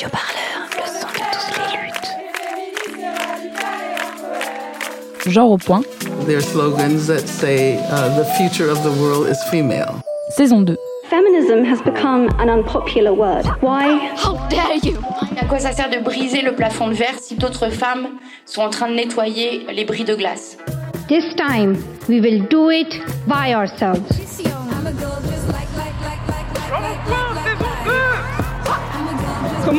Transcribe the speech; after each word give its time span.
Radio 0.00 0.18
Parleur, 0.18 0.64
le 0.76 0.86
son 0.86 1.08
de 1.08 1.20
toutes 1.30 1.58
les 1.58 1.76
luttes. 1.84 2.10
Genre 5.26 5.50
au 5.50 5.58
point. 5.58 5.82
There 6.26 6.40
slogans 6.40 7.06
that 7.06 7.28
say 7.28 7.76
uh, 7.90 8.08
the 8.16 8.24
future 8.38 8.70
of 8.70 8.82
the 8.82 8.92
world 8.98 9.28
is 9.28 9.36
female. 9.50 10.00
Saison 10.30 10.64
2. 10.64 10.74
Feminism 11.10 11.64
has 11.64 11.82
become 11.82 12.30
an 12.38 12.48
unpopular 12.48 13.12
word. 13.12 13.44
Why? 13.60 13.98
How 14.16 14.38
dare 14.48 14.78
you? 14.82 14.96
À 15.36 15.44
quoi 15.44 15.58
ça 15.58 15.72
sert 15.72 15.90
de 15.90 15.98
briser 15.98 16.40
le 16.40 16.54
plafond 16.54 16.88
de 16.88 16.94
verre 16.94 17.18
si 17.20 17.34
d'autres 17.34 17.68
femmes 17.68 18.18
sont 18.46 18.62
en 18.62 18.70
train 18.70 18.88
de 18.88 18.94
nettoyer 18.94 19.66
les 19.70 19.84
bris 19.84 20.04
de 20.04 20.14
glace? 20.14 20.56
This 21.08 21.34
time, 21.34 21.76
we 22.08 22.20
will 22.20 22.46
do 22.48 22.70
it 22.70 22.98
by 23.26 23.52
ourselves. 23.52 24.19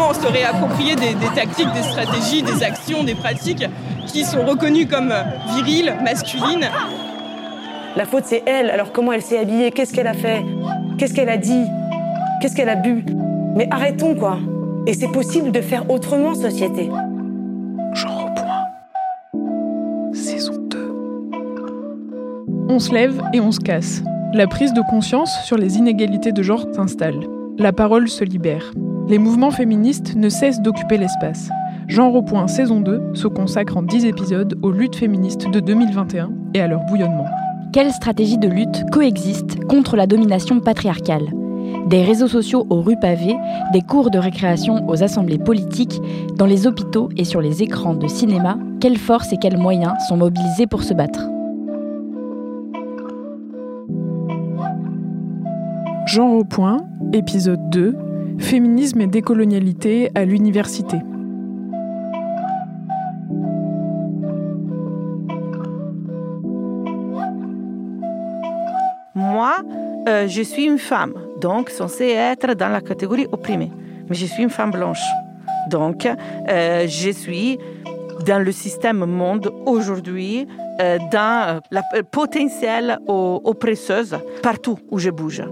Comment 0.02 0.14
on 0.18 0.20
se 0.20 0.34
réapproprier 0.34 0.96
des, 0.96 1.14
des 1.14 1.28
tactiques, 1.36 1.72
des 1.76 1.84
stratégies, 1.84 2.42
des 2.42 2.64
actions, 2.64 3.04
des 3.04 3.14
pratiques 3.14 3.68
qui 4.08 4.24
sont 4.24 4.44
reconnues 4.44 4.88
comme 4.88 5.14
viriles, 5.54 5.96
masculines 6.04 6.68
La 7.96 8.06
faute, 8.06 8.24
c'est 8.26 8.42
elle. 8.48 8.72
Alors 8.72 8.94
comment 8.94 9.12
elle 9.12 9.22
s'est 9.22 9.38
habillée? 9.38 9.70
Qu'est-ce 9.70 9.94
qu'elle 9.94 10.08
a 10.08 10.16
fait? 10.16 10.44
Qu'est-ce 10.98 11.14
qu'elle 11.14 11.30
a 11.30 11.38
dit? 11.38 11.66
Qu'est-ce 12.42 12.56
qu'elle 12.56 12.70
a 12.70 12.78
bu? 12.78 13.06
Mais 13.56 13.68
arrêtons, 13.70 14.16
quoi. 14.16 14.40
Et 14.88 14.96
c'est 14.96 15.12
possible 15.12 15.52
de 15.52 15.62
faire 15.62 15.88
autrement, 15.92 16.34
société. 16.34 16.90
Genre 17.94 18.26
au 18.26 18.34
point. 18.34 20.14
Saison 20.16 20.56
2. 20.68 20.96
On 22.70 22.80
se 22.80 22.92
lève 22.92 23.22
et 23.34 23.40
on 23.40 23.52
se 23.52 23.60
casse. 23.60 24.02
La 24.34 24.48
prise 24.48 24.74
de 24.74 24.82
conscience 24.90 25.32
sur 25.46 25.58
les 25.58 25.78
inégalités 25.78 26.32
de 26.32 26.42
genre 26.42 26.66
s'installe. 26.74 27.20
La 27.60 27.72
parole 27.72 28.10
se 28.10 28.24
libère. 28.24 28.72
Les 29.12 29.18
mouvements 29.18 29.52
féministes 29.52 30.16
ne 30.16 30.30
cessent 30.30 30.62
d'occuper 30.62 30.98
l'espace. 30.98 31.50
Genre 31.90 32.16
au 32.16 32.22
point 32.22 32.48
saison 32.48 32.80
2 32.80 33.12
se 33.14 33.28
consacre 33.28 33.76
en 33.76 33.84
10 33.84 34.06
épisodes 34.06 34.58
aux 34.62 34.72
luttes 34.72 34.96
féministes 34.96 35.50
de 35.52 35.60
2021 35.60 36.32
et 36.54 36.62
à 36.62 36.68
leur 36.68 36.80
bouillonnement. 36.86 37.26
Quelles 37.74 37.92
stratégies 37.92 38.38
de 38.38 38.48
lutte 38.48 38.90
coexistent 38.90 39.66
contre 39.66 39.98
la 39.98 40.08
domination 40.08 40.62
patriarcale? 40.62 41.26
Des 41.88 42.04
réseaux 42.04 42.30
sociaux 42.30 42.66
aux 42.70 42.80
rues 42.80 42.96
pavées, 43.02 43.36
des 43.74 43.82
cours 43.82 44.12
de 44.12 44.18
récréation 44.18 44.88
aux 44.88 45.04
assemblées 45.04 45.40
politiques, 45.40 46.00
dans 46.38 46.46
les 46.46 46.66
hôpitaux 46.66 47.10
et 47.18 47.26
sur 47.26 47.42
les 47.42 47.64
écrans 47.64 47.96
de 47.96 48.08
cinéma, 48.08 48.58
quelles 48.80 48.98
forces 48.98 49.34
et 49.34 49.38
quels 49.38 49.58
moyens 49.58 49.92
sont 50.08 50.16
mobilisés 50.16 50.68
pour 50.68 50.84
se 50.84 50.94
battre? 50.94 51.28
Genre 56.06 56.34
au 56.34 56.46
point, 56.46 56.78
épisode 57.12 57.70
2, 57.72 57.94
Féminisme 58.42 59.02
et 59.02 59.08
décolonialité 59.08 60.12
à 60.16 60.26
l'université. 60.26 60.98
Moi, 69.16 69.56
euh, 70.08 70.28
je 70.28 70.42
suis 70.42 70.66
une 70.66 70.80
femme, 70.80 71.14
donc 71.40 71.70
censée 71.70 72.10
être 72.10 72.54
dans 72.56 72.70
la 72.70 72.82
catégorie 72.82 73.28
opprimée. 73.32 73.72
Mais 74.10 74.16
je 74.16 74.26
suis 74.26 74.44
une 74.44 74.50
femme 74.50 74.72
blanche. 74.72 75.04
Donc, 75.70 76.06
euh, 76.06 76.88
je 76.88 77.12
suis 77.12 77.60
dans 78.26 78.44
le 78.44 78.52
système 78.52 79.06
monde 79.06 79.52
aujourd'hui, 79.66 80.48
euh, 80.82 80.98
dans 81.12 81.62
la 81.72 81.84
potentielle 82.12 82.98
oppresseuse 83.08 84.18
partout 84.42 84.78
où 84.90 84.98
je 85.00 85.10
bouge. 85.10 85.44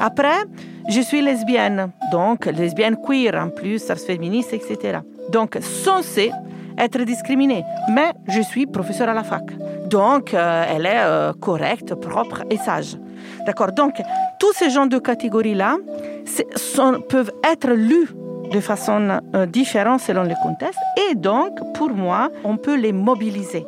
Après, 0.00 0.44
je 0.90 1.00
suis 1.00 1.22
lesbienne, 1.22 1.92
donc 2.10 2.46
lesbienne 2.46 2.96
queer 2.96 3.34
en 3.36 3.50
plus, 3.50 3.80
féministe, 4.06 4.52
etc. 4.52 4.98
Donc, 5.30 5.56
censée 5.60 6.32
être 6.76 7.02
discriminée. 7.04 7.64
Mais 7.92 8.12
je 8.28 8.40
suis 8.40 8.66
professeure 8.66 9.08
à 9.08 9.14
la 9.14 9.22
fac. 9.22 9.44
Donc, 9.86 10.34
euh, 10.34 10.64
elle 10.68 10.86
est 10.86 10.98
euh, 10.98 11.32
correcte, 11.32 11.94
propre 11.94 12.42
et 12.50 12.56
sage. 12.56 12.96
D'accord 13.46 13.72
Donc, 13.72 13.94
tous 14.38 14.52
ces 14.52 14.70
genres 14.70 14.88
de 14.88 14.98
catégories-là 14.98 15.76
peuvent 17.08 17.32
être 17.44 17.70
lus 17.70 18.08
de 18.52 18.60
façon 18.60 19.20
euh, 19.34 19.46
différente 19.46 20.00
selon 20.00 20.24
les 20.24 20.34
contextes. 20.42 20.80
Et 21.08 21.14
donc, 21.14 21.58
pour 21.74 21.90
moi, 21.90 22.30
on 22.44 22.56
peut 22.56 22.76
les 22.76 22.92
mobiliser. 22.92 23.64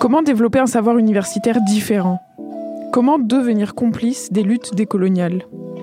Comment 0.00 0.22
développer 0.22 0.60
un 0.60 0.66
savoir 0.66 0.96
universitaire 0.96 1.60
différent? 1.60 2.20
Comment 2.92 3.18
devenir 3.18 3.74
complice 3.74 4.30
des 4.32 4.44
luttes 4.44 4.76
décoloniales? 4.76 5.42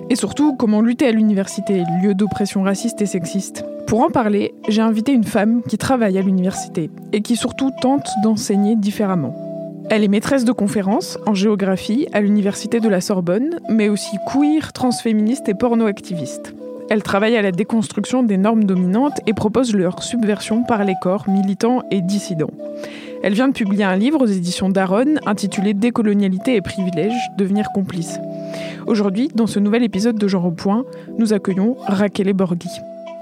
Et 0.10 0.16
surtout, 0.16 0.56
comment 0.56 0.80
lutter 0.80 1.06
à 1.06 1.12
l'université, 1.12 1.84
lieu 2.02 2.14
d'oppression 2.14 2.64
raciste 2.64 3.02
et 3.02 3.08
sexiste? 3.08 3.66
Pour 3.88 4.00
en 4.02 4.10
parler, 4.10 4.54
j'ai 4.70 4.82
invité 4.82 5.12
une 5.12 5.26
femme 5.26 5.62
qui 5.64 5.78
travaille 5.78 6.18
à 6.18 6.22
l'université 6.22 6.90
et 7.12 7.22
qui 7.22 7.36
surtout 7.36 7.72
tente 7.82 8.08
d'enseigner 8.24 8.78
différemment. 8.78 9.36
Elle 9.90 10.06
est 10.06 10.08
maîtresse 10.08 10.46
de 10.46 10.54
conférences 10.54 11.20
en 11.28 11.34
géographie 11.34 12.08
à 12.14 12.22
l'université 12.22 12.80
de 12.80 12.88
la 12.88 13.02
Sorbonne, 13.02 13.60
mais 13.70 13.90
aussi 13.90 14.16
queer, 14.32 14.72
transféministe 14.72 15.50
et 15.50 15.56
porno-activiste. 15.56 16.56
Elle 16.90 17.04
travaille 17.04 17.36
à 17.36 17.42
la 17.42 17.52
déconstruction 17.52 18.24
des 18.24 18.38
normes 18.38 18.64
dominantes 18.64 19.20
et 19.28 19.34
propose 19.34 19.76
leur 19.76 20.02
subversion 20.04 20.64
par 20.64 20.86
les 20.86 20.96
corps 21.02 21.28
militants 21.28 21.84
et 21.92 22.02
dissidents. 22.02 22.52
Elle 23.26 23.34
vient 23.34 23.48
de 23.48 23.54
publier 23.54 23.84
un 23.84 23.96
livre 23.96 24.22
aux 24.22 24.28
éditions 24.28 24.70
d'Aaron 24.70 25.16
intitulé 25.26 25.74
Décolonialité 25.74 26.58
et 26.58 26.62
privilèges, 26.62 27.32
devenir 27.40 27.70
complice. 27.74 28.20
Aujourd'hui, 28.86 29.30
dans 29.34 29.48
ce 29.48 29.58
nouvel 29.58 29.82
épisode 29.82 30.20
de 30.20 30.28
Genre 30.28 30.46
au 30.46 30.52
Point, 30.52 30.86
nous 31.18 31.34
accueillons 31.34 31.76
Raquel 31.88 32.32
Borghi. 32.34 32.70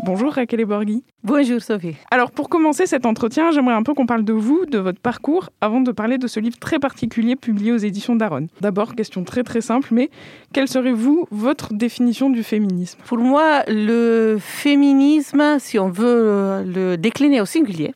Bonjour 0.04 0.34
Raquel 0.34 0.66
Borghi. 0.66 1.06
Bonjour 1.24 1.62
Sophie. 1.62 1.96
Alors 2.12 2.32
pour 2.32 2.50
commencer 2.50 2.86
cet 2.86 3.06
entretien, 3.06 3.52
j'aimerais 3.52 3.76
un 3.76 3.84
peu 3.84 3.94
qu'on 3.94 4.06
parle 4.06 4.26
de 4.26 4.34
vous, 4.34 4.66
de 4.66 4.78
votre 4.78 5.00
parcours, 5.00 5.52
avant 5.62 5.80
de 5.80 5.94
parler 5.94 6.18
de 6.18 6.28
ce 6.28 6.42
livre 6.42 6.60
très 6.60 6.80
particulier 6.80 7.38
publié 7.38 7.72
aux 7.72 7.78
éditions 7.78 8.18
d'Aaron. 8.18 8.48
D'abord, 8.60 8.96
question 8.96 9.24
très 9.24 9.44
très 9.44 9.62
simple, 9.62 9.88
mais 9.94 10.10
quelle 10.52 10.68
serait 10.68 10.92
vous, 10.92 11.28
votre 11.32 11.74
définition 11.74 12.30
du 12.30 12.44
féminisme? 12.44 13.00
Pour 13.06 13.20
moi, 13.20 13.64
le 13.70 14.36
féminisme, 14.38 15.60
si 15.60 15.80
on 15.80 15.88
veut 15.88 16.66
le 16.66 16.98
décliner 16.98 17.40
au 17.40 17.46
singulier, 17.46 17.94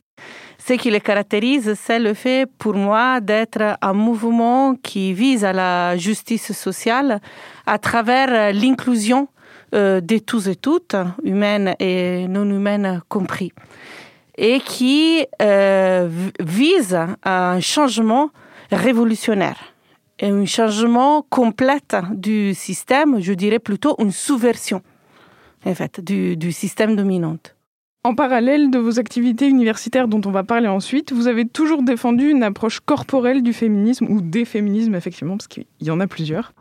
ce 0.68 0.74
qui 0.74 0.90
le 0.90 0.98
caractérise, 0.98 1.72
c'est 1.82 1.98
le 1.98 2.12
fait 2.12 2.46
pour 2.58 2.74
moi 2.74 3.20
d'être 3.20 3.78
un 3.80 3.94
mouvement 3.94 4.74
qui 4.74 5.14
vise 5.14 5.42
à 5.42 5.54
la 5.54 5.96
justice 5.96 6.52
sociale 6.52 7.22
à 7.64 7.78
travers 7.78 8.52
l'inclusion 8.52 9.28
euh, 9.74 10.02
de 10.02 10.18
tous 10.18 10.46
et 10.46 10.56
toutes, 10.56 10.94
humaines 11.24 11.74
et 11.78 12.28
non 12.28 12.44
humaines 12.44 13.00
compris, 13.08 13.50
et 14.36 14.60
qui 14.60 15.24
euh, 15.40 16.10
vise 16.38 16.98
un 17.24 17.60
changement 17.60 18.28
révolutionnaire 18.70 19.72
et 20.18 20.28
un 20.28 20.44
changement 20.44 21.24
complet 21.30 21.80
du 22.10 22.52
système, 22.52 23.22
je 23.22 23.32
dirais 23.32 23.58
plutôt 23.58 23.96
une 24.00 24.12
subversion 24.12 24.82
en 25.64 25.74
fait, 25.74 25.98
du, 26.04 26.36
du 26.36 26.52
système 26.52 26.94
dominant. 26.94 27.38
En 28.04 28.14
parallèle 28.14 28.70
de 28.70 28.78
vos 28.78 29.00
activités 29.00 29.48
universitaires 29.48 30.06
dont 30.06 30.20
on 30.24 30.30
va 30.30 30.44
parler 30.44 30.68
ensuite, 30.68 31.12
vous 31.12 31.26
avez 31.26 31.46
toujours 31.46 31.82
défendu 31.82 32.30
une 32.30 32.44
approche 32.44 32.80
corporelle 32.80 33.42
du 33.42 33.52
féminisme, 33.52 34.06
ou 34.08 34.20
des 34.20 34.44
féminismes 34.44 34.94
effectivement, 34.94 35.36
parce 35.36 35.48
qu'il 35.48 35.66
y 35.80 35.90
en 35.90 35.98
a 35.98 36.06
plusieurs. 36.06 36.52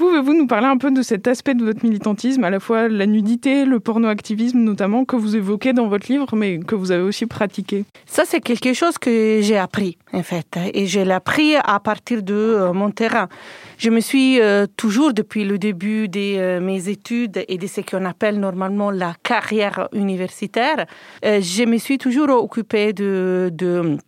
Pouvez-vous 0.00 0.32
nous 0.32 0.46
parler 0.46 0.66
un 0.66 0.78
peu 0.78 0.90
de 0.90 1.02
cet 1.02 1.28
aspect 1.28 1.52
de 1.52 1.62
votre 1.62 1.84
militantisme, 1.84 2.42
à 2.44 2.48
la 2.48 2.58
fois 2.58 2.88
la 2.88 3.04
nudité, 3.04 3.66
le 3.66 3.80
porno-activisme 3.80 4.60
notamment, 4.60 5.04
que 5.04 5.14
vous 5.14 5.36
évoquez 5.36 5.74
dans 5.74 5.88
votre 5.88 6.10
livre, 6.10 6.34
mais 6.36 6.58
que 6.58 6.74
vous 6.74 6.90
avez 6.90 7.02
aussi 7.02 7.26
pratiqué? 7.26 7.84
Ça, 8.06 8.22
c'est 8.24 8.40
quelque 8.40 8.72
chose 8.72 8.96
que 8.96 9.40
j'ai 9.42 9.58
appris, 9.58 9.98
en 10.14 10.22
fait, 10.22 10.58
et 10.72 10.86
je 10.86 11.00
l'ai 11.00 11.12
appris 11.12 11.54
à 11.56 11.78
partir 11.80 12.22
de 12.22 12.32
euh, 12.32 12.72
mon 12.72 12.90
terrain. 12.90 13.28
Je 13.76 13.90
me 13.90 14.00
suis 14.00 14.40
euh, 14.40 14.64
toujours, 14.74 15.12
depuis 15.12 15.44
le 15.44 15.58
début 15.58 16.08
de 16.08 16.38
euh, 16.38 16.60
mes 16.60 16.88
études 16.88 17.44
et 17.46 17.58
de 17.58 17.66
ce 17.66 17.82
qu'on 17.82 18.06
appelle 18.06 18.40
normalement 18.40 18.90
la 18.90 19.12
carrière 19.22 19.90
universitaire, 19.92 20.86
je 21.22 21.64
me 21.66 21.76
suis 21.76 21.98
toujours 21.98 22.30
occupée 22.42 22.94
de, 22.94 23.50
de 23.52 23.98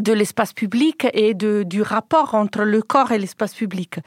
de 0.00 0.12
l'espace 0.12 0.52
public 0.52 1.06
et 1.12 1.34
de, 1.34 1.64
du 1.64 1.82
rapport 1.82 2.34
entre 2.34 2.62
le 2.62 2.80
corps 2.82 3.12
et 3.12 3.18
l'espace 3.18 3.54
public. 3.54 3.98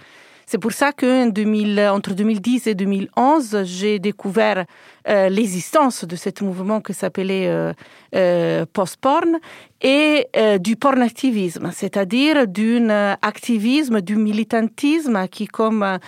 C'est 0.47 0.59
pour 0.59 0.73
ça 0.73 0.91
que 0.91 1.29
2000, 1.29 1.79
entre 1.91 2.13
2010 2.13 2.67
et 2.67 2.75
2011, 2.75 3.63
j'ai 3.63 3.97
découvert 3.97 4.65
euh, 5.07 5.29
l'existence 5.29 6.05
de 6.05 6.15
ce 6.15 6.29
mouvement 6.43 6.81
qui 6.81 6.93
s'appelait 6.93 7.47
euh, 7.47 7.73
euh, 8.15 8.65
post-porn 8.71 9.39
et 9.81 10.27
euh, 10.37 10.57
du 10.59 10.75
porn-activisme, 10.75 11.71
c'est-à-dire 11.73 12.47
d'un 12.47 13.15
activisme, 13.21 14.01
du 14.01 14.15
militantisme 14.15 15.27
qui, 15.27 15.47
comme 15.47 15.99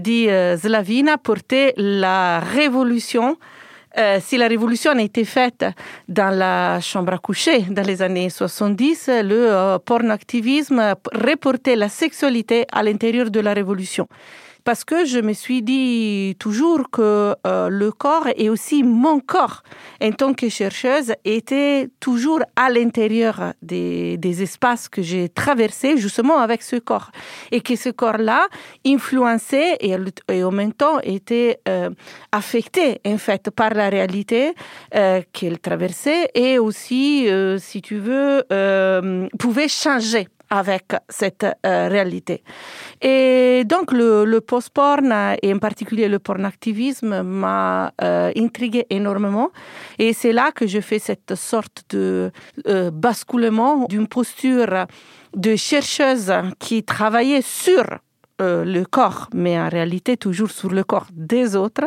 dit 0.00 0.28
Zlavina, 0.56 1.18
portait 1.18 1.74
la 1.76 2.40
révolution 2.40 3.36
euh, 3.98 4.18
si 4.20 4.36
la 4.36 4.46
révolution 4.48 4.92
a 4.92 5.02
été 5.02 5.24
faite 5.24 5.64
dans 6.08 6.30
la 6.30 6.80
chambre 6.80 7.12
à 7.12 7.18
coucher 7.18 7.62
dans 7.62 7.86
les 7.86 8.02
années 8.02 8.30
70, 8.30 9.08
le 9.08 9.50
euh, 9.50 9.78
porno-activisme 9.78 10.94
reportait 11.12 11.76
la 11.76 11.88
sexualité 11.88 12.66
à 12.72 12.82
l'intérieur 12.82 13.30
de 13.30 13.40
la 13.40 13.52
révolution 13.52 14.06
parce 14.70 14.84
que 14.84 15.04
je 15.04 15.18
me 15.18 15.32
suis 15.32 15.62
dit 15.62 16.36
toujours 16.38 16.90
que 16.92 17.34
euh, 17.44 17.68
le 17.68 17.90
corps 17.90 18.28
et 18.36 18.48
aussi 18.48 18.84
mon 18.84 19.18
corps 19.18 19.64
en 20.00 20.12
tant 20.12 20.32
que 20.32 20.48
chercheuse 20.48 21.12
était 21.24 21.88
toujours 21.98 22.38
à 22.54 22.70
l'intérieur 22.70 23.54
des, 23.62 24.42
espaces 24.42 24.88
que 24.88 25.02
j'ai 25.02 25.28
traversés 25.28 25.96
justement 25.96 26.38
avec 26.38 26.62
ce 26.62 26.76
corps. 26.76 27.10
Et 27.50 27.62
que 27.62 27.74
ce 27.74 27.88
corps-là 27.88 28.46
influençait 28.86 29.76
et, 29.80 30.44
en 30.44 30.52
même 30.52 30.72
temps 30.72 31.00
était 31.00 31.58
euh, 31.68 31.90
affecté 32.30 33.00
en 33.04 33.18
fait 33.18 33.50
par 33.50 33.74
la 33.74 33.88
réalité 33.88 34.54
euh, 34.94 35.20
qu'il 35.32 35.58
traversait 35.58 36.30
et 36.36 36.60
aussi, 36.60 37.28
euh, 37.28 37.58
si 37.58 37.82
tu 37.82 37.96
veux, 37.96 38.44
pouvait 39.36 39.66
changer 39.66 40.28
avec 40.50 40.84
cette 41.08 41.46
euh, 41.64 41.88
réalité. 41.88 42.42
Et 43.00 43.64
donc 43.64 43.92
le, 43.92 44.24
le 44.24 44.40
post-porn 44.40 45.36
et 45.42 45.54
en 45.54 45.58
particulier 45.58 46.08
le 46.08 46.18
porn-activisme 46.18 47.22
m'a 47.22 47.92
euh, 48.02 48.32
intrigué 48.36 48.86
énormément 48.90 49.50
et 49.98 50.12
c'est 50.12 50.32
là 50.32 50.50
que 50.52 50.66
je 50.66 50.80
fais 50.80 50.98
cette 50.98 51.34
sorte 51.34 51.84
de 51.90 52.32
euh, 52.66 52.90
basculement 52.90 53.86
d'une 53.88 54.08
posture 54.08 54.86
de 55.34 55.56
chercheuse 55.56 56.32
qui 56.58 56.82
travaillait 56.82 57.42
sur 57.42 57.84
euh, 58.40 58.64
le 58.64 58.86
corps, 58.86 59.28
mais 59.34 59.58
en 59.60 59.68
réalité 59.68 60.16
toujours 60.16 60.50
sur 60.50 60.70
le 60.70 60.82
corps 60.82 61.08
des 61.12 61.56
autres, 61.56 61.84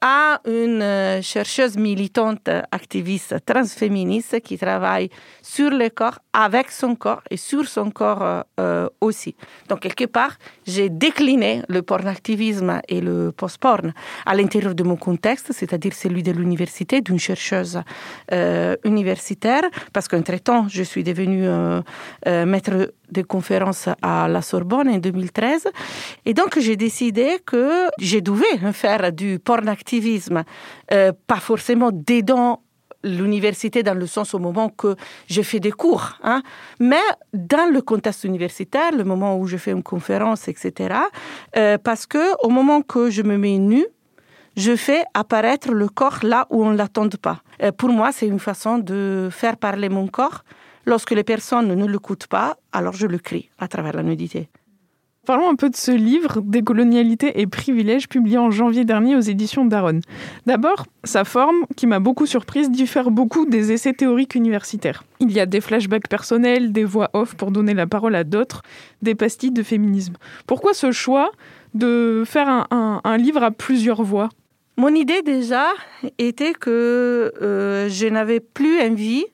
à 0.00 0.40
une 0.46 0.82
euh, 0.82 1.22
chercheuse 1.22 1.76
militante 1.76 2.48
activiste 2.70 3.36
transféministe 3.44 4.40
qui 4.40 4.56
travaille 4.56 5.10
sur 5.42 5.70
le 5.70 5.88
corps, 5.88 6.18
avec 6.32 6.70
son 6.70 6.94
corps 6.94 7.22
et 7.30 7.36
sur 7.36 7.66
son 7.66 7.90
corps 7.90 8.44
euh, 8.60 8.88
aussi. 9.00 9.34
Donc, 9.68 9.80
quelque 9.80 10.04
part, 10.04 10.36
j'ai 10.66 10.88
décliné 10.88 11.62
le 11.68 11.82
porn-activisme 11.82 12.80
et 12.88 13.00
le 13.00 13.32
post-porn 13.32 13.92
à 14.26 14.34
l'intérieur 14.34 14.74
de 14.74 14.82
mon 14.82 14.96
contexte, 14.96 15.52
c'est-à-dire 15.52 15.94
celui 15.94 16.22
de 16.22 16.32
l'université, 16.32 17.00
d'une 17.00 17.18
chercheuse 17.18 17.80
universitaire, 18.84 19.62
parce 19.92 20.08
qu'entre-temps, 20.08 20.66
je 20.68 20.82
suis 20.82 21.02
devenue 21.02 21.46
euh, 22.26 22.46
maître 22.46 22.92
de 23.10 23.22
conférences 23.22 23.88
à 24.02 24.28
la 24.28 24.42
Sorbonne 24.42 24.88
en 24.88 24.98
2013. 24.98 25.68
Et 26.24 26.34
donc, 26.34 26.58
j'ai 26.58 26.76
décidé 26.76 27.38
que 27.44 27.88
je 27.98 28.18
devais 28.18 28.72
faire 28.72 29.12
du 29.12 29.38
porn-activisme, 29.38 30.44
euh, 30.92 31.12
pas 31.26 31.40
forcément 31.40 31.90
dedans 31.92 32.62
l'université 33.04 33.82
dans 33.82 33.94
le 33.94 34.06
sens 34.06 34.34
au 34.34 34.38
moment 34.38 34.68
que 34.70 34.96
je 35.28 35.42
fais 35.42 35.60
des 35.60 35.70
cours, 35.70 36.18
hein, 36.22 36.42
mais 36.80 36.96
dans 37.32 37.72
le 37.72 37.80
contexte 37.80 38.24
universitaire, 38.24 38.92
le 38.92 39.04
moment 39.04 39.38
où 39.38 39.46
je 39.46 39.56
fais 39.56 39.70
une 39.70 39.82
conférence, 39.82 40.48
etc. 40.48 40.94
Euh, 41.56 41.78
parce 41.78 42.06
que 42.06 42.34
au 42.44 42.48
moment 42.48 42.82
que 42.82 43.10
je 43.10 43.22
me 43.22 43.36
mets 43.36 43.58
nue, 43.58 43.86
je 44.56 44.74
fais 44.74 45.04
apparaître 45.14 45.70
le 45.70 45.88
corps 45.88 46.18
là 46.22 46.46
où 46.50 46.64
on 46.64 46.70
ne 46.72 46.76
l'attend 46.76 47.08
pas. 47.08 47.42
Euh, 47.62 47.70
pour 47.70 47.90
moi, 47.90 48.10
c'est 48.10 48.26
une 48.26 48.40
façon 48.40 48.78
de 48.78 49.28
faire 49.30 49.56
parler 49.56 49.88
mon 49.88 50.08
corps. 50.08 50.42
Lorsque 50.88 51.10
les 51.10 51.22
personnes 51.22 51.74
ne 51.74 51.86
l'écoutent 51.86 52.28
pas, 52.28 52.56
alors 52.72 52.94
je 52.94 53.06
le 53.06 53.18
crie 53.18 53.50
à 53.58 53.68
travers 53.68 53.92
la 53.92 54.02
nudité. 54.02 54.48
Parlons 55.26 55.50
un 55.50 55.54
peu 55.54 55.68
de 55.68 55.76
ce 55.76 55.90
livre, 55.90 56.40
Décolonialité 56.40 57.42
et 57.42 57.46
privilèges, 57.46 58.08
publié 58.08 58.38
en 58.38 58.50
janvier 58.50 58.86
dernier 58.86 59.14
aux 59.14 59.20
éditions 59.20 59.66
d'Aaron. 59.66 60.00
D'abord, 60.46 60.86
sa 61.04 61.24
forme, 61.24 61.66
qui 61.76 61.86
m'a 61.86 62.00
beaucoup 62.00 62.24
surprise, 62.24 62.70
diffère 62.70 63.10
beaucoup 63.10 63.44
des 63.44 63.70
essais 63.70 63.92
théoriques 63.92 64.34
universitaires. 64.34 65.04
Il 65.20 65.30
y 65.30 65.40
a 65.40 65.44
des 65.44 65.60
flashbacks 65.60 66.08
personnels, 66.08 66.72
des 66.72 66.84
voix 66.84 67.10
off 67.12 67.34
pour 67.34 67.50
donner 67.50 67.74
la 67.74 67.86
parole 67.86 68.14
à 68.14 68.24
d'autres, 68.24 68.62
des 69.02 69.14
pastilles 69.14 69.52
de 69.52 69.62
féminisme. 69.62 70.14
Pourquoi 70.46 70.72
ce 70.72 70.90
choix 70.90 71.32
de 71.74 72.22
faire 72.24 72.48
un, 72.48 72.66
un, 72.70 73.02
un 73.04 73.16
livre 73.18 73.42
à 73.42 73.50
plusieurs 73.50 74.02
voix? 74.02 74.30
Mon 74.78 74.94
idée 74.94 75.20
déjà 75.20 75.66
était 76.16 76.54
que 76.54 77.34
euh, 77.42 77.90
je 77.90 78.06
n'avais 78.06 78.40
plus 78.40 78.80
envie 78.80 79.26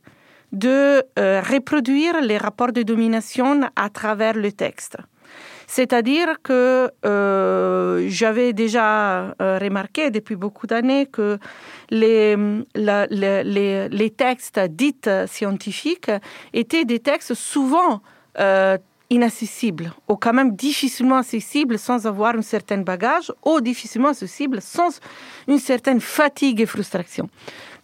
de 0.54 1.02
euh, 1.18 1.42
reproduire 1.42 2.20
les 2.22 2.38
rapports 2.38 2.72
de 2.72 2.82
domination 2.82 3.60
à 3.76 3.90
travers 3.90 4.34
le 4.34 4.52
texte. 4.52 4.96
C'est-à-dire 5.66 6.36
que 6.42 6.90
euh, 7.04 8.06
j'avais 8.08 8.52
déjà 8.52 9.34
euh, 9.40 9.58
remarqué 9.60 10.10
depuis 10.10 10.36
beaucoup 10.36 10.66
d'années 10.66 11.06
que 11.06 11.38
les, 11.90 12.36
textes 14.16 14.60
dits 14.60 14.94
scientifiques 15.26 16.10
étaient 16.52 16.84
des 16.84 17.00
textes 17.00 17.34
souvent 17.34 18.00
inaccessibles 19.10 19.92
ou 20.08 20.16
quand 20.16 20.32
même 20.32 20.54
difficilement 20.54 21.16
accessibles 21.16 21.78
sans 21.78 22.06
avoir 22.06 22.34
un 22.36 22.42
certain 22.42 22.78
bagage 22.78 23.32
ou 23.44 23.60
difficilement 23.60 24.08
accessibles 24.08 24.60
sans 24.60 25.00
une 25.48 25.58
certaine 25.58 26.00
fatigue 26.00 26.60
et 26.60 26.66
frustration. 26.66 27.28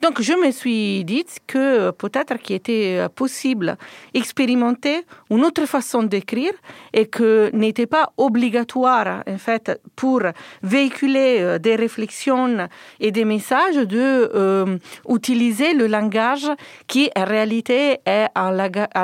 Donc 0.02 0.20
je 0.22 0.32
me 0.32 0.50
suis 0.50 1.04
dit 1.04 1.24
que 1.46 1.90
peut-être 1.90 2.38
qu'il 2.38 2.56
était 2.56 3.06
possible 3.14 3.76
expérimenter 4.14 5.04
une 5.30 5.44
autre 5.44 5.66
façon 5.66 6.02
d'écrire 6.02 6.52
et 6.92 7.06
que 7.06 7.50
n'était 7.52 7.86
pas 7.86 8.12
obligatoire 8.16 9.22
en 9.26 9.38
fait 9.38 9.80
pour 9.96 10.22
véhiculer 10.62 11.58
des 11.60 11.76
réflexions 11.76 12.68
et 12.98 13.10
des 13.10 13.24
messages 13.24 13.76
de 13.76 14.30
euh, 14.34 14.78
utiliser 15.08 15.74
le 15.74 15.86
langage 15.86 16.50
qui 16.86 17.10
en 17.16 17.24
réalité 17.24 17.98
est 18.04 18.28
un, 18.34 18.50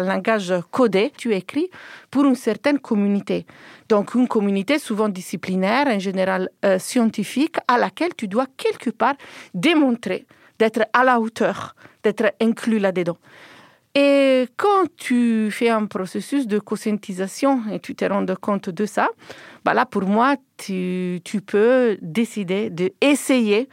langage 0.01 0.55
codé, 0.71 1.13
tu 1.17 1.35
écris 1.35 1.69
pour 2.11 2.25
une 2.25 2.35
certaine 2.35 2.79
communauté. 2.79 3.47
Donc 3.89 4.15
une 4.15 4.29
communauté 4.29 4.79
souvent 4.79 5.09
disciplinaire, 5.09 5.87
en 5.87 5.99
général 5.99 6.49
euh, 6.65 6.79
scientifique, 6.79 7.57
à 7.69 7.79
laquelle 7.79 8.15
tu 8.17 8.29
dois 8.29 8.47
quelque 8.57 8.91
part 8.91 9.15
démontrer 9.55 10.27
d'être 10.58 10.82
à 10.93 11.05
la 11.05 11.20
hauteur, 11.20 11.75
d'être 12.03 12.32
inclus 12.41 12.79
là-dedans. 12.79 13.19
Et 13.94 14.47
quand 14.58 14.85
tu 14.99 15.50
fais 15.50 15.70
un 15.70 15.87
processus 15.87 16.47
de 16.47 16.58
conscientisation 16.58 17.62
et 17.73 17.81
tu 17.81 17.94
te 17.94 18.05
rends 18.05 18.26
compte 18.38 18.69
de 18.69 18.85
ça, 18.85 19.08
bah 19.64 19.73
là, 19.73 19.87
pour 19.87 20.03
moi, 20.03 20.37
tu, 20.58 21.20
tu 21.25 21.41
peux 21.41 21.97
décider 22.03 22.69
d'essayer 22.69 23.70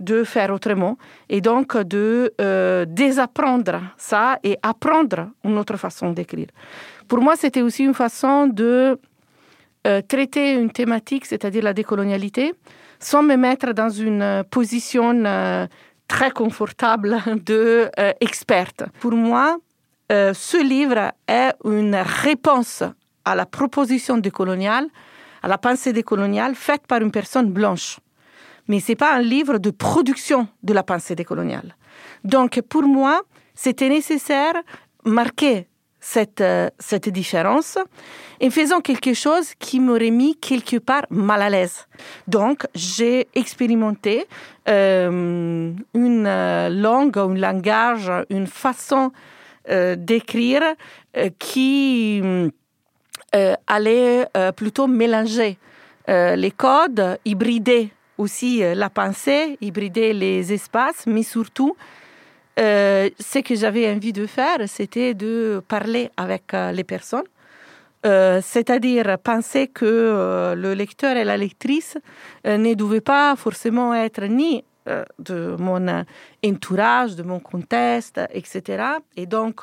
de 0.00 0.24
faire 0.24 0.50
autrement 0.50 0.98
et 1.28 1.40
donc 1.40 1.76
de 1.76 2.32
euh, 2.40 2.84
désapprendre 2.84 3.80
ça 3.96 4.40
et 4.42 4.58
apprendre 4.62 5.28
une 5.44 5.56
autre 5.58 5.76
façon 5.76 6.10
d'écrire. 6.10 6.48
Pour 7.06 7.20
moi, 7.20 7.36
c'était 7.36 7.62
aussi 7.62 7.84
une 7.84 7.94
façon 7.94 8.48
de 8.48 8.98
euh, 9.86 10.02
traiter 10.02 10.54
une 10.54 10.70
thématique, 10.70 11.26
c'est-à-dire 11.26 11.62
la 11.62 11.74
décolonialité, 11.74 12.54
sans 12.98 13.22
me 13.22 13.36
mettre 13.36 13.72
dans 13.72 13.90
une 13.90 14.42
position 14.50 15.24
euh, 15.24 15.66
très 16.10 16.32
confortable 16.32 17.22
de 17.46 17.88
euh, 17.98 18.12
experte. 18.20 18.82
Pour 18.98 19.12
moi, 19.12 19.58
euh, 20.10 20.34
ce 20.34 20.60
livre 20.60 21.12
est 21.28 21.52
une 21.64 21.94
réponse 21.94 22.82
à 23.24 23.34
la 23.36 23.46
proposition 23.46 24.18
décoloniale, 24.18 24.88
à 25.44 25.48
la 25.48 25.56
pensée 25.56 25.92
décoloniale 25.92 26.56
faite 26.56 26.84
par 26.88 27.00
une 27.00 27.12
personne 27.12 27.50
blanche. 27.52 28.00
Mais 28.66 28.80
ce 28.80 28.90
n'est 28.90 28.96
pas 28.96 29.14
un 29.14 29.22
livre 29.22 29.58
de 29.58 29.70
production 29.70 30.48
de 30.64 30.72
la 30.74 30.82
pensée 30.82 31.14
décoloniale. 31.14 31.76
Donc, 32.24 32.60
pour 32.68 32.82
moi, 32.82 33.22
c'était 33.54 33.88
nécessaire 33.88 34.54
marquer 35.04 35.68
cette, 36.00 36.40
euh, 36.40 36.70
cette 36.78 37.08
différence 37.08 37.78
en 38.42 38.50
faisant 38.50 38.80
quelque 38.80 39.12
chose 39.14 39.52
qui 39.58 39.80
m'aurait 39.80 40.10
mis 40.10 40.34
quelque 40.36 40.78
part 40.78 41.04
mal 41.10 41.42
à 41.42 41.50
l'aise. 41.50 41.86
Donc, 42.26 42.66
j'ai 42.74 43.28
expérimenté 43.34 44.26
euh, 44.68 45.72
une 45.94 46.26
euh, 46.26 46.68
langue, 46.70 47.18
un 47.18 47.34
langage, 47.34 48.10
une 48.30 48.46
façon 48.46 49.12
d'écrire 49.98 50.62
qui 51.38 52.20
allait 53.68 54.26
plutôt 54.56 54.88
mélanger 54.88 55.58
les 56.08 56.50
codes, 56.50 57.18
hybrider 57.24 57.92
aussi 58.18 58.62
la 58.74 58.90
pensée, 58.90 59.58
hybrider 59.60 60.12
les 60.12 60.52
espaces, 60.52 61.04
mais 61.06 61.22
surtout 61.22 61.76
euh, 62.60 63.08
ce 63.18 63.38
que 63.38 63.54
j'avais 63.54 63.90
envie 63.90 64.12
de 64.12 64.26
faire, 64.26 64.58
c'était 64.66 65.14
de 65.14 65.62
parler 65.66 66.10
avec 66.16 66.52
euh, 66.52 66.72
les 66.72 66.84
personnes, 66.84 67.24
euh, 68.04 68.40
c'est-à-dire 68.42 69.18
penser 69.18 69.68
que 69.68 70.54
le 70.56 70.74
lecteur 70.74 71.16
et 71.16 71.24
la 71.24 71.36
lectrice 71.36 71.96
ne 72.44 72.74
devaient 72.74 73.00
pas 73.00 73.34
forcément 73.36 73.94
être 73.94 74.24
ni 74.24 74.64
de 75.18 75.56
mon 75.58 76.04
entourage, 76.44 77.14
de 77.14 77.22
mon 77.22 77.40
contexte, 77.40 78.20
etc. 78.32 78.84
Et 79.16 79.26
donc 79.26 79.62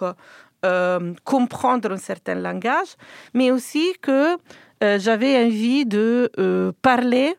comprendre 1.23 1.91
un 1.91 1.97
certain 1.97 2.35
langage, 2.35 2.95
mais 3.33 3.49
aussi 3.51 3.93
que 4.01 4.37
j'avais 4.81 5.43
envie 5.43 5.85
de 5.85 6.31
parler 6.81 7.35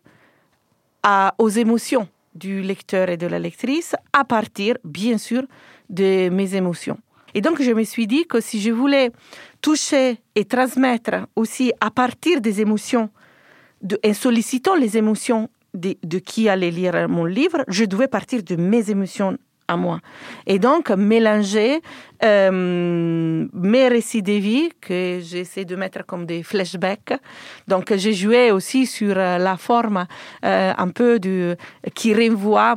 aux 1.38 1.48
émotions 1.48 2.08
du 2.38 2.62
lecteur 2.62 3.08
et 3.08 3.16
de 3.16 3.26
la 3.26 3.38
lectrice 3.38 3.94
à 4.12 4.24
partir, 4.24 4.76
bien 4.84 5.18
sûr, 5.18 5.42
de 5.90 6.28
mes 6.30 6.54
émotions. 6.54 6.98
Et 7.34 7.40
donc, 7.40 7.60
je 7.62 7.72
me 7.72 7.84
suis 7.84 8.06
dit 8.06 8.26
que 8.26 8.40
si 8.40 8.60
je 8.60 8.70
voulais 8.70 9.10
toucher 9.60 10.18
et 10.34 10.44
transmettre 10.44 11.26
aussi 11.36 11.72
à 11.80 11.90
partir 11.90 12.40
des 12.40 12.60
émotions, 12.60 13.10
en 14.04 14.14
sollicitant 14.14 14.74
les 14.74 14.96
émotions 14.96 15.50
de, 15.74 15.96
de, 16.02 16.18
qui 16.18 16.48
allait 16.48 16.70
lire 16.70 17.08
mon 17.08 17.24
livre, 17.24 17.64
je 17.68 17.84
devais 17.84 18.08
partir 18.08 18.42
de 18.42 18.56
mes 18.56 18.90
émotions 18.90 19.36
à 19.68 19.76
moi. 19.76 20.00
Et 20.46 20.58
donc, 20.58 20.90
mélanger 20.90 21.80
euh, 22.24 23.46
mes 23.52 23.88
récits 23.88 24.22
de 24.22 24.32
vie 24.32 24.70
que 24.80 25.20
j'essaie 25.22 25.64
de 25.64 25.76
mettre 25.76 26.04
comme 26.04 26.26
des 26.26 26.42
flashbacks. 26.42 27.14
Donc, 27.68 27.94
j'ai 27.94 28.14
joué 28.14 28.50
aussi 28.50 28.86
sur 28.86 29.14
la 29.14 29.56
forme 29.56 30.06
euh, 30.44 30.72
un 30.76 30.88
peu 30.88 31.20
du, 31.20 31.52
qui 31.94 32.14
renvoie 32.14 32.76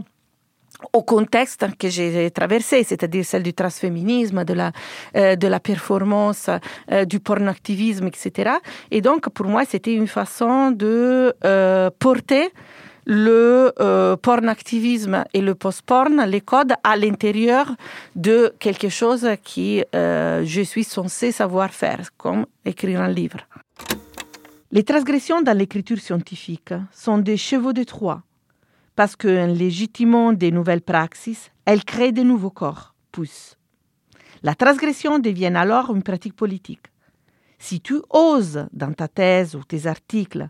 au 0.93 1.03
contexte 1.03 1.65
que 1.77 1.89
j'ai 1.89 2.31
traversé, 2.31 2.83
c'est-à-dire 2.83 3.25
celle 3.25 3.43
du 3.43 3.53
transféminisme, 3.53 4.43
de 4.43 4.53
la, 4.53 4.71
euh, 5.15 5.36
de 5.36 5.48
la 5.48 5.60
performance, 5.60 6.50
euh, 6.91 7.05
du 7.05 7.19
pornoactivisme, 7.19 8.07
etc. 8.07 8.51
Et 8.89 9.01
donc, 9.01 9.29
pour 9.29 9.45
moi, 9.45 9.63
c'était 9.65 9.93
une 9.93 10.07
façon 10.07 10.71
de 10.71 11.33
euh, 11.45 11.89
porter 12.00 12.51
le 13.05 13.74
euh, 13.79 14.15
pornactivisme 14.15 15.24
et 15.34 15.41
le 15.41 15.55
post-porn, 15.55 16.24
les 16.25 16.41
codes 16.41 16.74
à 16.84 16.96
l'intérieur 16.96 17.75
de 18.15 18.53
quelque 18.60 18.89
chose 18.89 19.27
qui 19.43 19.84
euh, 19.96 20.43
je 20.46 20.62
suis 20.62 20.84
censé 20.84 21.31
savoir 21.31 21.72
faire, 21.72 22.10
comme 22.17 22.46
écrire 22.65 23.01
un 23.01 23.10
livre. 23.10 23.39
Les 24.72 24.84
transgressions 24.84 25.41
dans 25.41 25.58
l'écriture 25.58 26.00
scientifique 26.00 26.74
sont 26.93 27.17
des 27.17 27.38
chevaux 27.38 27.74
de 27.74 27.84
Troie 27.84 28.24
parce 28.96 29.15
qu'en 29.15 29.48
légitimant 29.48 30.34
des 30.34 30.51
nouvelles 30.51 30.81
praxis, 30.81 31.51
elles 31.65 31.84
créent 31.84 32.12
de 32.12 32.24
nouveaux 32.24 32.51
corps, 32.51 32.93
poussent. 33.12 33.58
La 34.43 34.55
transgression 34.55 35.20
devient 35.20 35.53
alors 35.55 35.93
une 35.96 36.03
pratique 36.03 36.36
politique. 36.36 36.88
Si 37.60 37.79
tu 37.79 37.96
oses, 38.10 38.65
dans 38.74 38.91
ta 38.93 39.08
thèse 39.08 39.55
ou 39.55 39.63
tes 39.63 39.86
articles, 39.86 40.50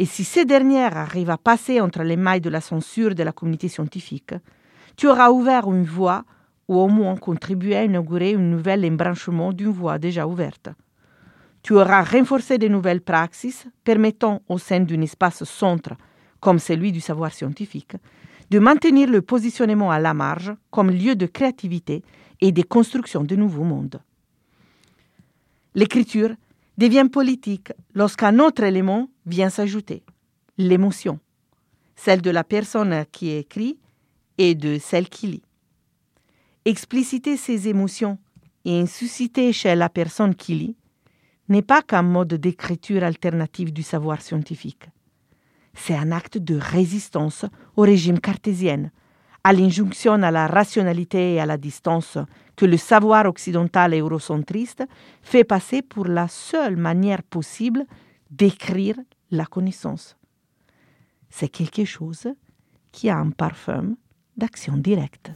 et 0.00 0.06
si 0.06 0.24
ces 0.24 0.46
dernières 0.46 0.96
arrivent 0.96 1.28
à 1.28 1.36
passer 1.36 1.78
entre 1.78 2.02
les 2.02 2.16
mailles 2.16 2.40
de 2.40 2.48
la 2.48 2.62
censure 2.62 3.14
de 3.14 3.22
la 3.22 3.32
communauté 3.32 3.68
scientifique, 3.68 4.32
tu 4.96 5.06
auras 5.06 5.28
ouvert 5.28 5.70
une 5.70 5.84
voie 5.84 6.24
ou 6.68 6.78
au 6.78 6.88
moins 6.88 7.16
contribué 7.16 7.76
à 7.76 7.84
inaugurer 7.84 8.32
un 8.34 8.38
nouvel 8.38 8.86
embranchement 8.86 9.52
d'une 9.52 9.68
voie 9.68 9.98
déjà 9.98 10.26
ouverte. 10.26 10.70
Tu 11.62 11.74
auras 11.74 12.02
renforcé 12.02 12.56
de 12.56 12.66
nouvelles 12.66 13.02
praxis 13.02 13.66
permettant 13.84 14.40
au 14.48 14.56
sein 14.56 14.80
d'un 14.80 15.02
espace 15.02 15.44
centre 15.44 15.92
comme 16.40 16.58
celui 16.58 16.92
du 16.92 17.02
savoir 17.02 17.34
scientifique, 17.34 17.92
de 18.50 18.58
maintenir 18.58 19.06
le 19.06 19.20
positionnement 19.20 19.90
à 19.90 19.98
la 19.98 20.14
marge 20.14 20.54
comme 20.70 20.90
lieu 20.90 21.14
de 21.14 21.26
créativité 21.26 22.02
et 22.40 22.52
de 22.52 22.62
construction 22.62 23.22
de 23.22 23.36
nouveaux 23.36 23.64
mondes. 23.64 24.00
L'écriture 25.74 26.30
devient 26.80 27.06
politique 27.10 27.72
lorsqu'un 27.94 28.40
autre 28.40 28.64
élément 28.64 29.08
vient 29.26 29.50
s'ajouter, 29.50 30.02
l'émotion, 30.58 31.20
celle 31.94 32.22
de 32.22 32.30
la 32.30 32.42
personne 32.42 33.04
qui 33.12 33.30
écrit 33.30 33.78
et 34.38 34.54
de 34.54 34.78
celle 34.78 35.08
qui 35.08 35.26
lit. 35.28 35.42
Expliciter 36.64 37.36
ses 37.36 37.68
émotions 37.68 38.18
et 38.64 38.86
susciter 38.86 39.52
chez 39.52 39.74
la 39.76 39.88
personne 39.88 40.34
qui 40.34 40.54
lit 40.54 40.76
n'est 41.48 41.62
pas 41.62 41.82
qu'un 41.82 42.02
mode 42.02 42.34
d'écriture 42.34 43.04
alternatif 43.04 43.72
du 43.72 43.82
savoir 43.82 44.20
scientifique 44.22 44.88
c'est 45.74 45.94
un 45.94 46.12
acte 46.12 46.38
de 46.38 46.58
résistance 46.58 47.44
au 47.76 47.82
régime 47.82 48.20
cartésien, 48.20 48.90
à 49.44 49.52
l'injonction 49.52 50.22
à 50.22 50.30
la 50.30 50.46
rationalité 50.46 51.34
et 51.34 51.40
à 51.40 51.46
la 51.46 51.56
distance 51.56 52.18
que 52.60 52.66
le 52.66 52.76
savoir 52.76 53.24
occidental 53.24 53.94
et 53.94 54.00
eurocentriste 54.00 54.84
fait 55.22 55.44
passer 55.44 55.80
pour 55.80 56.04
la 56.04 56.28
seule 56.28 56.76
manière 56.76 57.22
possible 57.22 57.86
d'écrire 58.30 58.96
la 59.30 59.46
connaissance. 59.46 60.18
C'est 61.30 61.48
quelque 61.48 61.86
chose 61.86 62.28
qui 62.92 63.08
a 63.08 63.16
un 63.16 63.30
parfum 63.30 63.94
d'action 64.36 64.76
directe. 64.76 65.30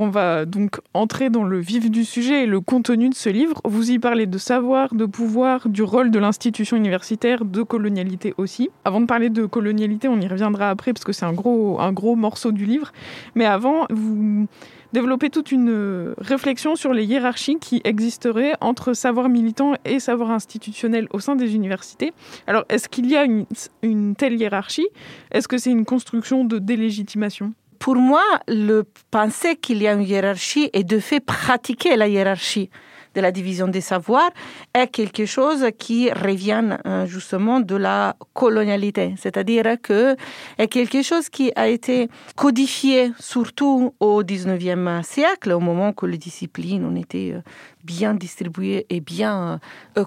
On 0.00 0.10
va 0.10 0.44
donc 0.44 0.78
entrer 0.94 1.28
dans 1.28 1.42
le 1.42 1.58
vif 1.58 1.90
du 1.90 2.04
sujet 2.04 2.44
et 2.44 2.46
le 2.46 2.60
contenu 2.60 3.08
de 3.08 3.16
ce 3.16 3.30
livre. 3.30 3.60
Vous 3.64 3.90
y 3.90 3.98
parlez 3.98 4.26
de 4.26 4.38
savoir, 4.38 4.94
de 4.94 5.06
pouvoir, 5.06 5.68
du 5.68 5.82
rôle 5.82 6.12
de 6.12 6.20
l'institution 6.20 6.76
universitaire, 6.76 7.44
de 7.44 7.64
colonialité 7.64 8.32
aussi. 8.36 8.70
Avant 8.84 9.00
de 9.00 9.06
parler 9.06 9.28
de 9.28 9.44
colonialité, 9.44 10.06
on 10.06 10.20
y 10.20 10.28
reviendra 10.28 10.70
après 10.70 10.92
parce 10.92 11.02
que 11.02 11.10
c'est 11.10 11.24
un 11.24 11.32
gros, 11.32 11.80
un 11.80 11.90
gros 11.90 12.14
morceau 12.14 12.52
du 12.52 12.64
livre. 12.64 12.92
Mais 13.34 13.44
avant, 13.44 13.86
vous 13.90 14.46
développez 14.92 15.30
toute 15.30 15.50
une 15.50 16.14
réflexion 16.18 16.76
sur 16.76 16.92
les 16.92 17.04
hiérarchies 17.04 17.58
qui 17.60 17.80
existeraient 17.82 18.54
entre 18.60 18.92
savoir 18.92 19.28
militant 19.28 19.74
et 19.84 19.98
savoir 19.98 20.30
institutionnel 20.30 21.08
au 21.10 21.18
sein 21.18 21.34
des 21.34 21.56
universités. 21.56 22.12
Alors, 22.46 22.64
est-ce 22.68 22.88
qu'il 22.88 23.10
y 23.10 23.16
a 23.16 23.24
une, 23.24 23.46
une 23.82 24.14
telle 24.14 24.40
hiérarchie? 24.40 24.86
Est-ce 25.32 25.48
que 25.48 25.58
c'est 25.58 25.72
une 25.72 25.84
construction 25.84 26.44
de 26.44 26.60
délégitimation? 26.60 27.52
Pour 27.78 27.96
moi, 27.96 28.24
le 28.48 28.84
penser 29.10 29.56
qu'il 29.56 29.82
y 29.82 29.88
a 29.88 29.92
une 29.92 30.02
hiérarchie 30.02 30.70
et 30.72 30.84
de 30.84 30.98
fait 30.98 31.20
pratiquer 31.20 31.96
la 31.96 32.08
hiérarchie 32.08 32.70
de 33.14 33.20
la 33.22 33.32
division 33.32 33.68
des 33.68 33.80
savoirs 33.80 34.30
est 34.74 34.86
quelque 34.88 35.24
chose 35.24 35.66
qui 35.78 36.10
revient 36.10 36.76
justement 37.06 37.58
de 37.58 37.74
la 37.74 38.14
colonialité, 38.34 39.14
c'est-à-dire 39.16 39.64
que 39.82 40.14
est 40.58 40.68
quelque 40.68 41.02
chose 41.02 41.28
qui 41.28 41.50
a 41.56 41.68
été 41.68 42.08
codifié 42.36 43.12
surtout 43.18 43.94
au 43.98 44.22
19e 44.22 45.02
siècle, 45.02 45.52
au 45.52 45.60
moment 45.60 45.92
où 46.00 46.06
les 46.06 46.18
disciplines 46.18 46.84
ont 46.84 46.96
été 46.96 47.34
bien 47.82 48.14
distribuées 48.14 48.86
et 48.90 49.00
bien 49.00 49.58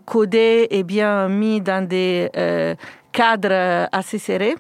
codées 0.06 0.68
et 0.70 0.84
bien 0.84 1.28
mis 1.28 1.60
dans 1.60 1.86
des 1.86 2.30
cadres 3.12 3.90
assez 3.92 4.20
serrés 4.20 4.56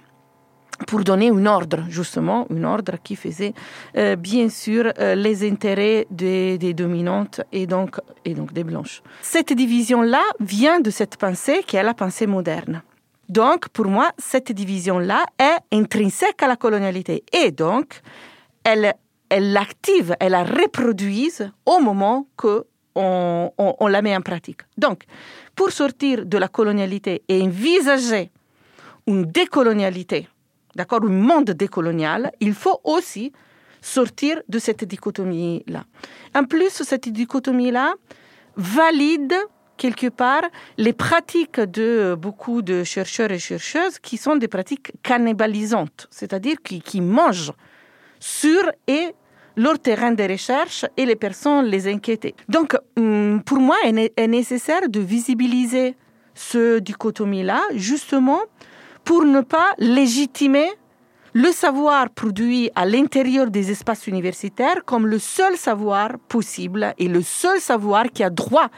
pour 0.87 1.03
donner 1.03 1.29
un 1.29 1.45
ordre, 1.45 1.83
justement, 1.89 2.47
un 2.49 2.63
ordre 2.63 2.93
qui 3.03 3.15
faisait 3.15 3.53
euh, 3.97 4.15
bien 4.15 4.49
sûr 4.49 4.91
euh, 4.99 5.15
les 5.15 5.49
intérêts 5.49 6.07
des, 6.09 6.73
dominantes 6.73 7.41
et 7.51 7.67
donc, 7.67 7.99
des 8.23 8.63
blanches. 8.63 9.01
Cette 9.21 9.53
division-là 9.53 10.23
vient 10.39 10.79
de 10.79 10.89
cette 10.89 11.17
pensée 11.17 11.63
qui 11.65 11.77
est 11.77 11.83
la 11.83 11.93
pensée 11.93 12.27
moderne. 12.27 12.81
Donc, 13.29 13.69
pour 13.69 13.85
moi, 13.85 14.11
cette 14.17 14.51
division-là 14.51 15.25
est 15.39 15.75
intrinsèque 15.75 16.43
à 16.43 16.47
la 16.47 16.57
colonialité 16.57 17.23
et 17.31 17.51
donc, 17.51 18.01
elle, 18.63 18.93
l'active, 19.31 20.15
elle 20.19 20.33
la 20.33 20.43
reproduise 20.43 21.49
au 21.65 21.79
moment 21.79 22.27
que 22.35 22.65
on, 22.93 23.51
on, 23.57 23.75
on 23.79 23.87
la 23.87 24.01
met 24.01 24.13
en 24.15 24.21
pratique. 24.21 24.61
Donc, 24.77 25.03
pour 25.55 25.71
sortir 25.71 26.25
de 26.25 26.37
la 26.37 26.49
colonialité 26.49 27.23
et 27.29 27.41
envisager 27.41 28.31
une 29.07 29.23
décolonialité, 29.23 30.27
d'accord, 30.75 31.03
un 31.03 31.09
monde 31.09 31.51
décolonial, 31.51 32.31
il 32.39 32.53
faut 32.53 32.79
aussi 32.83 33.31
sortir 33.81 34.41
de 34.47 34.59
cette 34.59 34.83
dichotomie-là. 34.83 35.83
En 36.35 36.43
plus, 36.45 36.69
cette 36.69 37.09
dichotomie-là 37.09 37.95
valide 38.55 39.33
quelque 39.77 40.09
part 40.09 40.43
les 40.77 40.93
pratiques 40.93 41.59
de 41.59 42.15
beaucoup 42.15 42.61
de 42.61 42.83
chercheurs 42.83 43.31
et 43.31 43.39
chercheuses 43.39 43.97
qui 43.97 44.17
sont 44.17 44.35
des 44.35 44.47
pratiques 44.47 44.91
cannibalisantes, 45.01 46.07
c'est-à-dire 46.11 46.57
qui, 46.63 46.81
qui 46.81 47.01
mangent 47.01 47.53
sur 48.19 48.61
et 48.87 49.15
leur 49.55 49.79
terrain 49.79 50.11
de 50.11 50.23
recherche 50.23 50.85
et 50.95 51.05
les 51.05 51.15
personnes 51.15 51.65
les 51.65 51.87
inquiéter. 51.87 52.35
Donc, 52.47 52.77
hum, 52.95 53.41
pour 53.43 53.57
moi, 53.57 53.75
il 53.85 54.11
est 54.15 54.27
nécessaire 54.27 54.87
de 54.87 54.99
visibiliser 54.99 55.95
ce 56.35 56.79
dichotomie-là, 56.79 57.61
justement 57.73 58.41
pour 59.03 59.23
ne 59.23 59.41
pas 59.41 59.73
légitimer 59.77 60.69
le 61.33 61.51
savoir 61.51 62.09
produit 62.09 62.69
à 62.75 62.85
l'intérieur 62.85 63.49
des 63.49 63.71
espaces 63.71 64.07
universitaires 64.07 64.83
comme 64.85 65.07
le 65.07 65.17
seul 65.17 65.55
savoir 65.55 66.19
possible 66.27 66.93
et 66.97 67.07
le 67.07 67.21
seul 67.21 67.59
savoir 67.59 68.05
qui 68.13 68.23
a 68.23 68.29
droit 68.29 68.69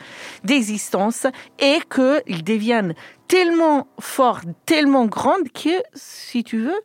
d'existence 0.43 1.25
et 1.57 1.79
qu'il 1.89 2.43
devienne 2.43 2.93
tellement 3.27 3.87
fort, 3.99 4.41
tellement 4.65 5.05
grand 5.05 5.41
que, 5.51 5.81
si 5.93 6.43
tu 6.43 6.59
veux, 6.59 6.81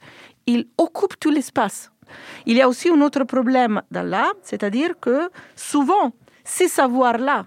il 0.46 0.66
occupe 0.78 1.20
tout 1.20 1.30
l'espace. 1.30 1.90
Il 2.46 2.56
y 2.56 2.62
a 2.62 2.68
aussi 2.68 2.88
un 2.88 3.00
autre 3.02 3.24
problème 3.24 3.82
dans 3.90 4.06
là, 4.06 4.32
c'est-à-dire 4.42 4.98
que 4.98 5.30
souvent, 5.54 6.12
ces 6.44 6.68
savoirs-là 6.68 7.46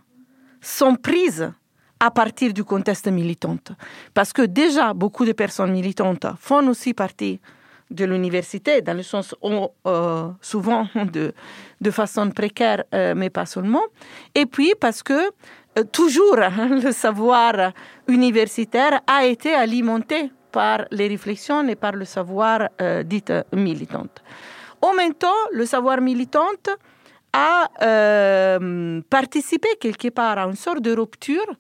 sont 0.62 0.96
prises 0.96 1.52
à 2.02 2.10
partir 2.10 2.52
du 2.52 2.64
contexte 2.64 3.08
militant. 3.08 3.58
Parce 4.16 4.34
que 4.34 4.42
déjà, 4.42 4.94
beaucoup 4.94 5.24
de 5.24 5.34
personnes 5.34 5.72
militantes 5.72 6.26
font 6.40 6.68
aussi 6.68 6.96
partie 6.96 7.40
de 7.92 8.06
l'université, 8.06 8.82
dans 8.82 8.96
le 8.98 9.04
sens 9.04 9.36
euh, 9.44 10.30
souvent 10.42 10.88
de, 11.14 11.32
de 11.80 11.92
façon 11.92 12.32
précaire, 12.32 12.84
euh, 12.96 13.14
mais 13.16 13.30
pas 13.30 13.46
seulement. 13.46 13.84
Et 14.34 14.48
puis 14.48 14.74
parce 14.80 15.04
que 15.04 15.30
euh, 15.78 15.84
toujours 15.92 16.38
le 16.86 16.92
savoir 16.92 17.72
universitaire 18.08 19.02
a 19.06 19.26
été 19.26 19.54
alimenté 19.54 20.32
par 20.52 20.86
les 20.90 21.08
réflexions 21.08 21.68
et 21.68 21.76
par 21.76 21.92
le 21.92 22.06
savoir 22.06 22.68
dit 23.06 23.24
militante. 23.54 24.22
En 24.82 24.94
même 24.94 25.14
temps, 25.14 25.42
le 25.54 25.66
savoir 25.66 26.02
militante 26.02 26.68
a 27.32 27.70
participé 29.10 29.70
quelque 29.80 30.10
part 30.10 30.38
à 30.40 30.44
une 30.44 30.58
sorte 30.58 30.82
de 30.82 30.94
rupture 30.94 31.56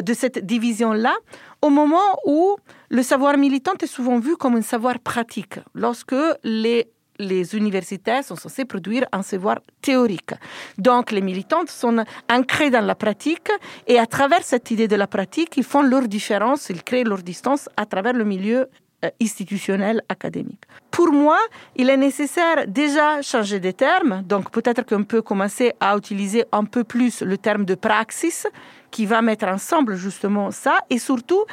de 0.00 0.14
cette 0.14 0.44
division-là 0.44 1.14
au 1.60 1.70
moment 1.70 2.18
où 2.26 2.56
le 2.90 3.02
savoir 3.02 3.36
militant 3.36 3.74
est 3.80 3.86
souvent 3.86 4.18
vu 4.18 4.36
comme 4.36 4.56
un 4.56 4.62
savoir 4.62 4.98
pratique, 4.98 5.58
lorsque 5.74 6.16
les 6.44 6.88
les 7.18 7.54
universités 7.54 8.22
sont 8.22 8.36
censées 8.36 8.64
produire 8.64 9.04
un 9.12 9.22
savoir 9.22 9.60
théorique. 9.80 10.32
Donc 10.78 11.10
les 11.10 11.20
militantes 11.20 11.70
sont 11.70 12.04
ancrées 12.30 12.70
dans 12.70 12.84
la 12.84 12.94
pratique 12.94 13.50
et 13.86 13.98
à 13.98 14.06
travers 14.06 14.42
cette 14.42 14.70
idée 14.70 14.88
de 14.88 14.96
la 14.96 15.06
pratique, 15.06 15.56
ils 15.56 15.64
font 15.64 15.82
leur 15.82 16.08
différence, 16.08 16.68
ils 16.68 16.82
créent 16.82 17.04
leur 17.04 17.22
distance 17.22 17.68
à 17.76 17.86
travers 17.86 18.12
le 18.14 18.24
milieu 18.24 18.68
institutionnel 19.20 20.02
académique. 20.08 20.62
Pour 20.90 21.12
moi, 21.12 21.38
il 21.76 21.90
est 21.90 21.96
nécessaire 21.96 22.66
déjà 22.66 23.22
changer 23.22 23.60
de 23.60 23.70
termes, 23.70 24.22
donc 24.22 24.50
peut-être 24.50 24.84
qu'on 24.84 25.04
peut 25.04 25.22
commencer 25.22 25.72
à 25.80 25.96
utiliser 25.96 26.44
un 26.52 26.64
peu 26.64 26.84
plus 26.84 27.22
le 27.22 27.38
terme 27.38 27.64
de 27.64 27.74
praxis 27.74 28.46
qui 28.90 29.06
va 29.06 29.22
mettre 29.22 29.46
ensemble 29.46 29.96
justement 29.96 30.50
ça 30.50 30.78
et 30.90 30.98
surtout 30.98 31.44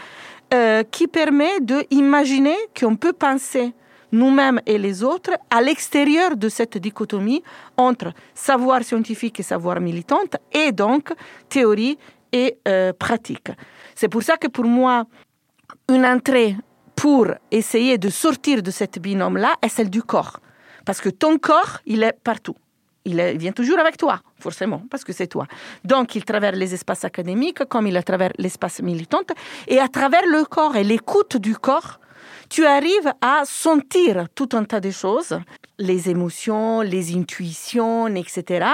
euh, 0.53 0.83
qui 0.83 1.07
permet 1.07 1.59
d'imaginer 1.61 2.55
qu'on 2.77 2.95
peut 2.95 3.13
penser 3.13 3.73
nous-mêmes 4.11 4.59
et 4.65 4.77
les 4.77 5.03
autres, 5.03 5.31
à 5.49 5.61
l'extérieur 5.61 6.35
de 6.35 6.49
cette 6.49 6.77
dichotomie 6.77 7.43
entre 7.77 8.13
savoir 8.33 8.83
scientifique 8.83 9.39
et 9.39 9.43
savoir 9.43 9.79
militante, 9.79 10.37
et 10.51 10.71
donc 10.71 11.13
théorie 11.47 11.97
et 12.31 12.57
euh, 12.67 12.93
pratique. 12.93 13.49
C'est 13.95 14.07
pour 14.07 14.23
ça 14.23 14.37
que 14.37 14.47
pour 14.47 14.65
moi, 14.65 15.05
une 15.87 16.05
entrée 16.05 16.55
pour 16.99 17.27
essayer 17.49 17.97
de 17.97 18.09
sortir 18.09 18.61
de 18.61 18.71
cette 18.71 18.99
binôme-là 18.99 19.55
est 19.61 19.69
celle 19.69 19.89
du 19.89 20.03
corps. 20.03 20.41
Parce 20.85 20.99
que 20.99 21.07
ton 21.07 21.37
corps, 21.37 21.79
il 21.85 22.03
est 22.03 22.11
partout. 22.11 22.55
Il, 23.05 23.21
vient 23.37 23.53
toujours 23.53 23.79
avec 23.79 23.95
toi, 23.95 24.19
forcément, 24.37 24.83
parce 24.91 25.05
que 25.05 25.13
c'est 25.13 25.27
toi. 25.27 25.45
Donc, 25.85 26.15
il 26.15 26.25
traverse 26.25 26.57
les 26.57 26.73
espaces 26.73 27.05
académiques 27.05 27.63
comme 27.69 27.87
il 27.87 28.03
traverse 28.03 28.33
l'espace 28.37 28.81
militant. 28.81 29.21
Et 29.69 29.79
à 29.79 29.87
travers 29.87 30.25
le 30.27 30.43
corps 30.43 30.75
et 30.75 30.83
l'écoute 30.83 31.37
du 31.37 31.55
corps, 31.55 32.01
tu 32.49 32.65
arrives 32.65 33.13
à 33.21 33.43
sentir 33.45 34.27
tout 34.33 34.49
un 34.53 34.63
tas 34.63 34.79
de 34.79 34.89
choses, 34.89 35.39
les 35.77 36.09
émotions, 36.09 36.81
les 36.81 37.15
intuitions, 37.15 38.07
etc. 38.07 38.65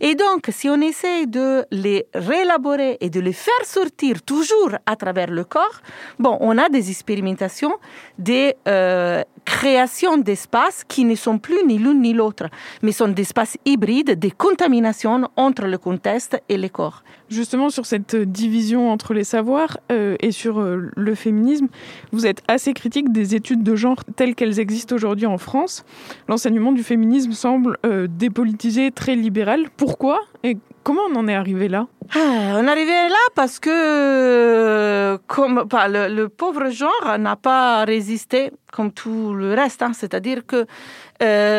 Et 0.00 0.14
donc, 0.14 0.48
si 0.48 0.68
on 0.68 0.80
essaie 0.80 1.26
de 1.26 1.64
les 1.70 2.06
réélaborer 2.14 2.96
et 3.00 3.10
de 3.10 3.20
les 3.20 3.32
faire 3.32 3.64
sortir 3.64 4.22
toujours 4.22 4.72
à 4.86 4.96
travers 4.96 5.30
le 5.30 5.44
corps, 5.44 5.80
bon, 6.18 6.36
on 6.40 6.58
a 6.58 6.68
des 6.68 6.90
expérimentations, 6.90 7.74
des 8.18 8.56
euh, 8.66 9.22
créations 9.44 10.16
d'espaces 10.16 10.82
qui 10.84 11.04
ne 11.04 11.14
sont 11.14 11.38
plus 11.38 11.64
ni 11.66 11.78
l'une 11.78 12.00
ni 12.00 12.12
l'autre, 12.12 12.46
mais 12.82 12.92
sont 12.92 13.08
des 13.08 13.22
espaces 13.22 13.56
hybrides, 13.64 14.18
des 14.18 14.30
contaminations 14.30 15.30
entre 15.36 15.66
le 15.66 15.78
contexte 15.78 16.42
et 16.48 16.56
le 16.56 16.68
corps. 16.68 17.02
Justement, 17.30 17.68
sur 17.68 17.84
cette 17.84 18.16
division 18.16 18.90
entre 18.90 19.12
les 19.12 19.24
savoirs 19.24 19.76
euh, 19.92 20.16
et 20.20 20.32
sur 20.32 20.60
euh, 20.60 20.90
le 20.96 21.14
féminisme, 21.14 21.68
vous 22.10 22.26
êtes 22.26 22.42
assez 22.48 22.72
critique 22.72 23.12
des 23.12 23.34
études 23.34 23.62
de 23.62 23.76
genre 23.76 24.02
telles 24.16 24.34
qu'elles 24.34 24.60
existent 24.60 24.94
aujourd'hui 24.94 25.26
en 25.26 25.36
France. 25.36 25.84
L'enseignement 26.26 26.72
du 26.72 26.82
féminisme 26.82 27.32
semble 27.32 27.76
euh, 27.84 28.06
dépolitisé, 28.08 28.90
très 28.92 29.14
libéral. 29.14 29.66
Pourquoi 29.76 30.20
et 30.42 30.56
comment 30.84 31.02
on 31.12 31.16
en 31.16 31.28
est 31.28 31.34
arrivé 31.34 31.68
là? 31.68 31.86
Ah, 32.14 32.56
On 32.56 32.66
est 32.66 32.70
arrivé 32.70 32.92
là 32.92 33.16
parce 33.34 33.58
que 33.58 35.18
comme, 35.26 35.66
le, 35.70 36.26
pauvre 36.28 36.70
genre 36.70 37.18
n'a 37.18 37.36
pas 37.36 37.84
résisté 37.84 38.52
comme 38.72 38.92
tout 38.92 39.34
le 39.34 39.52
reste. 39.52 39.82
Hein. 39.82 39.92
C'est-à-dire 39.92 40.46
que 40.46 40.64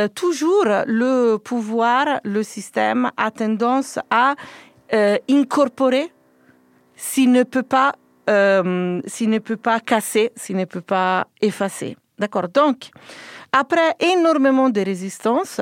toujours 0.07 0.65
le 0.87 1.37
pouvoir, 1.37 2.21
le 2.23 2.41
système 2.41 3.11
a 3.17 3.29
tendance 3.29 3.99
à 4.09 4.35
euh, 4.93 5.17
incorporer 5.29 6.11
s'il 6.95 7.31
ne 7.31 7.43
peut 7.43 7.63
pas 7.63 7.93
euh, 8.29 9.01
s'il 9.07 9.29
ne 9.29 9.39
peut 9.39 9.57
pas 9.57 9.79
casser, 9.79 10.31
s'il 10.35 10.55
ne 10.55 10.65
peut 10.65 10.81
pas 10.81 11.27
effacer. 11.41 11.97
D'accord. 12.19 12.47
Donc, 12.49 12.89
après 13.51 13.95
énormément 13.99 14.69
de 14.69 14.81
résistance, 14.81 15.61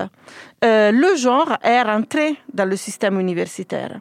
euh, 0.66 0.92
le 0.92 1.16
genre 1.16 1.58
est 1.64 1.82
rentré 1.82 2.36
dans 2.54 2.68
le 2.68 2.76
système 2.76 3.20
universitaire. 3.20 4.00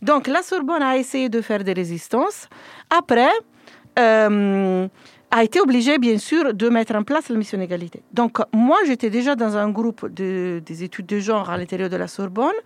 Donc, 0.00 0.26
la 0.26 0.42
Sorbonne 0.42 0.82
a 0.82 0.96
essayé 0.96 1.28
de 1.28 1.42
faire 1.42 1.62
des 1.64 1.74
résistances. 1.74 2.48
Après, 2.88 3.30
a 5.30 5.44
été 5.44 5.60
obligée, 5.60 5.98
bien 5.98 6.18
sûr, 6.18 6.54
de 6.54 6.68
mettre 6.68 6.94
en 6.94 7.02
place 7.02 7.28
la 7.28 7.36
mission 7.36 7.60
égalité. 7.60 8.02
Donc, 8.12 8.38
moi, 8.52 8.78
j'étais 8.86 9.10
déjà 9.10 9.34
dans 9.34 9.56
un 9.56 9.68
groupe 9.70 10.08
de, 10.08 10.62
des 10.64 10.84
études 10.84 11.06
de 11.06 11.18
genre 11.18 11.50
à 11.50 11.58
l'intérieur 11.58 11.90
de 11.90 11.96
la 11.96 12.08
Sorbonne. 12.08 12.58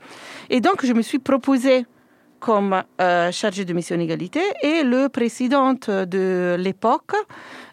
Et 0.49 0.61
donc, 0.61 0.85
je 0.85 0.93
me 0.93 1.03
suis 1.03 1.19
proposée 1.19 1.85
comme 2.43 2.83
euh, 3.01 3.31
chargée 3.31 3.65
de 3.65 3.73
mission 3.73 3.99
égalité. 4.01 4.43
Et 4.63 4.83
le 4.83 5.09
président 5.09 5.75
de 5.75 6.57
l'époque, 6.59 7.15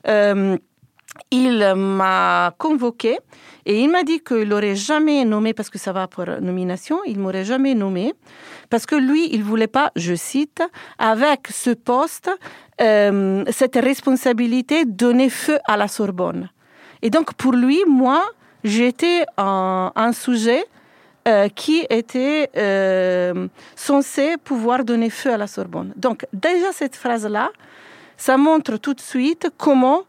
euh, 0.07 0.55
il 1.31 1.73
m'a 1.75 2.53
convoqué 2.57 3.17
et 3.65 3.81
il 3.81 3.89
m'a 3.89 4.03
dit 4.03 4.19
qu'il 4.19 4.47
n'aurait 4.47 4.75
jamais 4.75 5.25
nommé, 5.25 5.53
parce 5.53 5.71
que 5.71 5.79
ça 5.79 5.91
va 5.91 6.07
pour 6.07 6.25
nomination, 6.39 6.99
il 7.05 7.19
m'aurait 7.19 7.45
jamais 7.45 7.73
nommé, 7.73 8.13
parce 8.69 8.85
que 8.85 8.95
lui, 8.95 9.27
il 9.33 9.43
voulait 9.43 9.73
pas, 9.79 9.91
je 9.95 10.13
cite, 10.13 10.61
avec 10.99 11.47
ce 11.49 11.71
poste, 11.71 12.29
euh, 12.79 13.43
cette 13.49 13.75
responsabilité, 13.75 14.85
donner 14.85 15.29
feu 15.29 15.57
à 15.65 15.77
la 15.77 15.87
Sorbonne. 15.87 16.49
Et 17.01 17.09
donc 17.09 17.33
pour 17.33 17.53
lui, 17.53 17.79
moi, 17.87 18.23
j'étais 18.63 19.25
un 19.37 20.11
sujet 20.13 20.63
euh, 21.29 21.47
qui 21.47 21.85
était 21.91 22.49
euh, 22.57 23.47
censé 23.75 24.37
pouvoir 24.37 24.83
donner 24.83 25.11
feu 25.11 25.31
à 25.31 25.37
la 25.37 25.45
Sorbonne. 25.45 25.93
Donc 25.95 26.25
déjà 26.33 26.71
cette 26.71 26.95
phrase-là, 26.95 27.51
ça 28.17 28.35
montre 28.35 28.77
tout 28.77 28.95
de 28.95 28.99
suite 28.99 29.51
comment 29.55 30.05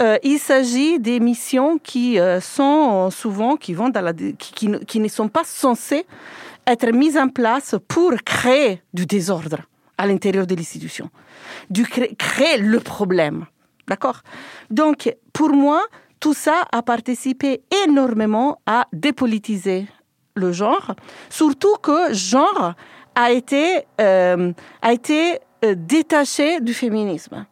euh, 0.00 0.16
il 0.22 0.38
s'agit 0.38 1.00
des 1.00 1.18
missions 1.18 1.78
qui 1.78 2.18
sont 2.40 3.10
souvent, 3.10 3.56
qui, 3.56 3.74
vont 3.74 3.88
dans 3.88 4.00
la, 4.00 4.12
qui, 4.12 4.70
qui, 4.86 5.00
ne 5.00 5.08
sont 5.08 5.28
pas 5.28 5.42
censées 5.44 6.06
être 6.68 6.92
mises 6.92 7.18
en 7.18 7.28
place 7.28 7.74
pour 7.88 8.12
créer 8.24 8.80
du 8.94 9.06
désordre 9.06 9.62
à 9.98 10.06
l'intérieur 10.06 10.46
de 10.46 10.54
l'institution, 10.54 11.10
du 11.68 11.84
créer 11.84 12.58
le 12.58 12.78
problème. 12.78 13.46
D'accord? 13.88 14.20
Donc, 14.70 15.12
pour 15.32 15.50
moi, 15.50 15.82
tout 16.20 16.34
ça 16.34 16.62
a 16.70 16.82
participé 16.82 17.62
énormément 17.84 18.60
à 18.66 18.86
dépolitiser 18.92 19.88
le 20.34 20.52
genre, 20.52 20.94
surtout 21.28 21.76
que 21.82 22.12
genre 22.12 22.74
a 23.14 23.32
été, 23.32 23.82
euh, 24.00 24.52
a 24.82 24.92
été 24.92 25.38
euh, 25.64 25.74
détaché 25.76 26.60
du 26.60 26.74
féminisme. 26.74 27.46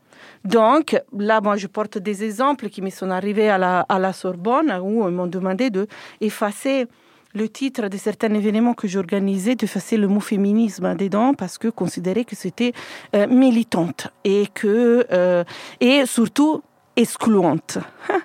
Donc, 0.45 0.97
là, 1.17 1.41
moi, 1.41 1.57
je 1.57 1.67
porte 1.67 1.99
des 1.99 2.25
exemples 2.25 2.69
qui 2.69 2.81
me 2.81 2.91
sont 2.91 3.11
arrivés 3.11 3.51
à 3.51 3.59
la, 3.59 3.81
à 3.81 3.99
la 3.99 4.13
Sorbonne, 4.13 4.73
où 4.83 5.07
ils 5.09 5.15
m'ont 5.15 5.27
demandé 5.27 5.69
de 5.71 5.87
effacer 6.21 6.87
le 7.35 7.49
titre 7.49 7.89
de 7.89 7.97
certains 7.99 8.33
événements 8.33 8.73
que 8.73 8.89
j'organisais, 8.89 9.55
d'effacer 9.55 9.99
le 9.99 10.09
mot 10.09 10.21
féminisme 10.21 10.95
dedans 10.95 11.35
parce 11.35 11.59
que 11.59 11.69
considérer 11.69 12.25
que 12.25 12.35
c'était 12.35 12.73
euh, 13.15 13.27
militante 13.27 14.09
et 14.25 14.47
que 14.55 15.45
et 15.81 16.07
surtout 16.07 16.63
excluante. 16.99 17.79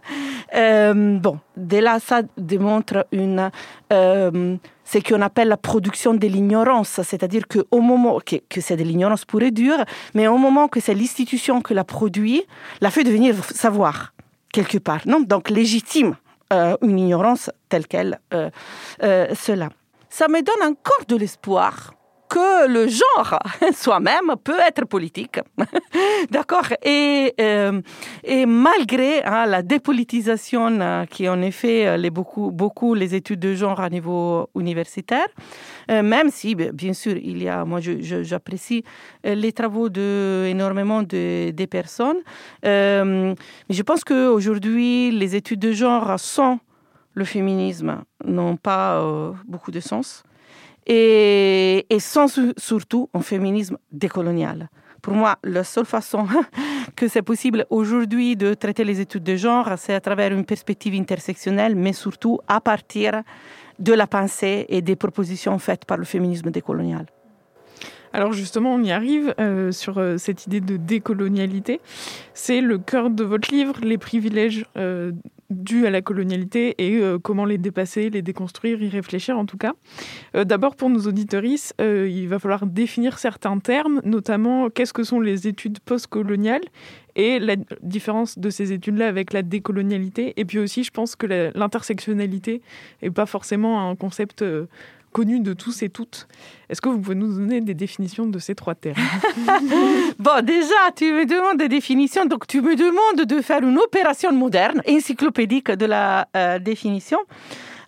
Euh, 0.55 1.17
bon, 1.17 1.39
de 1.57 1.77
là, 1.77 1.99
ça 1.99 2.21
démontre 2.37 3.07
une, 3.11 3.49
euh, 3.91 4.55
ce 4.83 4.99
qu'on 4.99 5.19
appelle 5.23 5.47
la 5.47 5.57
production 5.57 6.13
de 6.13 6.27
l'ignorance, 6.27 7.01
c'est-à-dire 7.01 7.47
qu'au 7.47 7.81
moment 7.81 8.19
que, 8.23 8.35
que 8.47 8.61
c'est 8.61 8.77
de 8.77 8.83
l'ignorance 8.83 9.25
pure 9.25 9.41
et 9.41 9.49
dure, 9.49 9.83
mais 10.13 10.27
au 10.27 10.37
moment 10.37 10.67
que 10.67 10.79
c'est 10.79 10.93
l'institution 10.93 11.59
qui 11.59 11.73
la 11.73 11.83
produit, 11.83 12.43
la 12.81 12.91
fait 12.91 13.03
devenir 13.03 13.43
savoir 13.43 14.13
quelque 14.51 14.77
part, 14.77 15.01
non? 15.07 15.21
Donc 15.21 15.49
légitime 15.49 16.15
euh, 16.53 16.77
une 16.83 16.99
ignorance 16.99 17.49
telle 17.67 17.87
qu'elle, 17.87 18.19
cela. 19.01 19.69
Ça 20.11 20.27
me 20.27 20.43
donne 20.43 20.69
encore 20.69 21.03
de 21.07 21.15
l'espoir 21.15 21.95
que 22.33 22.67
le 22.67 22.87
genre 22.87 23.39
soi-même 23.75 24.33
peut 24.43 24.59
être 24.67 24.85
politique. 24.85 25.39
D'accord? 26.31 26.65
Et, 26.83 27.31
euh, 27.39 27.79
et 28.23 28.47
malgré 28.47 29.23
hein, 29.23 29.45
la 29.45 29.61
dépolitisation 29.61 30.79
euh, 30.81 31.05
qui 31.05 31.29
en 31.29 31.43
effet 31.43 31.85
euh, 31.85 31.97
les 31.97 32.09
beaucoup, 32.09 32.49
beaucoup 32.49 32.95
les 32.95 33.13
études 33.13 33.39
de 33.39 33.53
genre 33.53 33.79
à 33.79 33.89
niveau 33.89 34.49
universitaire, 34.55 35.27
même 35.89 36.29
si 36.31 36.55
bien 36.55 36.93
sûr 36.93 37.15
il 37.17 37.43
y 37.43 37.49
a, 37.49 37.65
moi 37.65 37.79
j'apprécie 37.81 38.83
les 39.23 39.51
travaux 39.51 39.89
de 39.89 40.45
énormément 40.47 41.03
de, 41.03 41.51
des 41.51 41.67
personnes, 41.67 42.21
mais 42.63 43.35
je 43.69 43.81
pense 43.83 44.03
qu'aujourd'hui 44.03 45.11
les 45.11 45.35
études 45.35 45.59
de 45.59 45.73
genre 45.73 46.17
sans 46.17 46.59
le 47.13 47.25
féminisme 47.25 48.01
n'ont 48.25 48.55
pas 48.55 49.03
beaucoup 49.45 49.71
de 49.71 49.81
sens 49.81 50.23
et, 50.85 51.85
sans 51.99 52.39
surtout 52.57 53.09
un 53.13 53.21
féminisme 53.21 53.77
décolonial. 53.91 54.69
Pour 55.01 55.13
moi, 55.13 55.37
la 55.43 55.63
seule 55.63 55.85
façon 55.85 56.27
que 56.95 57.07
c'est 57.07 57.21
possible 57.21 57.65
aujourd'hui 57.69 58.35
de 58.35 58.53
traiter 58.53 58.83
les 58.83 59.01
études 59.01 59.23
de 59.23 59.35
genre, 59.35 59.71
c'est 59.77 59.93
à 59.93 59.99
travers 59.99 60.31
une 60.31 60.45
perspective 60.45 60.93
intersectionnelle, 60.93 61.75
mais 61.75 61.93
surtout 61.93 62.39
à 62.47 62.61
partir 62.61 63.23
de 63.79 63.93
la 63.93 64.07
pensée 64.07 64.65
et 64.69 64.81
des 64.81 64.95
propositions 64.95 65.59
faites 65.59 65.85
par 65.85 65.97
le 65.97 66.05
féminisme 66.05 66.51
décolonial. 66.51 67.05
Alors 68.13 68.31
justement, 68.31 68.75
on 68.75 68.83
y 68.83 68.91
arrive 68.91 69.33
euh, 69.39 69.71
sur 69.71 69.97
euh, 69.97 70.17
cette 70.17 70.45
idée 70.45 70.61
de 70.61 70.77
décolonialité. 70.77 71.81
C'est 72.35 72.61
le 72.61 72.77
cœur 72.77 73.09
de 73.09 73.23
votre 73.23 73.51
livre, 73.51 73.73
les 73.81 73.97
privilèges 73.97 74.65
euh, 74.77 75.11
dus 75.53 75.85
à 75.85 75.89
la 75.89 76.01
colonialité 76.01 76.75
et 76.77 77.01
comment 77.23 77.45
les 77.45 77.57
dépasser, 77.57 78.09
les 78.09 78.21
déconstruire, 78.21 78.81
y 78.81 78.89
réfléchir 78.89 79.37
en 79.37 79.45
tout 79.45 79.57
cas. 79.57 79.73
D'abord, 80.33 80.75
pour 80.75 80.89
nos 80.89 81.01
auditorices, 81.07 81.73
il 81.79 82.27
va 82.27 82.39
falloir 82.39 82.65
définir 82.65 83.19
certains 83.19 83.57
termes, 83.59 84.01
notamment 84.03 84.69
qu'est-ce 84.69 84.93
que 84.93 85.03
sont 85.03 85.19
les 85.19 85.47
études 85.47 85.79
postcoloniales 85.79 86.63
et 87.15 87.39
la 87.39 87.55
différence 87.81 88.39
de 88.39 88.49
ces 88.49 88.73
études-là 88.73 89.07
avec 89.07 89.33
la 89.33 89.43
décolonialité. 89.43 90.33
Et 90.37 90.45
puis 90.45 90.59
aussi, 90.59 90.83
je 90.83 90.91
pense 90.91 91.15
que 91.15 91.51
l'intersectionnalité 91.55 92.61
n'est 93.01 93.11
pas 93.11 93.25
forcément 93.25 93.89
un 93.89 93.95
concept 93.95 94.43
connu 95.13 95.39
de 95.39 95.53
tous 95.53 95.83
et 95.83 95.89
toutes. 95.89 96.27
Est-ce 96.69 96.81
que 96.81 96.89
vous 96.89 96.99
pouvez 96.99 97.15
nous 97.15 97.33
donner 97.33 97.61
des 97.61 97.73
définitions 97.73 98.25
de 98.25 98.39
ces 98.39 98.55
trois 98.55 98.75
termes 98.75 99.01
Bon, 100.19 100.43
déjà, 100.43 100.91
tu 100.95 101.05
me 101.13 101.25
demandes 101.25 101.57
des 101.57 101.69
définitions, 101.69 102.25
donc 102.25 102.47
tu 102.47 102.61
me 102.61 102.75
demandes 102.75 103.25
de 103.25 103.41
faire 103.41 103.63
une 103.63 103.77
opération 103.77 104.33
moderne, 104.33 104.81
encyclopédique 104.89 105.71
de 105.71 105.85
la 105.85 106.27
euh, 106.35 106.59
définition. 106.59 107.19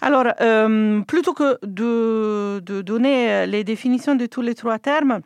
Alors, 0.02 0.28
euh, 0.40 1.02
plutôt 1.02 1.34
que 1.34 1.58
de, 1.66 2.62
donner 2.82 3.48
les 3.48 3.64
définitions 3.64 4.16
de 4.16 4.28
tous 4.28 4.42
les 4.42 4.56
trois 4.56 4.80
termes, 4.80 5.22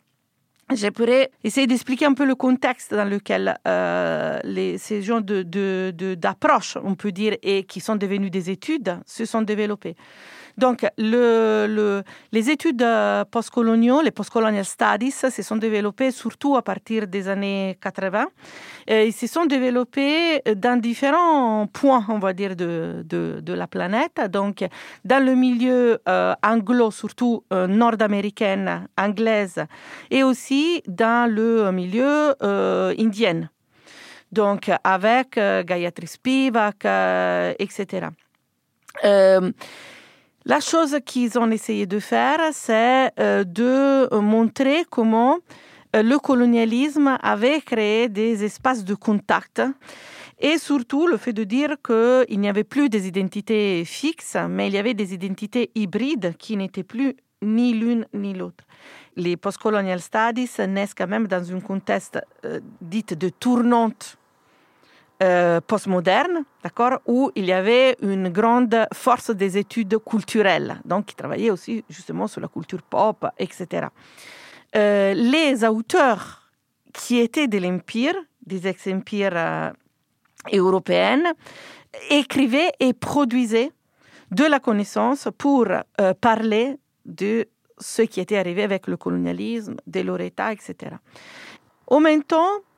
je 0.74 0.88
pourrais 0.90 1.32
essayer 1.44 1.68
d'expliquer 1.68 2.06
un 2.06 2.14
peu 2.14 2.26
le 2.26 2.36
contexte 2.36 2.94
dans 2.94 3.06
lequel 3.10 3.58
euh, 3.68 4.40
ces 4.78 5.02
genres 5.02 5.22
d'approches, 5.22 6.76
de, 6.76 6.80
de, 6.80 6.88
on 6.88 6.96
peut 6.96 7.12
dire, 7.12 7.36
et 7.42 7.64
qui 7.64 7.80
sont 7.80 7.96
devenues 7.96 8.30
des 8.30 8.50
études, 8.50 8.98
se 9.06 9.26
sont 9.26 9.42
développées. 9.42 9.96
Donc, 10.58 10.86
le, 10.98 12.04
les 12.32 12.50
études 12.50 12.82
euh, 12.82 13.24
postcoloniaux, 13.26 14.02
les 14.02 14.12
postcolonial 14.12 14.66
studies, 14.66 15.12
se 15.12 15.42
sont 15.42 15.56
développées 15.58 16.12
surtout 16.12 16.56
à 16.56 16.62
partir 16.62 17.08
des 17.08 17.28
années 17.28 17.78
80. 17.82 18.28
Et 18.88 19.08
ils 19.08 19.14
se 19.14 19.28
sont 19.28 19.46
développés 19.46 20.42
dans 20.56 20.80
différents 20.80 21.68
points, 21.68 22.06
on 22.10 22.20
va 22.20 22.34
dire, 22.34 22.56
de, 22.56 23.04
la 23.48 23.68
planète. 23.68 24.22
Donc, 24.30 24.66
dans 25.06 25.24
le 25.24 25.36
milieu 25.36 26.00
euh, 26.08 26.34
anglo, 26.44 26.92
surtout 26.92 27.44
euh, 27.54 27.68
nord-américaine, 27.68 28.88
anglaise, 28.98 29.64
et 30.10 30.24
aussi 30.24 30.82
dans 30.88 31.30
le 31.30 31.72
milieu 31.72 32.36
indien. 32.42 33.50
Donc, 34.32 34.70
avec 34.84 35.36
Gayatri 35.36 36.08
Spivak, 36.08 36.86
etc. 37.60 38.08
La 40.46 40.60
chose 40.62 40.98
qu'ils 41.06 41.38
ont 41.38 41.52
essayé 41.52 41.86
de 41.86 42.00
faire, 42.00 42.40
c'est 42.54 43.12
euh, 43.20 43.44
de 43.44 44.14
montrer 44.20 44.86
comment 44.90 45.40
euh, 45.96 46.04
le 46.04 46.18
colonialisme 46.18 47.18
avait 47.22 47.62
créé 47.62 48.10
des 48.10 48.44
espaces 48.44 48.86
de 48.86 48.96
contact 48.96 49.62
et 50.40 50.58
surtout 50.58 51.08
le 51.08 51.18
fait 51.18 51.34
de 51.34 51.44
dire 51.44 51.76
qu'il 51.86 52.40
n'y 52.40 52.48
avait 52.48 52.64
plus 52.64 52.90
des 52.90 53.08
identités 53.08 53.84
fixes, 53.86 54.38
mais 54.50 54.68
il 54.68 54.74
y 54.74 54.78
avait 54.78 54.94
des 54.94 55.14
identités 55.14 55.72
hybrides 55.76 56.36
qui 56.38 56.56
n'étaient 56.56 56.84
plus 56.84 57.16
ni 57.42 57.74
l'une 57.74 58.06
ni 58.14 58.34
l'autre. 58.34 58.64
Les 59.16 59.36
postcolonial 59.36 60.00
studies 60.00 60.50
naissent 60.68 60.94
quand 60.94 61.08
même 61.08 61.28
dans 61.28 61.54
un 61.54 61.60
contexte 61.60 62.20
euh, 62.46 62.60
dit 62.82 63.04
de 63.04 63.30
tournante 63.30 64.19
euh, 65.22 65.60
postmoderne, 65.60 66.46
d'accord, 66.64 67.00
où 67.06 67.30
il 67.36 67.46
y 67.46 67.52
avait 67.52 67.98
une 68.02 68.30
grande 68.30 68.88
force 68.94 69.32
des 69.32 69.58
études 69.58 69.98
culturelles, 69.98 70.80
donc 70.86 71.08
qui 71.08 71.16
travaillait 71.16 71.50
aussi 71.50 71.84
justement 71.90 72.28
sur 72.28 72.40
la 72.40 72.48
culture 72.48 72.82
pop, 72.82 73.26
etc. 73.38 73.88
Euh, 74.76 75.14
les 75.14 75.66
auteurs 75.66 76.50
qui 76.94 77.20
étaient 77.20 77.48
de 77.48 77.58
l'empire, 77.58 78.16
des 78.46 78.66
ex-empires 78.66 79.34
euh, 79.36 79.72
européennes, 80.54 81.34
écrivaient 82.10 82.72
et 82.80 82.94
produisaient 82.94 83.72
de 84.32 84.46
la 84.46 84.60
connaissance 84.60 85.28
pour 85.38 85.66
parler 86.22 86.78
de 87.04 87.46
ce 87.80 88.04
qui 88.04 88.22
était 88.22 88.38
arrivé 88.38 88.64
avec 88.64 88.88
le 88.88 88.96
colonialisme, 88.96 89.76
de 89.88 90.00
leur 90.02 90.22
État, 90.22 90.54
etc. 90.54 90.96
En 91.88 92.00
même 92.00 92.24
temps, 92.24 92.52
euh, 92.58 92.69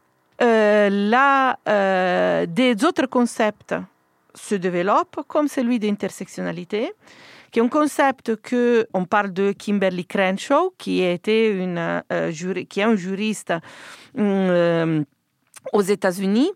là, 0.41 1.59
euh, 1.67 2.45
des 2.47 2.83
autres 2.83 3.05
concepts 3.05 3.75
se 4.33 4.55
développent, 4.55 5.21
comme 5.27 5.47
celui 5.47 5.77
d'intersectionnalité, 5.79 6.93
qui 7.51 7.59
est 7.59 7.61
un 7.61 7.67
concept 7.67 8.37
que 8.37 8.87
on 8.93 9.05
parle 9.05 9.33
de 9.33 9.51
Kimberly 9.51 10.05
Crenshaw, 10.05 10.73
qui 10.77 11.03
était 11.03 11.53
une 11.53 12.01
euh, 12.11 12.31
qui 12.69 12.79
est 12.79 12.83
un 12.83 12.95
juriste 12.95 13.53
aux 15.73 15.81
États-Unis, 15.81 16.51